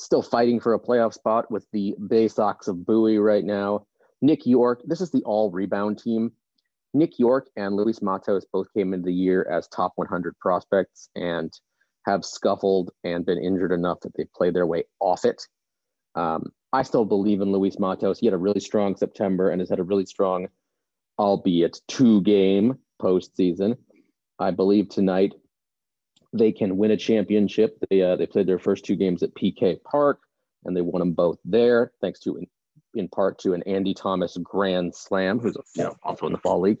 still 0.00 0.22
fighting 0.22 0.60
for 0.60 0.74
a 0.74 0.80
playoff 0.80 1.14
spot 1.14 1.50
with 1.50 1.66
the 1.72 1.94
Bay 2.08 2.28
Sox 2.28 2.68
of 2.68 2.86
Bowie 2.86 3.18
right 3.18 3.44
now. 3.44 3.86
Nick 4.22 4.46
Yorke, 4.46 4.82
this 4.84 5.00
is 5.00 5.10
the 5.10 5.22
all 5.24 5.50
rebound 5.50 5.98
team. 5.98 6.32
Nick 6.92 7.18
Yorke 7.18 7.48
and 7.56 7.76
Luis 7.76 8.02
Matos 8.02 8.44
both 8.52 8.66
came 8.74 8.92
into 8.92 9.06
the 9.06 9.14
year 9.14 9.46
as 9.50 9.68
top 9.68 9.92
100 9.96 10.38
prospects 10.38 11.08
and 11.14 11.52
have 12.06 12.24
scuffled 12.24 12.90
and 13.04 13.24
been 13.24 13.38
injured 13.38 13.72
enough 13.72 14.00
that 14.00 14.12
they've 14.16 14.32
played 14.34 14.54
their 14.54 14.66
way 14.66 14.84
off 15.00 15.24
it. 15.24 15.46
Um, 16.14 16.50
I 16.72 16.82
still 16.82 17.04
believe 17.04 17.40
in 17.40 17.52
Luis 17.52 17.78
Matos. 17.78 18.18
He 18.18 18.26
had 18.26 18.34
a 18.34 18.38
really 18.38 18.60
strong 18.60 18.96
September 18.96 19.50
and 19.50 19.60
has 19.60 19.68
had 19.68 19.80
a 19.80 19.84
really 19.84 20.06
strong, 20.06 20.48
albeit 21.18 21.80
two 21.88 22.22
game 22.22 22.78
postseason. 23.00 23.76
I 24.38 24.50
believe 24.50 24.88
tonight 24.88 25.34
they 26.32 26.52
can 26.52 26.76
win 26.76 26.90
a 26.90 26.96
championship. 26.96 27.78
They 27.90 28.02
uh, 28.02 28.16
they 28.16 28.26
played 28.26 28.46
their 28.46 28.58
first 28.58 28.84
two 28.84 28.96
games 28.96 29.22
at 29.22 29.34
PK 29.34 29.82
Park 29.82 30.20
and 30.64 30.76
they 30.76 30.80
won 30.80 31.00
them 31.00 31.12
both 31.12 31.38
there, 31.44 31.92
thanks 32.00 32.20
to 32.20 32.36
in, 32.36 32.46
in 32.94 33.08
part 33.08 33.38
to 33.40 33.54
an 33.54 33.62
Andy 33.64 33.94
Thomas 33.94 34.36
grand 34.42 34.94
slam, 34.94 35.38
who's 35.38 35.56
you 35.74 35.84
know 35.84 35.96
also 36.02 36.26
in 36.26 36.32
the 36.32 36.38
fall 36.38 36.60
league. 36.60 36.78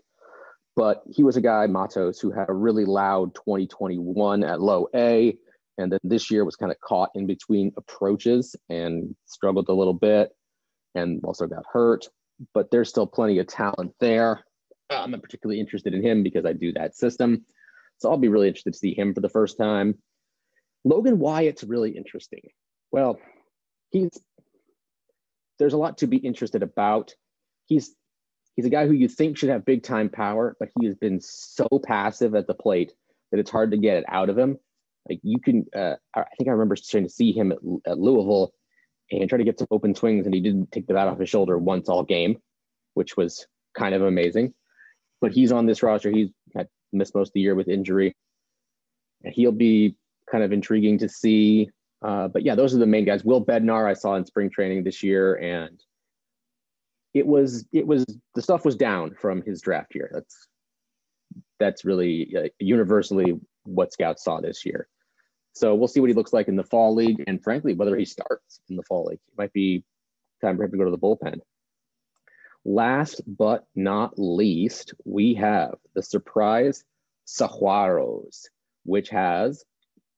But 0.76 1.02
he 1.10 1.24
was 1.24 1.36
a 1.36 1.40
guy, 1.40 1.66
Matos, 1.66 2.20
who 2.20 2.30
had 2.30 2.48
a 2.48 2.54
really 2.54 2.84
loud 2.84 3.34
2021 3.34 4.44
at 4.44 4.60
low 4.60 4.88
A, 4.94 5.36
and 5.78 5.92
then 5.92 5.98
this 6.02 6.30
year 6.30 6.44
was 6.44 6.56
kind 6.56 6.72
of 6.72 6.80
caught 6.80 7.10
in 7.14 7.26
between 7.26 7.72
approaches 7.76 8.54
and 8.68 9.14
struggled 9.26 9.68
a 9.68 9.74
little 9.74 9.94
bit, 9.94 10.30
and 10.94 11.20
also 11.24 11.46
got 11.46 11.64
hurt. 11.70 12.06
But 12.54 12.70
there's 12.70 12.88
still 12.88 13.06
plenty 13.06 13.38
of 13.38 13.46
talent 13.46 13.94
there. 14.00 14.44
I'm 14.88 15.12
not 15.12 15.22
particularly 15.22 15.60
interested 15.60 15.94
in 15.94 16.02
him 16.02 16.22
because 16.22 16.44
I 16.44 16.52
do 16.52 16.72
that 16.72 16.96
system. 16.96 17.44
So 18.00 18.10
I'll 18.10 18.18
be 18.18 18.28
really 18.28 18.48
interested 18.48 18.72
to 18.72 18.78
see 18.78 18.94
him 18.94 19.14
for 19.14 19.20
the 19.20 19.28
first 19.28 19.58
time. 19.58 19.98
Logan 20.84 21.18
Wyatt's 21.18 21.62
really 21.62 21.90
interesting. 21.90 22.40
Well, 22.90 23.20
he's 23.90 24.10
there's 25.58 25.74
a 25.74 25.78
lot 25.78 25.98
to 25.98 26.06
be 26.06 26.16
interested 26.16 26.62
about. 26.62 27.14
He's 27.66 27.94
he's 28.56 28.64
a 28.64 28.70
guy 28.70 28.86
who 28.86 28.94
you 28.94 29.08
think 29.08 29.36
should 29.36 29.50
have 29.50 29.64
big 29.64 29.82
time 29.82 30.08
power, 30.08 30.56
but 30.58 30.70
he 30.78 30.86
has 30.86 30.94
been 30.96 31.20
so 31.20 31.68
passive 31.84 32.34
at 32.34 32.46
the 32.46 32.54
plate 32.54 32.92
that 33.30 33.38
it's 33.38 33.50
hard 33.50 33.70
to 33.70 33.76
get 33.76 33.98
it 33.98 34.04
out 34.08 34.30
of 34.30 34.38
him. 34.38 34.58
Like 35.08 35.20
you 35.22 35.38
can, 35.38 35.66
uh, 35.74 35.96
I 36.14 36.24
think 36.36 36.48
I 36.48 36.52
remember 36.52 36.76
trying 36.76 37.04
to 37.04 37.10
see 37.10 37.32
him 37.32 37.52
at, 37.52 37.58
at 37.86 37.98
Louisville 37.98 38.52
and 39.10 39.28
try 39.28 39.38
to 39.38 39.44
get 39.44 39.58
some 39.58 39.68
open 39.70 39.94
swings, 39.94 40.26
and 40.26 40.34
he 40.34 40.40
didn't 40.40 40.72
take 40.72 40.86
the 40.86 40.94
bat 40.94 41.08
off 41.08 41.18
his 41.18 41.28
shoulder 41.28 41.58
once 41.58 41.88
all 41.88 42.04
game, 42.04 42.38
which 42.94 43.16
was 43.16 43.46
kind 43.74 43.94
of 43.94 44.02
amazing. 44.02 44.54
But 45.20 45.32
he's 45.32 45.52
on 45.52 45.66
this 45.66 45.82
roster. 45.82 46.10
He's 46.10 46.30
missed 46.92 47.14
most 47.14 47.28
of 47.28 47.32
the 47.34 47.40
year 47.40 47.54
with 47.54 47.68
injury. 47.68 48.14
He'll 49.24 49.52
be 49.52 49.96
kind 50.30 50.44
of 50.44 50.52
intriguing 50.52 50.98
to 50.98 51.08
see. 51.08 51.70
Uh, 52.02 52.28
but 52.28 52.42
yeah, 52.42 52.54
those 52.54 52.74
are 52.74 52.78
the 52.78 52.86
main 52.86 53.04
guys. 53.04 53.24
Will 53.24 53.44
Bednar 53.44 53.88
I 53.88 53.94
saw 53.94 54.14
in 54.14 54.24
spring 54.24 54.50
training 54.50 54.84
this 54.84 55.02
year, 55.02 55.36
and 55.36 55.78
it 57.12 57.26
was 57.26 57.66
it 57.72 57.86
was 57.86 58.04
the 58.34 58.42
stuff 58.42 58.64
was 58.64 58.76
down 58.76 59.14
from 59.14 59.42
his 59.42 59.60
draft 59.60 59.94
year. 59.94 60.10
That's 60.12 60.48
that's 61.58 61.84
really 61.84 62.34
uh, 62.36 62.48
universally 62.58 63.38
what 63.64 63.92
scouts 63.92 64.24
saw 64.24 64.40
this 64.40 64.64
year. 64.64 64.88
So 65.52 65.74
we'll 65.74 65.88
see 65.88 66.00
what 66.00 66.08
he 66.08 66.14
looks 66.14 66.32
like 66.32 66.48
in 66.48 66.56
the 66.56 66.64
fall 66.64 66.94
league, 66.94 67.22
and 67.26 67.42
frankly, 67.42 67.74
whether 67.74 67.96
he 67.96 68.04
starts 68.04 68.60
in 68.68 68.76
the 68.76 68.82
fall 68.84 69.06
league. 69.06 69.20
It 69.28 69.36
might 69.36 69.52
be 69.52 69.84
time 70.40 70.56
for 70.56 70.64
him 70.64 70.70
to 70.70 70.78
go 70.78 70.84
to 70.84 70.90
the 70.90 70.98
bullpen. 70.98 71.40
Last 72.64 73.22
but 73.26 73.64
not 73.74 74.18
least, 74.18 74.94
we 75.04 75.34
have 75.34 75.76
the 75.94 76.02
surprise 76.02 76.84
Saguaros, 77.26 78.46
which 78.84 79.08
has 79.10 79.64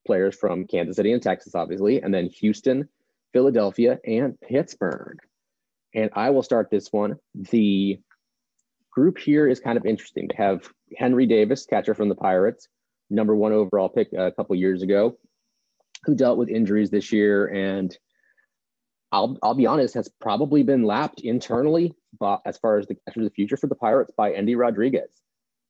players 0.07 0.35
from 0.35 0.67
Kansas 0.67 0.97
City 0.97 1.13
and 1.13 1.23
Texas, 1.23 1.55
obviously, 1.55 2.03
and 2.03 2.13
then 2.13 2.27
Houston, 2.41 2.89
Philadelphia, 3.33 3.99
and 4.05 4.41
Pittsburgh. 4.41 5.19
And 5.95 6.11
I 6.15 6.31
will 6.31 6.43
start 6.43 6.71
this 6.71 6.93
one. 6.93 7.17
The 7.35 8.01
group 8.91 9.19
here 9.19 9.47
is 9.47 9.61
kind 9.61 9.79
of 9.79 9.87
interesting 9.87 10.29
to 10.29 10.37
have 10.37 10.69
Henry 10.97 11.27
Davis, 11.27 11.67
catcher 11.67 11.95
from 11.95 12.09
the 12.09 12.15
Pirates, 12.15 12.69
number 13.09 13.37
one 13.37 13.53
overall 13.53 13.89
pick 13.89 14.13
a 14.13 14.33
couple 14.33 14.57
years 14.57 14.83
ago, 14.83 15.17
who 16.05 16.15
dealt 16.15 16.39
with 16.39 16.49
injuries 16.49 16.91
this 16.91 17.13
year 17.13 17.47
and 17.47 17.97
I'll 19.13 19.39
I'll 19.43 19.55
be 19.55 19.67
honest, 19.67 19.95
has 19.95 20.09
probably 20.21 20.63
been 20.63 20.85
lapped 20.85 21.21
internally, 21.21 21.95
as 22.45 22.59
far 22.59 22.79
as 22.79 22.87
the 22.87 22.95
catcher 22.95 23.21
of 23.21 23.25
the 23.25 23.31
future 23.31 23.57
for 23.57 23.67
the 23.67 23.75
Pirates 23.75 24.13
by 24.17 24.33
Endy 24.33 24.55
Rodriguez. 24.55 25.11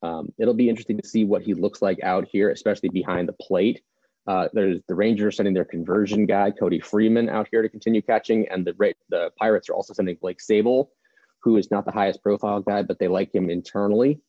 Um, 0.02 0.32
it'll 0.38 0.54
be 0.54 0.68
interesting 0.68 0.98
to 1.00 1.06
see 1.06 1.24
what 1.24 1.42
he 1.42 1.54
looks 1.54 1.80
like 1.80 2.02
out 2.02 2.26
here, 2.26 2.50
especially 2.50 2.88
behind 2.88 3.28
the 3.28 3.34
plate. 3.34 3.82
Uh, 4.26 4.48
there's 4.52 4.80
the 4.88 4.94
Rangers 4.94 5.36
sending 5.36 5.54
their 5.54 5.64
conversion 5.64 6.26
guy 6.26 6.50
Cody 6.50 6.80
Freeman 6.80 7.28
out 7.28 7.48
here 7.50 7.62
to 7.62 7.68
continue 7.68 8.02
catching, 8.02 8.48
and 8.48 8.64
the 8.64 8.94
the 9.08 9.30
Pirates 9.38 9.68
are 9.68 9.74
also 9.74 9.94
sending 9.94 10.16
Blake 10.20 10.38
Sabol, 10.38 10.88
who 11.42 11.56
is 11.56 11.70
not 11.70 11.84
the 11.84 11.92
highest 11.92 12.22
profile 12.22 12.60
guy, 12.60 12.82
but 12.82 12.98
they 12.98 13.08
like 13.08 13.34
him 13.34 13.50
internally. 13.50 14.20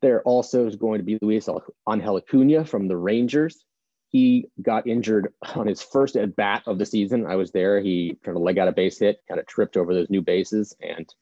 There 0.00 0.22
also 0.22 0.66
is 0.66 0.76
going 0.76 0.98
to 0.98 1.04
be 1.04 1.18
Luis 1.22 1.48
Angel 1.88 2.16
Acuna 2.16 2.64
from 2.64 2.88
the 2.88 2.96
Rangers. 2.96 3.64
He 4.12 4.50
got 4.60 4.86
injured 4.86 5.32
on 5.54 5.66
his 5.66 5.82
first 5.82 6.16
at 6.16 6.36
bat 6.36 6.62
of 6.66 6.78
the 6.78 6.86
season. 6.86 7.26
I 7.26 7.36
was 7.36 7.50
there. 7.50 7.80
He 7.80 8.18
tried 8.22 8.34
to 8.34 8.38
leg 8.38 8.58
out 8.58 8.68
a 8.68 8.72
base 8.72 8.98
hit, 8.98 9.22
kind 9.26 9.40
of 9.40 9.46
tripped 9.46 9.76
over 9.76 9.94
those 9.94 10.10
new 10.10 10.20
bases 10.20 10.76
and 10.80 11.12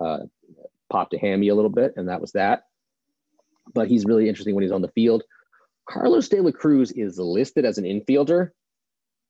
uh, 0.00 0.20
popped 0.90 1.12
a 1.12 1.18
hammy 1.18 1.48
a 1.48 1.54
little 1.54 1.70
bit, 1.70 1.94
and 1.96 2.08
that 2.08 2.22
was 2.22 2.32
that. 2.32 2.64
But 3.74 3.88
he's 3.88 4.06
really 4.06 4.28
interesting 4.28 4.54
when 4.54 4.62
he's 4.62 4.72
on 4.72 4.80
the 4.80 4.88
field. 4.88 5.24
Carlos 5.86 6.28
De 6.28 6.40
La 6.40 6.50
Cruz 6.50 6.90
is 6.92 7.18
listed 7.18 7.66
as 7.66 7.76
an 7.76 7.84
infielder. 7.84 8.50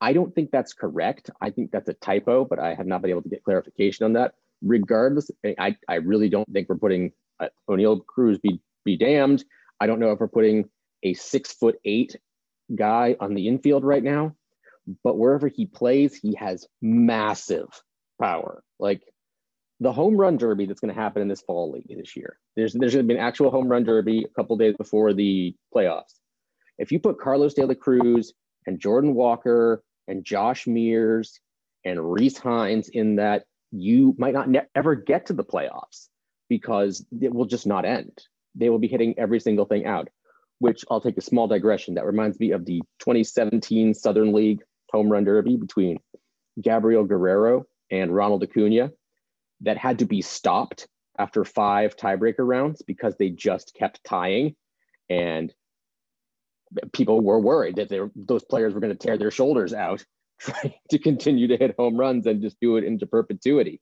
I 0.00 0.12
don't 0.12 0.32
think 0.32 0.52
that's 0.52 0.72
correct. 0.72 1.30
I 1.40 1.50
think 1.50 1.72
that's 1.72 1.88
a 1.88 1.94
typo, 1.94 2.44
but 2.44 2.60
I 2.60 2.74
have 2.74 2.86
not 2.86 3.02
been 3.02 3.10
able 3.10 3.22
to 3.22 3.28
get 3.28 3.42
clarification 3.42 4.04
on 4.04 4.12
that. 4.12 4.34
Regardless, 4.62 5.30
I, 5.58 5.76
I 5.88 5.96
really 5.96 6.28
don't 6.28 6.48
think 6.52 6.68
we're 6.68 6.76
putting 6.76 7.12
uh, 7.40 7.48
Oneil 7.68 8.04
Cruz 8.06 8.38
be 8.38 8.60
be 8.84 8.96
damned. 8.96 9.44
I 9.80 9.86
don't 9.86 9.98
know 9.98 10.12
if 10.12 10.20
we're 10.20 10.28
putting 10.28 10.68
a 11.02 11.14
six 11.14 11.52
foot 11.52 11.78
eight 11.84 12.16
guy 12.74 13.16
on 13.20 13.34
the 13.34 13.48
infield 13.48 13.84
right 13.84 14.02
now, 14.02 14.34
but 15.04 15.18
wherever 15.18 15.48
he 15.48 15.66
plays, 15.66 16.14
he 16.14 16.34
has 16.36 16.66
massive 16.80 17.68
power. 18.20 18.62
Like 18.78 19.02
the 19.80 19.92
home 19.92 20.16
run 20.16 20.36
derby 20.36 20.66
that's 20.66 20.80
going 20.80 20.94
to 20.94 21.00
happen 21.00 21.22
in 21.22 21.28
this 21.28 21.42
fall 21.42 21.72
league 21.72 21.86
this 21.88 22.16
year. 22.16 22.38
There's 22.56 22.72
there's 22.72 22.94
going 22.94 23.06
to 23.06 23.14
be 23.14 23.18
an 23.18 23.24
actual 23.24 23.50
home 23.50 23.68
run 23.68 23.84
derby 23.84 24.24
a 24.24 24.34
couple 24.34 24.56
days 24.56 24.76
before 24.76 25.12
the 25.12 25.54
playoffs. 25.74 26.14
If 26.78 26.92
you 26.92 27.00
put 27.00 27.20
Carlos 27.20 27.54
De 27.54 27.66
La 27.66 27.74
Cruz 27.74 28.32
and 28.66 28.80
Jordan 28.80 29.14
Walker 29.14 29.82
and 30.06 30.24
Josh 30.24 30.66
Mears 30.66 31.40
and 31.84 31.98
Rece 31.98 32.38
Hinds 32.38 32.88
in 32.88 33.16
that, 33.16 33.44
you 33.70 34.14
might 34.18 34.34
not 34.34 34.48
ne- 34.48 34.66
ever 34.74 34.94
get 34.94 35.26
to 35.26 35.32
the 35.32 35.44
playoffs 35.44 36.08
because 36.48 37.04
it 37.20 37.32
will 37.32 37.44
just 37.44 37.66
not 37.66 37.84
end 37.84 38.12
they 38.58 38.68
will 38.68 38.78
be 38.78 38.88
hitting 38.88 39.14
every 39.18 39.40
single 39.40 39.64
thing 39.64 39.86
out, 39.86 40.08
which 40.59 40.84
I'll 40.90 41.00
take 41.00 41.18
a 41.18 41.22
small 41.22 41.46
digression. 41.46 41.94
That 41.94 42.06
reminds 42.06 42.38
me 42.40 42.52
of 42.52 42.64
the 42.64 42.82
2017 43.00 43.94
Southern 43.94 44.32
League 44.32 44.62
home 44.90 45.11
run 45.11 45.24
derby 45.24 45.56
between 45.56 45.98
Gabriel 46.61 47.04
Guerrero 47.04 47.64
and 47.90 48.14
Ronald 48.14 48.42
Acuna 48.42 48.90
that 49.61 49.76
had 49.76 50.00
to 50.00 50.06
be 50.06 50.22
stopped 50.22 50.88
after 51.18 51.44
five 51.44 51.96
tiebreaker 51.96 52.46
rounds 52.46 52.82
because 52.82 53.16
they 53.16 53.28
just 53.30 53.74
kept 53.74 54.02
tying 54.04 54.54
and 55.11 55.52
people 56.92 57.20
were 57.20 57.40
worried 57.40 57.76
that 57.76 58.11
those 58.14 58.44
players 58.44 58.74
were 58.74 58.80
going 58.80 58.96
to 58.96 59.06
tear 59.06 59.16
their 59.16 59.30
shoulders 59.30 59.72
out 59.72 60.04
trying 60.40 60.74
to 60.90 60.98
continue 60.98 61.48
to 61.48 61.56
hit 61.56 61.74
home 61.78 61.96
runs 61.96 62.26
and 62.26 62.42
just 62.42 62.61
do 62.61 62.76
it 62.76 62.84
into 62.84 63.06
perpetuity. 63.06 63.80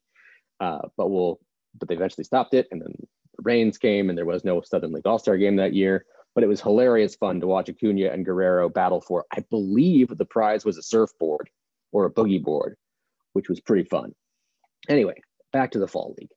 Uh, 0.60 0.80
but 0.96 1.10
we'll, 1.10 1.38
but 1.78 1.88
they 1.88 1.94
eventually 1.94 2.24
stopped 2.24 2.54
it, 2.54 2.66
and 2.70 2.80
then 2.80 2.94
rains 3.42 3.76
came 3.76 4.08
and 4.08 4.16
there 4.16 4.24
was 4.24 4.44
no 4.44 4.62
Southern 4.62 4.92
League 4.92 5.06
All 5.06 5.18
Star 5.18 5.36
game 5.36 5.56
that 5.56 5.74
year. 5.74 6.06
But 6.36 6.44
it 6.44 6.48
was 6.48 6.60
hilarious 6.60 7.16
fun 7.16 7.40
to 7.40 7.48
watch 7.48 7.68
Acuna 7.68 8.10
and 8.10 8.24
Guerrero 8.24 8.68
battle 8.68 9.00
for. 9.00 9.24
I 9.32 9.40
believe 9.50 10.16
the 10.16 10.24
prize 10.24 10.64
was 10.64 10.78
a 10.78 10.82
surfboard 10.82 11.50
or 11.90 12.04
a 12.04 12.12
boogie 12.12 12.42
board, 12.42 12.76
which 13.32 13.48
was 13.48 13.58
pretty 13.58 13.88
fun. 13.88 14.14
Anyway, 14.88 15.20
back 15.52 15.72
to 15.72 15.80
the 15.80 15.88
fall 15.88 16.14
league. 16.18 16.30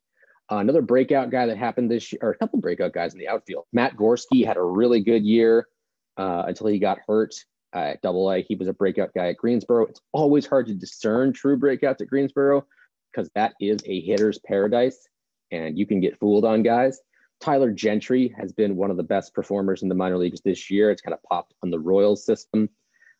Uh, 0.50 0.56
another 0.56 0.82
breakout 0.82 1.30
guy 1.30 1.46
that 1.46 1.56
happened 1.56 1.90
this 1.90 2.12
year, 2.12 2.18
or 2.22 2.30
a 2.30 2.36
couple 2.36 2.58
breakout 2.58 2.92
guys 2.92 3.12
in 3.12 3.20
the 3.20 3.28
outfield. 3.28 3.66
Matt 3.72 3.96
Gorski 3.96 4.44
had 4.44 4.56
a 4.56 4.62
really 4.62 5.00
good 5.00 5.24
year 5.24 5.68
uh, 6.16 6.42
until 6.46 6.66
he 6.66 6.80
got 6.80 6.98
hurt 7.06 7.34
at 7.72 8.02
Double 8.02 8.32
A. 8.32 8.42
He 8.42 8.56
was 8.56 8.66
a 8.66 8.72
breakout 8.72 9.10
guy 9.14 9.28
at 9.28 9.36
Greensboro. 9.36 9.86
It's 9.86 10.00
always 10.12 10.46
hard 10.46 10.66
to 10.66 10.74
discern 10.74 11.32
true 11.32 11.56
breakouts 11.56 12.00
at 12.00 12.08
Greensboro 12.08 12.66
because 13.12 13.30
that 13.34 13.52
is 13.60 13.78
a 13.84 14.00
hitter's 14.00 14.38
paradise 14.38 15.08
and 15.52 15.78
you 15.78 15.86
can 15.86 16.00
get 16.00 16.18
fooled 16.18 16.44
on 16.44 16.62
guys. 16.62 17.00
Tyler 17.40 17.72
Gentry 17.72 18.34
has 18.38 18.52
been 18.52 18.76
one 18.76 18.90
of 18.90 18.96
the 18.96 19.02
best 19.02 19.34
performers 19.34 19.82
in 19.82 19.88
the 19.88 19.94
minor 19.94 20.18
leagues 20.18 20.40
this 20.42 20.70
year. 20.70 20.90
It's 20.90 21.02
kind 21.02 21.14
of 21.14 21.22
popped 21.22 21.54
on 21.62 21.70
the 21.70 21.78
Royals 21.78 22.24
system. 22.24 22.68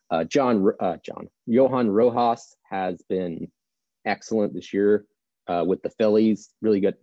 Uh, 0.09 0.23
John, 0.25 0.71
uh, 0.79 0.97
John, 1.03 1.27
Johan 1.47 1.89
Rojas 1.89 2.55
has 2.69 3.01
been 3.09 3.49
excellent 4.05 4.53
this 4.53 4.73
year 4.73 5.05
uh, 5.47 5.63
with 5.65 5.81
the 5.81 5.89
Phillies. 5.89 6.49
Really 6.61 6.79
good 6.79 6.95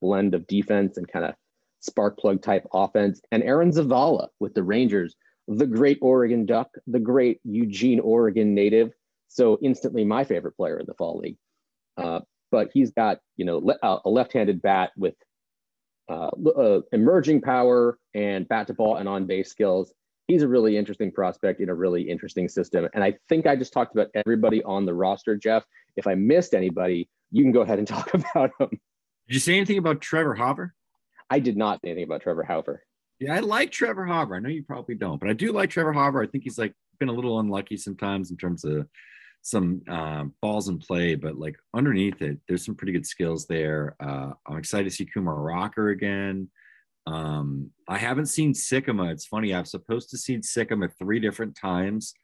blend 0.00 0.34
of 0.34 0.46
defense 0.46 0.96
and 0.96 1.10
kind 1.10 1.24
of 1.24 1.34
spark 1.80 2.18
plug 2.18 2.42
type 2.42 2.66
offense. 2.72 3.20
And 3.32 3.42
Aaron 3.42 3.72
Zavala 3.72 4.28
with 4.38 4.54
the 4.54 4.62
Rangers, 4.62 5.16
the 5.48 5.66
great 5.66 5.98
Oregon 6.00 6.46
Duck, 6.46 6.68
the 6.86 7.00
great 7.00 7.40
Eugene, 7.44 8.00
Oregon 8.00 8.54
native. 8.54 8.92
So 9.28 9.58
instantly 9.62 10.04
my 10.04 10.24
favorite 10.24 10.56
player 10.56 10.78
in 10.78 10.86
the 10.86 10.94
fall 10.94 11.18
league. 11.18 11.36
Uh, 11.96 12.20
but 12.50 12.70
he's 12.72 12.90
got 12.90 13.18
you 13.36 13.44
know 13.44 13.58
le- 13.58 13.78
uh, 13.82 13.98
a 14.04 14.10
left-handed 14.10 14.62
bat 14.62 14.90
with 14.96 15.14
uh, 16.10 16.30
uh, 16.50 16.80
emerging 16.92 17.40
power 17.40 17.98
and 18.14 18.48
bat 18.48 18.66
to 18.66 18.74
ball 18.74 18.96
and 18.96 19.08
on 19.08 19.26
base 19.26 19.48
skills. 19.48 19.94
He's 20.26 20.42
a 20.42 20.48
really 20.48 20.76
interesting 20.76 21.12
prospect 21.12 21.60
in 21.60 21.68
a 21.68 21.74
really 21.74 22.02
interesting 22.02 22.48
system. 22.48 22.88
And 22.94 23.04
I 23.04 23.14
think 23.28 23.46
I 23.46 23.56
just 23.56 23.72
talked 23.72 23.94
about 23.94 24.08
everybody 24.14 24.62
on 24.64 24.84
the 24.84 24.94
roster, 24.94 25.36
Geoff. 25.36 25.64
If 25.96 26.06
I 26.06 26.14
missed 26.14 26.54
anybody, 26.54 27.08
you 27.30 27.44
can 27.44 27.52
go 27.52 27.60
ahead 27.60 27.78
and 27.78 27.86
talk 27.96 28.12
about 28.12 28.50
them. 28.58 28.70
Did 28.70 29.34
you 29.34 29.38
say 29.38 29.56
anything 29.56 29.78
about 29.78 30.00
Trevor 30.00 30.36
Hauver? 30.36 30.70
I 31.30 31.38
did 31.38 31.56
not 31.56 31.80
say 31.82 31.90
anything 31.90 32.04
about 32.04 32.22
Trevor 32.22 32.44
Hauver. 32.48 32.78
Yeah, 33.20 33.34
I 33.34 33.40
like 33.40 33.70
Trevor 33.70 34.04
Hauver. 34.04 34.36
I 34.36 34.40
know 34.40 34.48
you 34.48 34.64
probably 34.64 34.96
don't, 34.96 35.20
but 35.20 35.30
I 35.30 35.32
do 35.32 35.52
like 35.52 35.70
Trevor 35.70 35.92
Hauver. 35.92 36.26
I 36.26 36.28
think 36.28 36.42
he's 36.42 36.58
like 36.58 36.74
been 36.98 37.08
a 37.08 37.12
little 37.12 37.38
unlucky 37.38 37.76
sometimes 37.76 38.30
in 38.30 38.36
terms 38.36 38.64
of 38.64 38.88
some 39.42 39.82
uh, 39.88 40.24
balls 40.42 40.68
in 40.68 40.78
play, 40.78 41.14
but 41.14 41.38
like 41.38 41.56
underneath 41.74 42.20
it, 42.22 42.38
there's 42.46 42.64
some 42.64 42.74
pretty 42.74 42.92
good 42.92 43.06
skills 43.06 43.46
there. 43.46 43.96
Uh, 44.00 44.32
I'm 44.46 44.58
excited 44.58 44.84
to 44.84 44.94
see 44.94 45.06
Kumar 45.06 45.34
Rocker 45.34 45.90
again. 45.90 46.48
Um, 47.06 47.70
I 47.88 47.98
haven't 47.98 48.26
seen 48.26 48.52
Sikkema. 48.52 49.10
It's 49.10 49.26
funny. 49.26 49.54
I've 49.54 49.68
supposed 49.68 50.10
to 50.10 50.18
see 50.18 50.36
Sikkema 50.38 50.90
three 50.98 51.20
different 51.20 51.56
times 51.56 52.14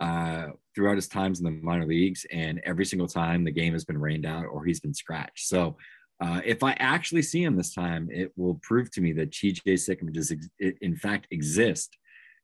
uh, 0.00 0.48
throughout 0.74 0.96
his 0.96 1.08
times 1.08 1.40
in 1.40 1.44
the 1.44 1.50
minor 1.50 1.86
leagues, 1.86 2.26
and 2.30 2.60
every 2.64 2.84
single 2.84 3.08
time 3.08 3.44
the 3.44 3.50
game 3.50 3.72
has 3.72 3.84
been 3.84 3.98
rained 3.98 4.26
out 4.26 4.44
or 4.44 4.64
he's 4.64 4.80
been 4.80 4.94
scratched. 4.94 5.48
So 5.48 5.76
uh, 6.20 6.40
if 6.44 6.62
I 6.62 6.72
actually 6.72 7.22
see 7.22 7.42
him 7.42 7.56
this 7.56 7.74
time, 7.74 8.08
it 8.10 8.32
will 8.36 8.60
prove 8.62 8.90
to 8.92 9.00
me 9.00 9.12
that 9.12 9.30
TJ 9.30 9.62
Sikkema 9.64 10.12
does 10.12 10.32
ex- 10.32 10.76
in 10.80 10.96
fact 10.96 11.26
exist 11.30 11.96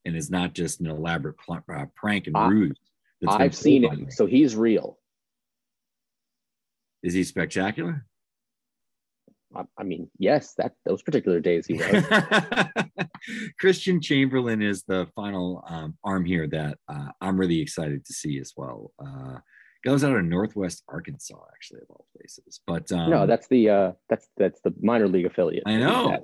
and 0.04 0.16
is 0.16 0.30
not 0.30 0.54
just 0.54 0.80
an 0.80 0.88
elaborate 0.88 1.38
pl- 1.38 1.64
uh, 1.72 1.86
prank 1.94 2.26
and 2.26 2.36
ruse. 2.50 2.78
I've 3.28 3.54
seen 3.54 3.84
him, 3.84 4.10
so 4.10 4.26
he's 4.26 4.56
real. 4.56 4.98
Is 7.02 7.14
he 7.14 7.24
spectacular? 7.24 8.06
I, 9.54 9.62
I 9.78 9.82
mean, 9.82 10.08
yes, 10.18 10.54
that 10.54 10.72
those 10.84 11.02
particular 11.02 11.40
days 11.40 11.66
he 11.66 11.74
was. 11.74 12.04
Christian 13.58 14.00
Chamberlain 14.00 14.62
is 14.62 14.82
the 14.84 15.08
final 15.14 15.64
um, 15.68 15.96
arm 16.04 16.24
here 16.24 16.46
that 16.48 16.78
uh, 16.88 17.08
I'm 17.20 17.38
really 17.38 17.60
excited 17.60 18.04
to 18.04 18.12
see 18.12 18.38
as 18.38 18.52
well. 18.56 18.92
Uh, 18.98 19.38
goes 19.84 20.04
out 20.04 20.16
of 20.16 20.24
Northwest 20.24 20.82
Arkansas, 20.88 21.38
actually, 21.54 21.80
of 21.80 21.90
all 21.90 22.06
places. 22.16 22.60
But 22.66 22.90
um, 22.92 23.10
no, 23.10 23.26
that's 23.26 23.48
the 23.48 23.68
uh, 23.68 23.92
that's 24.08 24.28
that's 24.36 24.60
the 24.62 24.74
minor 24.80 25.08
league 25.08 25.26
affiliate. 25.26 25.64
I 25.66 25.76
know. 25.76 26.22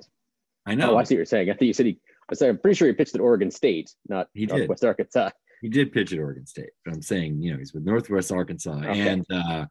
I 0.65 0.75
know. 0.75 0.93
Oh, 0.93 0.97
I 0.97 1.03
see 1.03 1.15
what 1.15 1.19
you're 1.19 1.25
saying. 1.25 1.49
I 1.49 1.53
think 1.53 1.67
you 1.67 1.73
said 1.73 1.87
he. 1.87 1.99
I 2.29 2.45
am 2.45 2.59
pretty 2.59 2.75
sure 2.75 2.87
he 2.87 2.93
pitched 2.93 3.15
at 3.15 3.21
Oregon 3.21 3.49
State, 3.49 3.91
not 4.07 4.27
he 4.33 4.45
Northwest 4.45 4.81
did. 4.81 4.87
Arkansas. 4.87 5.31
He 5.61 5.69
did 5.69 5.91
pitch 5.91 6.13
at 6.13 6.19
Oregon 6.19 6.45
State, 6.45 6.71
but 6.85 6.93
I'm 6.93 7.01
saying, 7.01 7.41
you 7.41 7.51
know, 7.51 7.57
he's 7.59 7.73
with 7.73 7.83
Northwest 7.83 8.31
Arkansas 8.31 8.79
okay. 8.79 9.07
and, 9.07 9.25
uh, 9.31 9.65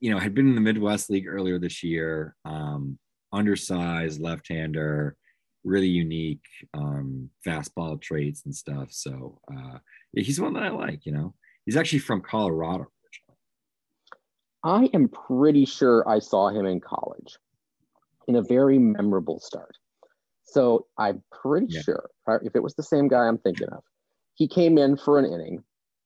you 0.00 0.10
know, 0.10 0.18
had 0.18 0.34
been 0.34 0.48
in 0.48 0.54
the 0.54 0.60
Midwest 0.60 1.10
League 1.10 1.28
earlier 1.28 1.58
this 1.58 1.82
year. 1.82 2.34
Um, 2.44 2.98
undersized 3.30 4.20
left-hander, 4.20 5.14
really 5.62 5.86
unique 5.88 6.46
um, 6.72 7.28
fastball 7.46 8.00
traits 8.00 8.46
and 8.46 8.54
stuff. 8.54 8.88
So 8.90 9.38
uh, 9.52 9.78
yeah, 10.14 10.22
he's 10.22 10.40
one 10.40 10.54
that 10.54 10.62
I 10.62 10.70
like. 10.70 11.04
You 11.04 11.12
know, 11.12 11.34
he's 11.66 11.76
actually 11.76 11.98
from 11.98 12.22
Colorado 12.22 12.86
originally. 12.86 13.38
I 14.64 14.96
am 14.96 15.08
pretty 15.08 15.66
sure 15.66 16.08
I 16.08 16.20
saw 16.20 16.48
him 16.48 16.64
in 16.64 16.80
college 16.80 17.36
in 18.28 18.36
a 18.36 18.42
very 18.42 18.78
memorable 18.78 19.40
start. 19.40 19.76
So 20.44 20.86
I'm 20.96 21.22
pretty 21.30 21.66
yeah. 21.68 21.82
sure 21.82 22.10
if 22.42 22.56
it 22.56 22.62
was 22.62 22.74
the 22.74 22.82
same 22.82 23.06
guy 23.08 23.26
I'm 23.26 23.36
thinking 23.36 23.68
of, 23.68 23.82
he 24.38 24.46
came 24.46 24.78
in 24.78 24.96
for 24.96 25.18
an 25.18 25.24
inning 25.24 25.64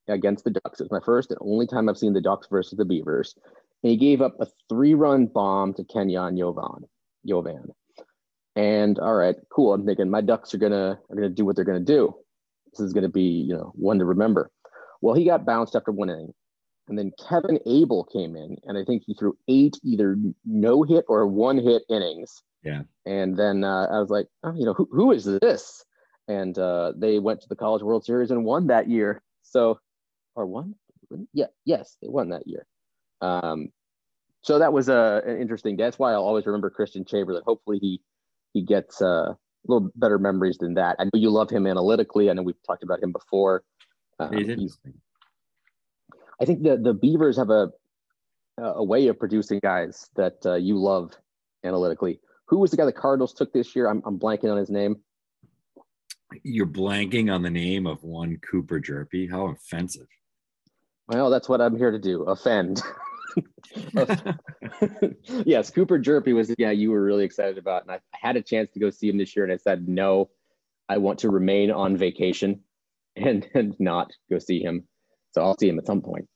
against 0.09 0.45
the 0.45 0.51
Ducks. 0.51 0.80
It 0.80 0.85
was 0.85 0.91
my 0.91 1.05
first 1.05 1.30
and 1.30 1.39
only 1.43 1.66
time 1.66 1.89
I've 1.89 1.99
seen 1.99 2.14
the 2.14 2.20
Ducks 2.20 2.49
versus 2.51 2.78
the 2.78 2.85
Beavers. 2.85 3.35
And 3.83 3.91
he 3.91 3.97
gave 3.97 4.22
up 4.22 4.35
a 4.41 4.47
three-run 4.70 5.26
bomb 5.26 5.74
to 5.74 5.85
Kenyon 5.85 6.37
Yovan. 6.37 6.85
Yovan. 7.28 7.68
And 8.57 8.99
all 8.99 9.14
right, 9.14 9.37
cool. 9.51 9.74
I'm 9.74 9.85
thinking 9.85 10.11
my 10.11 10.22
Ducks 10.22 10.55
are 10.55 10.59
gonna 10.59 10.99
are 11.11 11.14
gonna 11.14 11.28
do 11.28 11.45
what 11.45 11.57
they're 11.57 11.64
gonna 11.66 11.80
do. 11.80 12.14
This 12.72 12.80
is 12.80 12.95
gonna 12.95 13.09
be, 13.11 13.22
you 13.22 13.55
know, 13.55 13.72
one 13.74 13.99
to 13.99 14.07
remember. 14.07 14.51
Well, 15.03 15.14
he 15.14 15.24
got 15.24 15.45
bounced 15.45 15.76
after 15.76 15.93
one 15.93 16.09
inning. 16.09 16.33
And 16.89 16.99
then 16.99 17.12
Kevin 17.28 17.61
Abel 17.66 18.05
came 18.05 18.35
in, 18.35 18.57
and 18.64 18.76
I 18.76 18.85
think 18.85 19.05
he 19.07 19.14
threw 19.14 19.37
eight 19.47 19.78
either 19.85 20.16
no 20.45 20.83
hit 20.83 21.05
or 21.07 21.26
one 21.26 21.59
hit 21.59 21.83
innings. 21.89 22.43
Yeah. 22.64 22.83
And 23.07 23.37
then 23.37 23.62
uh, 23.62 23.87
I 23.91 24.01
was 24.01 24.11
like, 24.11 24.26
oh, 24.43 24.55
you 24.55 24.64
know, 24.64 24.74
who, 24.74 24.89
who 24.91 25.12
is 25.12 25.24
this? 25.24 25.85
And 26.29 26.59
uh, 26.59 26.93
they 26.97 27.18
went 27.18 27.41
to 27.43 27.49
the 27.49 27.57
College 27.57 27.83
World 27.83 28.05
Series 28.05 28.31
and 28.31 28.45
won 28.45 28.68
that 28.68 28.89
year. 28.89 29.23
So, 29.43 29.81
or 30.35 30.47
won? 30.47 30.75
Yeah, 31.33 31.47
yes, 31.64 31.97
they 32.01 32.09
won 32.09 32.31
that 32.31 32.47
year. 32.47 32.66
Um, 33.20 33.68
so 34.43 34.59
that 34.59 34.73
was 34.73 34.89
a, 34.89 35.23
an 35.27 35.41
interesting. 35.41 35.77
That's 35.77 35.99
why 35.99 36.12
I'll 36.12 36.25
always 36.25 36.47
remember 36.47 36.70
Christian 36.70 37.05
Chamberlain. 37.05 37.43
Hopefully 37.47 37.79
he 37.81 38.01
he 38.53 38.62
gets 38.62 39.01
uh, 39.01 39.35
a 39.35 39.37
little 39.66 39.91
better 39.95 40.18
memories 40.18 40.59
than 40.59 40.75
that. 40.75 40.97
I 40.99 41.05
know 41.05 41.11
you 41.14 41.31
love 41.31 41.51
him 41.51 41.66
analytically. 41.66 42.31
I 42.31 42.33
know 42.33 42.43
we've 42.43 42.55
talked 42.66 42.83
about 42.83 43.03
him 43.03 43.12
before. 43.12 43.62
Um, 44.18 44.33
He's 44.33 44.49
interesting. 44.49 44.95
I 46.41 46.45
think 46.45 46.62
the 46.62 46.77
the 46.77 46.95
Beavers 46.95 47.37
have 47.37 47.51
a 47.51 47.70
a 48.59 48.85
way 48.85 49.07
of 49.09 49.18
producing 49.18 49.61
guys 49.62 50.09
that 50.16 50.45
uh, 50.45 50.55
you 50.55 50.77
love 50.77 51.12
analytically. 51.64 52.20
Who 52.47 52.59
was 52.59 52.70
the 52.70 52.77
guy 52.77 52.85
the 52.85 52.93
Cardinals 52.93 53.33
took 53.33 53.53
this 53.53 53.75
year? 53.75 53.89
I'm, 53.89 54.03
I'm 54.05 54.18
blanking 54.18 54.51
on 54.51 54.59
his 54.59 54.70
name. 54.70 54.97
You're 56.43 56.66
blanking 56.66 57.33
on 57.33 57.43
the 57.43 57.51
name 57.51 57.87
of 57.87 58.03
one 58.03 58.39
Cooper 58.39 58.80
Hjerpe. 58.80 59.30
How 59.30 59.49
offensive. 59.49 60.07
Well, 61.09 61.30
that's 61.30 61.49
what 61.49 61.61
I'm 61.61 61.76
here 61.76 61.91
to 61.91 61.99
do 61.99 62.22
offend. 62.22 62.83
yes, 65.45 65.70
Cooper 65.70 65.99
Hjerpe 65.99 66.35
was, 66.35 66.55
yeah, 66.59 66.70
you 66.70 66.91
were 66.91 67.03
really 67.03 67.24
excited 67.24 67.59
about. 67.59 67.83
And 67.83 67.93
I 67.93 68.01
had 68.12 68.37
a 68.37 68.43
chance 68.43 68.70
to 68.72 68.80
go 68.80 68.91
see 68.91 69.09
him 69.09 69.18
this 69.18 69.35
year, 69.35 69.45
and 69.45 69.53
I 69.53 69.57
said, 69.57 69.89
no, 69.89 70.30
I 70.89 70.99
want 70.99 71.18
to 71.20 71.30
remain 71.30 71.70
on 71.70 71.97
vacation 71.97 72.61
and, 73.16 73.47
and 73.55 73.74
not 73.78 74.12
go 74.30 74.39
see 74.39 74.62
him. 74.62 74.87
So 75.33 75.43
I'll 75.43 75.57
see 75.59 75.68
him 75.68 75.78
at 75.78 75.87
some 75.87 76.03
point. 76.03 76.28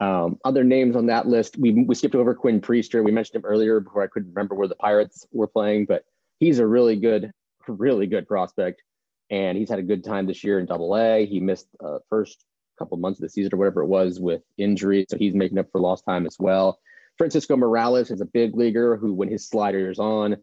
Um, 0.00 0.38
other 0.44 0.64
names 0.64 0.96
on 0.96 1.06
that 1.06 1.26
list, 1.26 1.58
we, 1.58 1.72
we 1.72 1.94
skipped 1.94 2.14
over 2.14 2.34
Quinn 2.34 2.60
Priester. 2.60 3.04
We 3.04 3.12
mentioned 3.12 3.36
him 3.36 3.48
earlier 3.48 3.80
before 3.80 4.02
I 4.02 4.06
couldn't 4.06 4.30
remember 4.30 4.54
where 4.54 4.68
the 4.68 4.74
Pirates 4.76 5.26
were 5.30 5.46
playing, 5.46 5.84
but 5.86 6.04
he's 6.38 6.58
a 6.58 6.66
really 6.66 6.96
good, 6.96 7.32
really 7.68 8.06
good 8.06 8.26
prospect. 8.26 8.82
And 9.30 9.56
he's 9.56 9.70
had 9.70 9.78
a 9.78 9.82
good 9.82 10.04
time 10.04 10.26
this 10.26 10.42
year 10.42 10.58
in 10.58 10.66
double 10.66 10.96
A. 10.96 11.24
He 11.24 11.40
missed 11.40 11.68
uh, 11.84 11.98
first 12.08 12.44
couple 12.78 12.96
months 12.96 13.20
of 13.20 13.22
the 13.22 13.28
season 13.28 13.54
or 13.54 13.58
whatever 13.58 13.82
it 13.82 13.86
was 13.86 14.18
with 14.18 14.42
injury. 14.58 15.06
So 15.08 15.16
he's 15.18 15.34
making 15.34 15.58
up 15.58 15.70
for 15.70 15.80
lost 15.80 16.04
time 16.04 16.26
as 16.26 16.36
well. 16.38 16.80
Francisco 17.18 17.56
Morales 17.56 18.10
is 18.10 18.20
a 18.20 18.26
big 18.26 18.56
leaguer 18.56 18.96
who, 18.96 19.12
when 19.12 19.28
his 19.28 19.46
slider 19.46 19.90
is 19.90 19.98
on, 19.98 20.36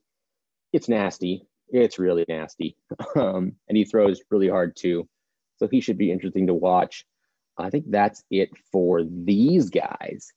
it's 0.71 0.87
nasty. 0.87 1.47
It's 1.69 1.99
really 1.99 2.25
nasty. 2.27 2.77
Um, 3.15 3.53
and 3.67 3.75
he 3.75 3.83
throws 3.83 4.21
really 4.29 4.47
hard 4.47 4.75
too. 4.75 5.09
So 5.57 5.67
he 5.67 5.81
should 5.81 5.97
be 5.97 6.11
interesting 6.11 6.47
to 6.47 6.53
watch. 6.53 7.03
I 7.57 7.71
think 7.71 7.85
that's 7.89 8.23
it 8.29 8.51
for 8.71 9.03
these 9.03 9.71
guys. 9.71 10.31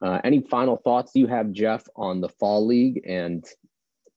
Uh, 0.00 0.18
any 0.24 0.40
final 0.40 0.78
thoughts 0.78 1.12
you 1.14 1.26
have, 1.26 1.52
Geoff, 1.52 1.86
on 1.94 2.22
the 2.22 2.30
fall 2.30 2.66
league 2.66 3.02
and 3.06 3.44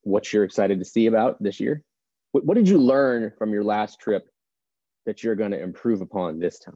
what 0.01 0.31
you're 0.31 0.45
excited 0.45 0.79
to 0.79 0.85
see 0.85 1.07
about 1.07 1.43
this 1.43 1.59
year? 1.59 1.83
What, 2.35 2.45
what 2.45 2.55
did 2.55 2.67
you 2.67 2.79
learn 2.79 3.31
from 3.37 3.53
your 3.53 3.63
last 3.63 4.01
trip 4.01 4.27
that 5.05 5.23
you're 5.23 5.35
going 5.35 5.51
to 5.51 5.63
improve 5.63 6.01
upon 6.01 6.37
this 6.37 6.59
time? 6.59 6.75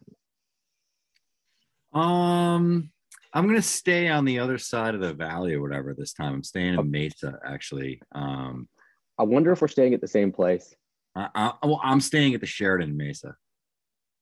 Um, 2.02 2.92
I'm 3.34 3.46
gonna 3.46 3.62
stay 3.62 4.08
on 4.08 4.24
the 4.24 4.40
other 4.40 4.58
side 4.58 4.96
of 4.96 5.02
the 5.02 5.14
valley 5.14 5.56
or 5.56 5.62
whatever 5.62 5.94
this 5.94 6.14
time. 6.14 6.36
I'm 6.36 6.44
staying 6.44 6.76
in 6.76 6.90
Mesa 6.90 7.40
actually. 7.46 8.02
Um, 8.16 8.70
I 9.18 9.24
wonder 9.24 9.52
if 9.52 9.62
we're 9.62 9.68
staying 9.68 9.94
at 9.94 10.00
the 10.00 10.08
same 10.08 10.32
place. 10.32 10.74
I, 11.14 11.28
I, 11.36 11.54
well, 11.64 11.82
I'm 11.84 12.00
staying 12.00 12.36
at 12.36 12.40
the 12.40 12.48
Sheraton 12.48 12.96
Mesa. 12.96 13.36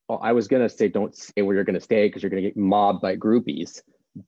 Well, 0.10 0.20
I 0.24 0.32
was 0.32 0.48
gonna 0.48 0.70
say 0.70 0.88
don't 0.88 1.16
say 1.16 1.44
where 1.44 1.54
you're 1.54 1.66
gonna 1.66 1.80
stay 1.80 2.08
because 2.08 2.24
you're 2.24 2.32
gonna 2.32 2.42
get 2.42 2.58
mobbed 2.58 3.02
by 3.02 3.16
groupies. 3.16 3.82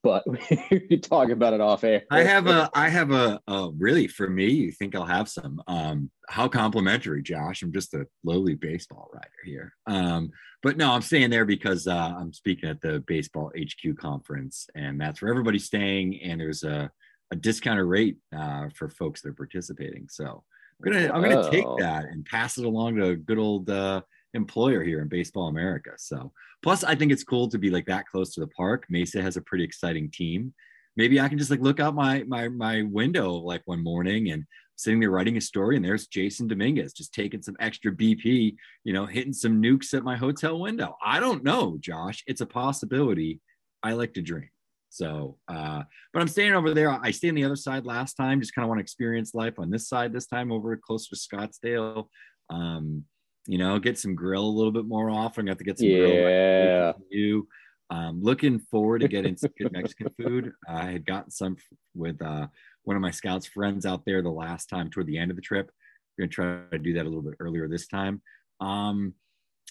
But 0.03 0.23
we 0.71 0.97
talk 0.97 1.29
about 1.29 1.53
it 1.53 1.61
off 1.61 1.83
air. 1.83 2.03
I 2.11 2.23
have 2.23 2.47
a, 2.47 2.69
I 2.73 2.89
have 2.89 3.11
a, 3.11 3.39
a 3.47 3.69
really 3.77 4.07
for 4.07 4.29
me. 4.29 4.45
You 4.45 4.71
think 4.71 4.95
I'll 4.95 5.05
have 5.05 5.29
some? 5.29 5.61
Um, 5.67 6.09
how 6.27 6.47
complimentary, 6.47 7.23
Josh. 7.23 7.61
I'm 7.61 7.73
just 7.73 7.93
a 7.93 8.05
lowly 8.23 8.55
baseball 8.55 9.09
writer 9.13 9.29
here. 9.45 9.73
Um, 9.87 10.31
but 10.61 10.77
no, 10.77 10.91
I'm 10.91 11.01
staying 11.01 11.29
there 11.29 11.45
because 11.45 11.87
uh, 11.87 12.13
I'm 12.17 12.33
speaking 12.33 12.69
at 12.69 12.81
the 12.81 12.99
baseball 13.07 13.51
HQ 13.57 13.97
conference, 13.97 14.67
and 14.75 14.99
that's 14.99 15.21
where 15.21 15.31
everybody's 15.31 15.65
staying. 15.65 16.21
And 16.21 16.39
there's 16.39 16.63
a, 16.63 16.91
a 17.31 17.35
discounted 17.35 17.85
rate 17.85 18.17
uh, 18.35 18.67
for 18.75 18.89
folks 18.89 19.21
that 19.21 19.29
are 19.29 19.33
participating. 19.33 20.07
So 20.09 20.43
I'm 20.85 20.91
gonna, 20.91 21.11
I'm 21.13 21.21
gonna 21.21 21.49
take 21.49 21.65
Oh. 21.65 21.77
that 21.79 22.05
and 22.05 22.25
pass 22.25 22.57
it 22.57 22.65
along 22.65 22.95
to 22.97 23.09
a 23.09 23.15
good 23.15 23.37
old 23.37 23.69
uh, 23.69 24.01
employer 24.33 24.83
here 24.83 25.01
in 25.01 25.07
Baseball 25.07 25.47
America. 25.47 25.91
So 25.97 26.31
plus, 26.61 26.83
I 26.83 26.95
think 26.95 27.11
it's 27.11 27.23
cool 27.23 27.47
to 27.49 27.57
be 27.57 27.69
like 27.69 27.85
that 27.85 28.07
close 28.07 28.33
to 28.33 28.41
the 28.41 28.47
park. 28.47 28.85
Mesa 28.89 29.21
has 29.21 29.37
a 29.37 29.41
pretty 29.41 29.63
exciting 29.63 30.11
team. 30.11 30.53
Maybe 30.95 31.19
I 31.19 31.29
can 31.29 31.37
just 31.37 31.51
like 31.51 31.61
look 31.61 31.79
out 31.79 31.95
my 31.95 32.23
my 32.27 32.49
my 32.49 32.83
window 32.83 33.33
like 33.33 33.61
one 33.65 33.83
morning 33.83 34.31
and 34.31 34.45
sitting 34.75 34.99
there 35.01 35.11
writing 35.11 35.37
a 35.37 35.41
story, 35.41 35.75
and 35.75 35.83
there's 35.83 36.07
Jasson 36.07 36.47
Dominguez 36.47 36.93
just 36.93 37.13
taking 37.13 37.41
some 37.41 37.55
extra 37.59 37.91
BP, 37.91 38.55
you 38.85 38.93
know, 38.93 39.05
hitting 39.05 39.33
some 39.33 39.61
nukes 39.61 39.93
at 39.93 40.03
my 40.03 40.15
hotel 40.15 40.59
window. 40.59 40.95
I 41.03 41.19
don't 41.19 41.43
know, 41.43 41.77
Josh. 41.79 42.23
It's 42.27 42.41
a 42.41 42.45
possibility. 42.45 43.41
I 43.83 43.93
like 43.93 44.13
to 44.13 44.21
dream. 44.21 44.49
So, 44.89 45.37
uh, 45.47 45.83
but 46.13 46.21
I'm 46.21 46.27
staying 46.27 46.53
over 46.53 46.73
there. 46.73 46.89
I 46.89 47.11
stayed 47.11 47.29
on 47.29 47.35
the 47.35 47.43
other 47.43 47.55
side 47.55 47.85
last 47.85 48.15
time. 48.15 48.39
Just 48.39 48.55
kind 48.55 48.63
of 48.63 48.69
want 48.69 48.79
to 48.79 48.83
experience 48.83 49.35
life 49.35 49.59
on 49.59 49.69
this 49.69 49.87
side 49.87 50.13
this 50.13 50.27
time 50.27 50.51
over 50.51 50.75
closer 50.77 51.15
to 51.15 51.15
Scottsdale. 51.15 52.07
Um, 52.49 53.03
you 53.47 53.57
know, 53.57 53.79
get 53.79 53.97
some 53.97 54.15
grill 54.15 54.45
a 54.45 54.49
little 54.57 54.71
bit 54.71 54.85
more 54.85 55.09
often. 55.09 55.45
Got 55.45 55.57
to 55.57 55.63
get 55.63 55.79
some 55.79 55.87
grill 55.87 56.13
Yeah. 56.13 56.93
from 56.93 57.03
you. 57.09 57.47
Um, 57.91 58.21
looking 58.21 58.59
forward 58.59 58.99
to 59.01 59.07
getting 59.07 59.35
some 59.35 59.51
good 59.57 59.71
Mexican 59.73 60.09
food. 60.21 60.51
I 60.67 60.91
had 60.91 61.05
gotten 61.05 61.31
some 61.31 61.57
with 61.95 62.21
uh, 62.21 62.47
one 62.83 62.95
of 62.95 63.01
my 63.01 63.11
scouts 63.11 63.47
friends 63.47 63.85
out 63.85 64.03
there 64.05 64.21
the 64.21 64.29
last 64.29 64.67
time 64.69 64.89
toward 64.89 65.07
the 65.07 65.17
end 65.17 65.31
of 65.31 65.37
the 65.37 65.41
trip. 65.41 65.71
We're 66.17 66.25
gonna 66.27 66.31
try 66.31 66.77
to 66.77 66.79
do 66.79 66.93
that 66.93 67.05
a 67.05 67.09
little 67.09 67.23
bit 67.23 67.35
earlier 67.39 67.67
this 67.67 67.87
time. 67.87 68.21
Um, 68.59 69.15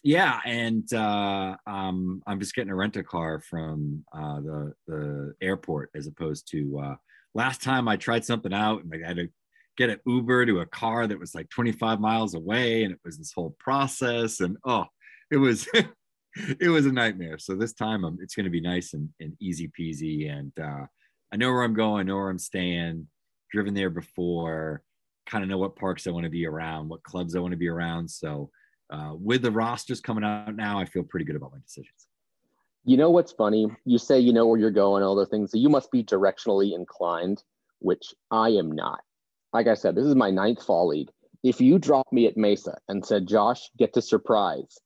yeah, 0.03 0.41
and 0.45 0.91
uh, 0.93 1.57
um, 1.66 2.23
I'm 2.27 2.41
just 2.41 2.55
getting 2.55 2.71
a 2.71 2.75
rent 2.75 2.97
a 2.97 3.03
car 3.05 3.41
from 3.41 4.05
uh, 4.12 4.41
the 4.41 4.73
the 4.87 5.35
airport 5.41 5.91
as 5.95 6.07
opposed 6.07 6.49
to 6.53 6.79
uh, 6.79 6.95
last 7.35 7.62
time 7.62 7.87
I 7.89 7.97
tried 7.97 8.25
something 8.25 8.53
out 8.53 8.83
and 8.83 8.93
I 8.93 9.07
had 9.07 9.16
to 9.19 9.29
get 9.79 9.91
an 9.91 10.01
Uber 10.07 10.45
to 10.45 10.61
a 10.61 10.66
car 10.66 11.07
that 11.07 11.18
was 11.18 11.35
like 11.35 11.49
25 11.49 12.01
miles 12.01 12.35
away, 12.35 12.83
and 12.83 12.93
it 12.93 13.01
was 13.05 13.16
this 13.16 13.33
whole 13.33 13.57
process, 13.59 14.41
and 14.41 14.59
oh, 14.66 14.85
it 15.31 15.37
was 15.37 15.66
it 16.61 16.68
was 16.68 16.85
a 16.85 16.93
nightmare. 16.93 17.39
So 17.39 17.55
this 17.55 17.72
time 17.72 18.05
um, 18.05 18.18
it's 18.20 18.35
going 18.35 18.45
to 18.45 18.51
be 18.51 18.61
nice 18.61 18.93
and, 18.93 19.09
and 19.20 19.35
easy 19.41 19.70
peasy, 19.79 20.31
and 20.31 20.53
uh, 20.61 20.85
I 21.33 21.37
know 21.37 21.51
where 21.53 21.62
I'm 21.62 21.74
going, 21.74 22.01
I 22.01 22.03
know 22.03 22.16
where 22.16 22.29
I'm 22.29 22.39
staying, 22.39 23.07
driven 23.53 23.72
there 23.72 23.91
before, 23.91 24.83
kind 25.26 25.45
of 25.45 25.49
know 25.49 25.59
what 25.59 25.76
parks 25.76 26.07
I 26.07 26.11
want 26.11 26.24
to 26.24 26.31
be 26.31 26.47
around, 26.47 26.89
what 26.89 27.03
clubs 27.05 27.37
I 27.37 27.41
want 27.41 27.53
to 27.53 27.59
be 27.59 27.68
around. 27.68 28.11
So 28.11 28.51
uh, 28.91 29.12
with 29.14 29.43
the 29.43 29.53
rosters 29.53 30.01
coming 30.01 30.24
out 30.24 30.57
now, 30.57 30.79
I 30.79 30.87
feel 30.87 31.03
pretty 31.05 31.24
good 31.24 31.37
about 31.37 31.53
my 31.53 31.59
decisions. 31.61 32.09
You 32.85 32.97
know 32.97 33.11
what's 33.11 33.33
funny? 33.33 33.68
You 33.85 33.99
say 33.99 34.18
you 34.18 34.33
know 34.33 34.47
where 34.47 34.59
you're 34.59 34.70
going, 34.70 35.03
all 35.03 35.14
those 35.14 35.29
things. 35.29 35.51
So 35.51 35.59
you 35.59 35.68
must 35.68 35.93
be 35.93 36.03
directionally 36.03 36.74
inclined, 36.74 37.43
which 37.81 38.14
I 38.31 38.49
am 38.51 38.72
not. 38.72 39.01
Like 39.53 39.66
I 39.66 39.74
said, 39.74 39.94
this 39.94 40.05
is 40.07 40.14
my 40.14 40.30
ninth 40.30 40.62
fall 40.62 40.88
league. 40.88 41.09
If 41.42 41.61
you 41.61 41.78
dropped 41.78 42.12
me 42.12 42.26
at 42.26 42.36
Mesa 42.36 42.78
and 42.88 43.05
said, 43.05 43.26
Josh, 43.26 43.70
get 43.78 43.94
to 43.94 44.03
surprise, 44.03 44.76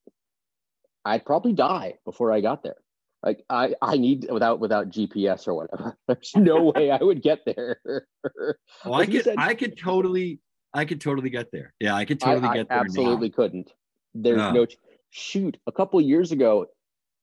I'd 1.05 1.25
probably 1.25 1.53
die 1.53 1.95
before 2.05 2.31
I 2.33 2.41
got 2.41 2.63
there. 2.63 2.77
Like 3.23 3.45
I, 3.49 3.75
I 3.81 3.97
need 3.99 4.29
without 4.31 4.61
without 4.61 4.89
GPS 4.91 5.47
or 5.49 5.55
whatever. 5.55 5.97
There's 6.09 6.33
no 6.37 6.73
way 6.77 6.91
I 6.91 7.03
would 7.03 7.23
get 7.23 7.41
there. 7.47 7.79
Oh, 8.85 8.93
I 8.95 9.07
could, 9.07 9.25
said- 9.25 9.37
I 9.39 9.55
could 9.55 9.79
totally, 9.79 10.41
I 10.75 10.85
could 10.85 11.01
totally 11.01 11.31
get 11.31 11.51
there. 11.53 11.73
Yeah, 11.81 11.95
I 11.95 12.05
could 12.05 12.21
totally 12.21 12.49
I 12.49 12.55
get 12.55 12.69
there. 12.69 12.79
now. 12.79 12.83
absolutely 12.85 13.31
couldn't. 13.31 13.73
There's 14.15 14.39
No. 14.39 14.51
no 14.53 14.67
ch- 14.67 14.77
shoot. 15.11 15.57
A 15.67 15.73
couple 15.73 16.01
years 16.01 16.33
ago, 16.33 16.67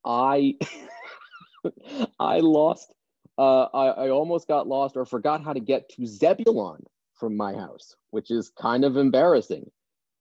I 0.06 0.56
I 2.20 2.40
lost. 2.40 2.94
Uh, 3.38 3.64
I, 3.74 3.88
I 4.06 4.10
almost 4.10 4.48
got 4.48 4.68
lost 4.68 4.98
or 4.98 5.06
forgot 5.06 5.44
how 5.44 5.54
to 5.54 5.60
get 5.62 5.88
to 5.90 6.06
Zebulon 6.06 6.84
from 7.20 7.36
my 7.38 7.54
house, 7.54 7.96
which 8.12 8.32
is 8.32 8.52
kind 8.60 8.84
of 8.86 8.98
embarrassing, 8.98 9.70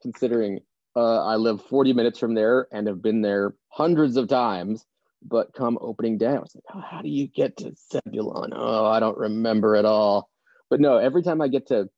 considering 0.03 0.61
uh, 0.97 1.25
I 1.25 1.37
live 1.37 1.63
40 1.63 1.93
minutes 1.93 2.19
from 2.19 2.35
there 2.35 2.67
and 2.73 2.87
have 2.89 3.01
been 3.03 3.23
there 3.23 3.55
hundreds 3.69 4.17
of 4.17 4.29
times. 4.29 4.85
But 5.23 5.53
come 5.53 5.79
opening 5.81 6.17
day, 6.19 6.29
I 6.29 6.39
was 6.39 6.55
like, 6.55 6.65
oh, 6.75 6.81
how 6.81 7.03
do 7.03 7.09
you 7.09 7.27
get 7.27 7.57
to 7.59 7.75
Zebulon? 7.93 8.53
Oh, 8.55 8.87
I 8.87 9.01
don't 9.01 9.19
remember 9.19 9.75
at 9.75 9.85
all. 9.85 10.29
But 10.71 10.81
no, 10.81 10.97
every 10.99 11.23
time 11.23 11.41
I 11.41 11.49
get 11.49 11.67
to 11.69 11.89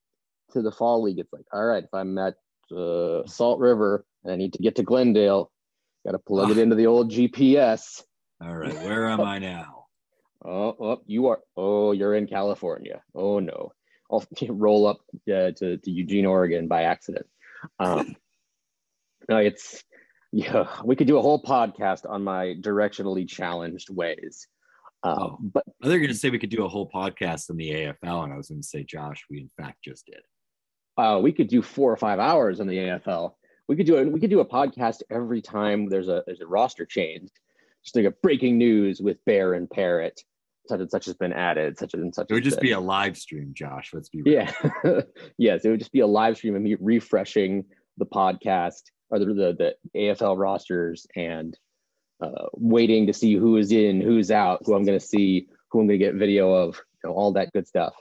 to 0.53 0.61
the 0.61 0.71
fall 0.71 1.03
league, 1.03 1.19
it's 1.19 1.31
like, 1.31 1.45
all 1.53 1.63
right, 1.63 1.83
if 1.83 1.93
I'm 1.93 2.17
at 2.17 2.33
uh, 2.75 3.25
Salt 3.27 3.59
River 3.59 4.05
and 4.23 4.33
I 4.33 4.35
need 4.37 4.53
to 4.53 4.61
get 4.63 4.75
to 4.77 4.83
Glendale, 4.83 5.51
got 6.05 6.11
to 6.13 6.19
plug 6.19 6.49
it 6.49 6.57
Ah. 6.57 6.61
into 6.61 6.75
the 6.75 6.87
old 6.87 7.11
GPS. 7.11 8.01
All 8.43 8.55
right, 8.55 8.73
where 8.83 9.07
am 9.09 9.21
I 9.21 9.39
now? 9.39 9.77
Oh, 10.43 10.75
oh, 10.79 11.01
you 11.05 11.27
are. 11.27 11.39
Oh, 11.55 11.91
you're 11.91 12.15
in 12.15 12.25
California. 12.25 13.03
Oh 13.13 13.37
no, 13.37 13.73
I'll 14.11 14.25
roll 14.49 14.87
up 14.87 14.99
uh, 15.29 15.51
to 15.51 15.77
to 15.77 15.91
Eugene, 15.91 16.25
Oregon 16.25 16.67
by 16.67 16.83
accident. 16.83 17.25
Um, 17.79 18.15
no, 19.29 19.37
it's 19.37 19.83
yeah. 20.31 20.67
We 20.83 20.95
could 20.95 21.07
do 21.07 21.17
a 21.17 21.21
whole 21.21 21.41
podcast 21.41 22.09
on 22.09 22.23
my 22.23 22.55
directionally 22.59 23.27
challenged 23.27 23.89
ways. 23.89 24.47
Um, 25.03 25.17
Oh. 25.17 25.37
But 25.41 25.63
I 25.81 25.85
thought 25.87 25.93
you 25.93 25.99
were 25.99 26.05
going 26.05 26.09
to 26.09 26.15
say 26.15 26.29
we 26.29 26.37
could 26.39 26.51
do 26.51 26.63
a 26.65 26.69
whole 26.69 26.89
podcast 26.89 27.49
on 27.49 27.57
the 27.57 27.71
AFL, 27.71 28.23
and 28.23 28.31
I 28.33 28.37
was 28.37 28.49
going 28.49 28.61
to 28.61 28.67
say, 28.67 28.83
Josh, 28.83 29.23
we 29.31 29.39
in 29.39 29.49
fact 29.57 29.83
just 29.83 30.05
did. 30.05 30.21
uh, 30.97 31.19
we 31.23 31.31
could 31.31 31.47
do 31.47 31.61
four 31.63 31.91
or 31.91 31.97
five 31.97 32.19
hours 32.19 32.59
on 32.59 32.67
the 32.67 32.77
AFL. 32.77 33.33
We 33.67 33.75
could 33.75 33.87
do 33.87 33.97
it. 33.97 34.11
We 34.11 34.19
could 34.19 34.29
do 34.29 34.41
a 34.41 34.45
podcast 34.45 35.01
every 35.09 35.41
time 35.41 35.89
there's 35.89 36.07
a 36.09 36.23
there's 36.27 36.41
a 36.41 36.45
roster 36.47 36.85
change. 36.85 37.29
Just 37.83 37.95
like 37.95 38.05
a 38.05 38.11
breaking 38.11 38.59
news 38.59 39.01
with 39.01 39.23
Bear 39.25 39.53
and 39.53 39.67
Parrot, 39.67 40.21
such 40.71 40.79
and 40.79 40.89
such 40.89 41.05
has 41.05 41.15
been 41.15 41.33
added, 41.33 41.77
such 41.77 41.93
and 41.93 42.15
such. 42.15 42.27
It 42.29 42.33
would 42.33 42.43
just 42.43 42.57
been. 42.57 42.67
be 42.67 42.71
a 42.71 42.79
live 42.79 43.17
stream, 43.17 43.51
Josh. 43.53 43.91
Let's 43.93 44.09
be 44.09 44.21
real. 44.21 44.47
yeah, 44.85 45.01
yes, 45.37 45.65
it 45.65 45.69
would 45.69 45.79
just 45.79 45.91
be 45.91 45.99
a 45.99 46.07
live 46.07 46.37
stream 46.37 46.55
of 46.55 46.61
me 46.61 46.75
refreshing 46.79 47.65
the 47.97 48.05
podcast 48.05 48.83
or 49.09 49.19
the 49.19 49.25
the, 49.25 49.75
the 49.93 49.99
AFL 49.99 50.37
rosters 50.37 51.05
and 51.15 51.57
uh, 52.21 52.47
waiting 52.53 53.07
to 53.07 53.13
see 53.13 53.35
who 53.35 53.57
is 53.57 53.71
in, 53.71 53.99
who's 53.99 54.31
out, 54.31 54.61
who 54.65 54.73
I'm 54.73 54.85
going 54.85 54.97
to 54.97 55.05
see, 55.05 55.47
who 55.69 55.81
I'm 55.81 55.87
going 55.87 55.99
to 55.99 56.05
get 56.05 56.15
video 56.15 56.53
of, 56.53 56.75
you 57.03 57.09
know, 57.09 57.15
all 57.15 57.33
that 57.33 57.51
good 57.51 57.67
stuff. 57.67 57.93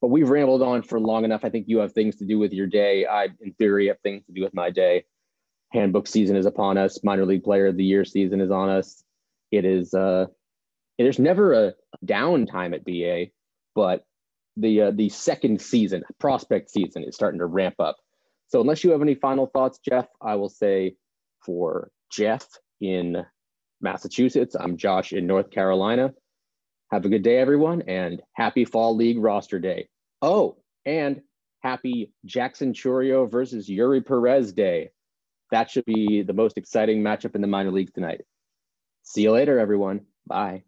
But 0.00 0.08
we've 0.08 0.30
rambled 0.30 0.62
on 0.62 0.82
for 0.82 0.98
long 0.98 1.24
enough. 1.24 1.44
I 1.44 1.50
think 1.50 1.66
you 1.68 1.78
have 1.78 1.92
things 1.92 2.16
to 2.16 2.24
do 2.24 2.38
with 2.38 2.52
your 2.52 2.68
day. 2.68 3.04
I, 3.04 3.28
in 3.40 3.52
theory, 3.58 3.88
have 3.88 4.00
things 4.00 4.24
to 4.26 4.32
do 4.32 4.42
with 4.42 4.54
my 4.54 4.70
day. 4.70 5.04
Handbook 5.72 6.06
season 6.06 6.36
is 6.36 6.46
upon 6.46 6.78
us. 6.78 7.02
Minor 7.04 7.26
league 7.26 7.44
player 7.44 7.66
of 7.66 7.76
the 7.76 7.84
year 7.84 8.04
season 8.04 8.40
is 8.40 8.50
on 8.50 8.70
us. 8.70 9.02
It 9.50 9.64
is. 9.64 9.92
Uh, 9.92 10.26
there's 10.98 11.18
never 11.18 11.52
a 11.52 11.74
downtime 12.04 12.74
at 12.74 12.84
BA, 12.84 13.32
but 13.74 14.04
the 14.56 14.82
uh, 14.82 14.90
the 14.90 15.08
second 15.08 15.60
season, 15.60 16.02
prospect 16.18 16.70
season, 16.70 17.04
is 17.04 17.14
starting 17.14 17.40
to 17.40 17.46
ramp 17.46 17.76
up. 17.78 17.96
So 18.48 18.60
unless 18.60 18.82
you 18.82 18.90
have 18.90 19.02
any 19.02 19.14
final 19.14 19.46
thoughts, 19.46 19.78
Geoff, 19.78 20.06
I 20.20 20.36
will 20.36 20.48
say 20.48 20.96
for 21.44 21.90
Geoff 22.10 22.48
in 22.80 23.24
Massachusetts, 23.80 24.56
I'm 24.58 24.76
Josh 24.76 25.12
in 25.12 25.26
North 25.26 25.50
Carolina. 25.50 26.12
Have 26.90 27.04
a 27.04 27.08
good 27.10 27.22
day, 27.22 27.38
everyone, 27.38 27.82
and 27.82 28.22
happy 28.32 28.64
Fall 28.64 28.96
League 28.96 29.18
roster 29.18 29.58
day. 29.58 29.88
Oh, 30.22 30.56
and 30.86 31.20
happy 31.60 32.12
Jackson 32.24 32.72
Chourio 32.72 33.30
versus 33.30 33.68
Eury 33.68 34.04
Perez 34.04 34.52
day. 34.52 34.90
That 35.50 35.70
should 35.70 35.84
be 35.84 36.22
the 36.22 36.32
most 36.32 36.56
exciting 36.56 37.02
matchup 37.02 37.34
in 37.34 37.40
the 37.42 37.46
minor 37.46 37.70
leagues 37.70 37.92
tonight. 37.92 38.22
See 39.02 39.22
you 39.22 39.32
later, 39.32 39.58
everyone. 39.58 40.02
Bye. 40.26 40.64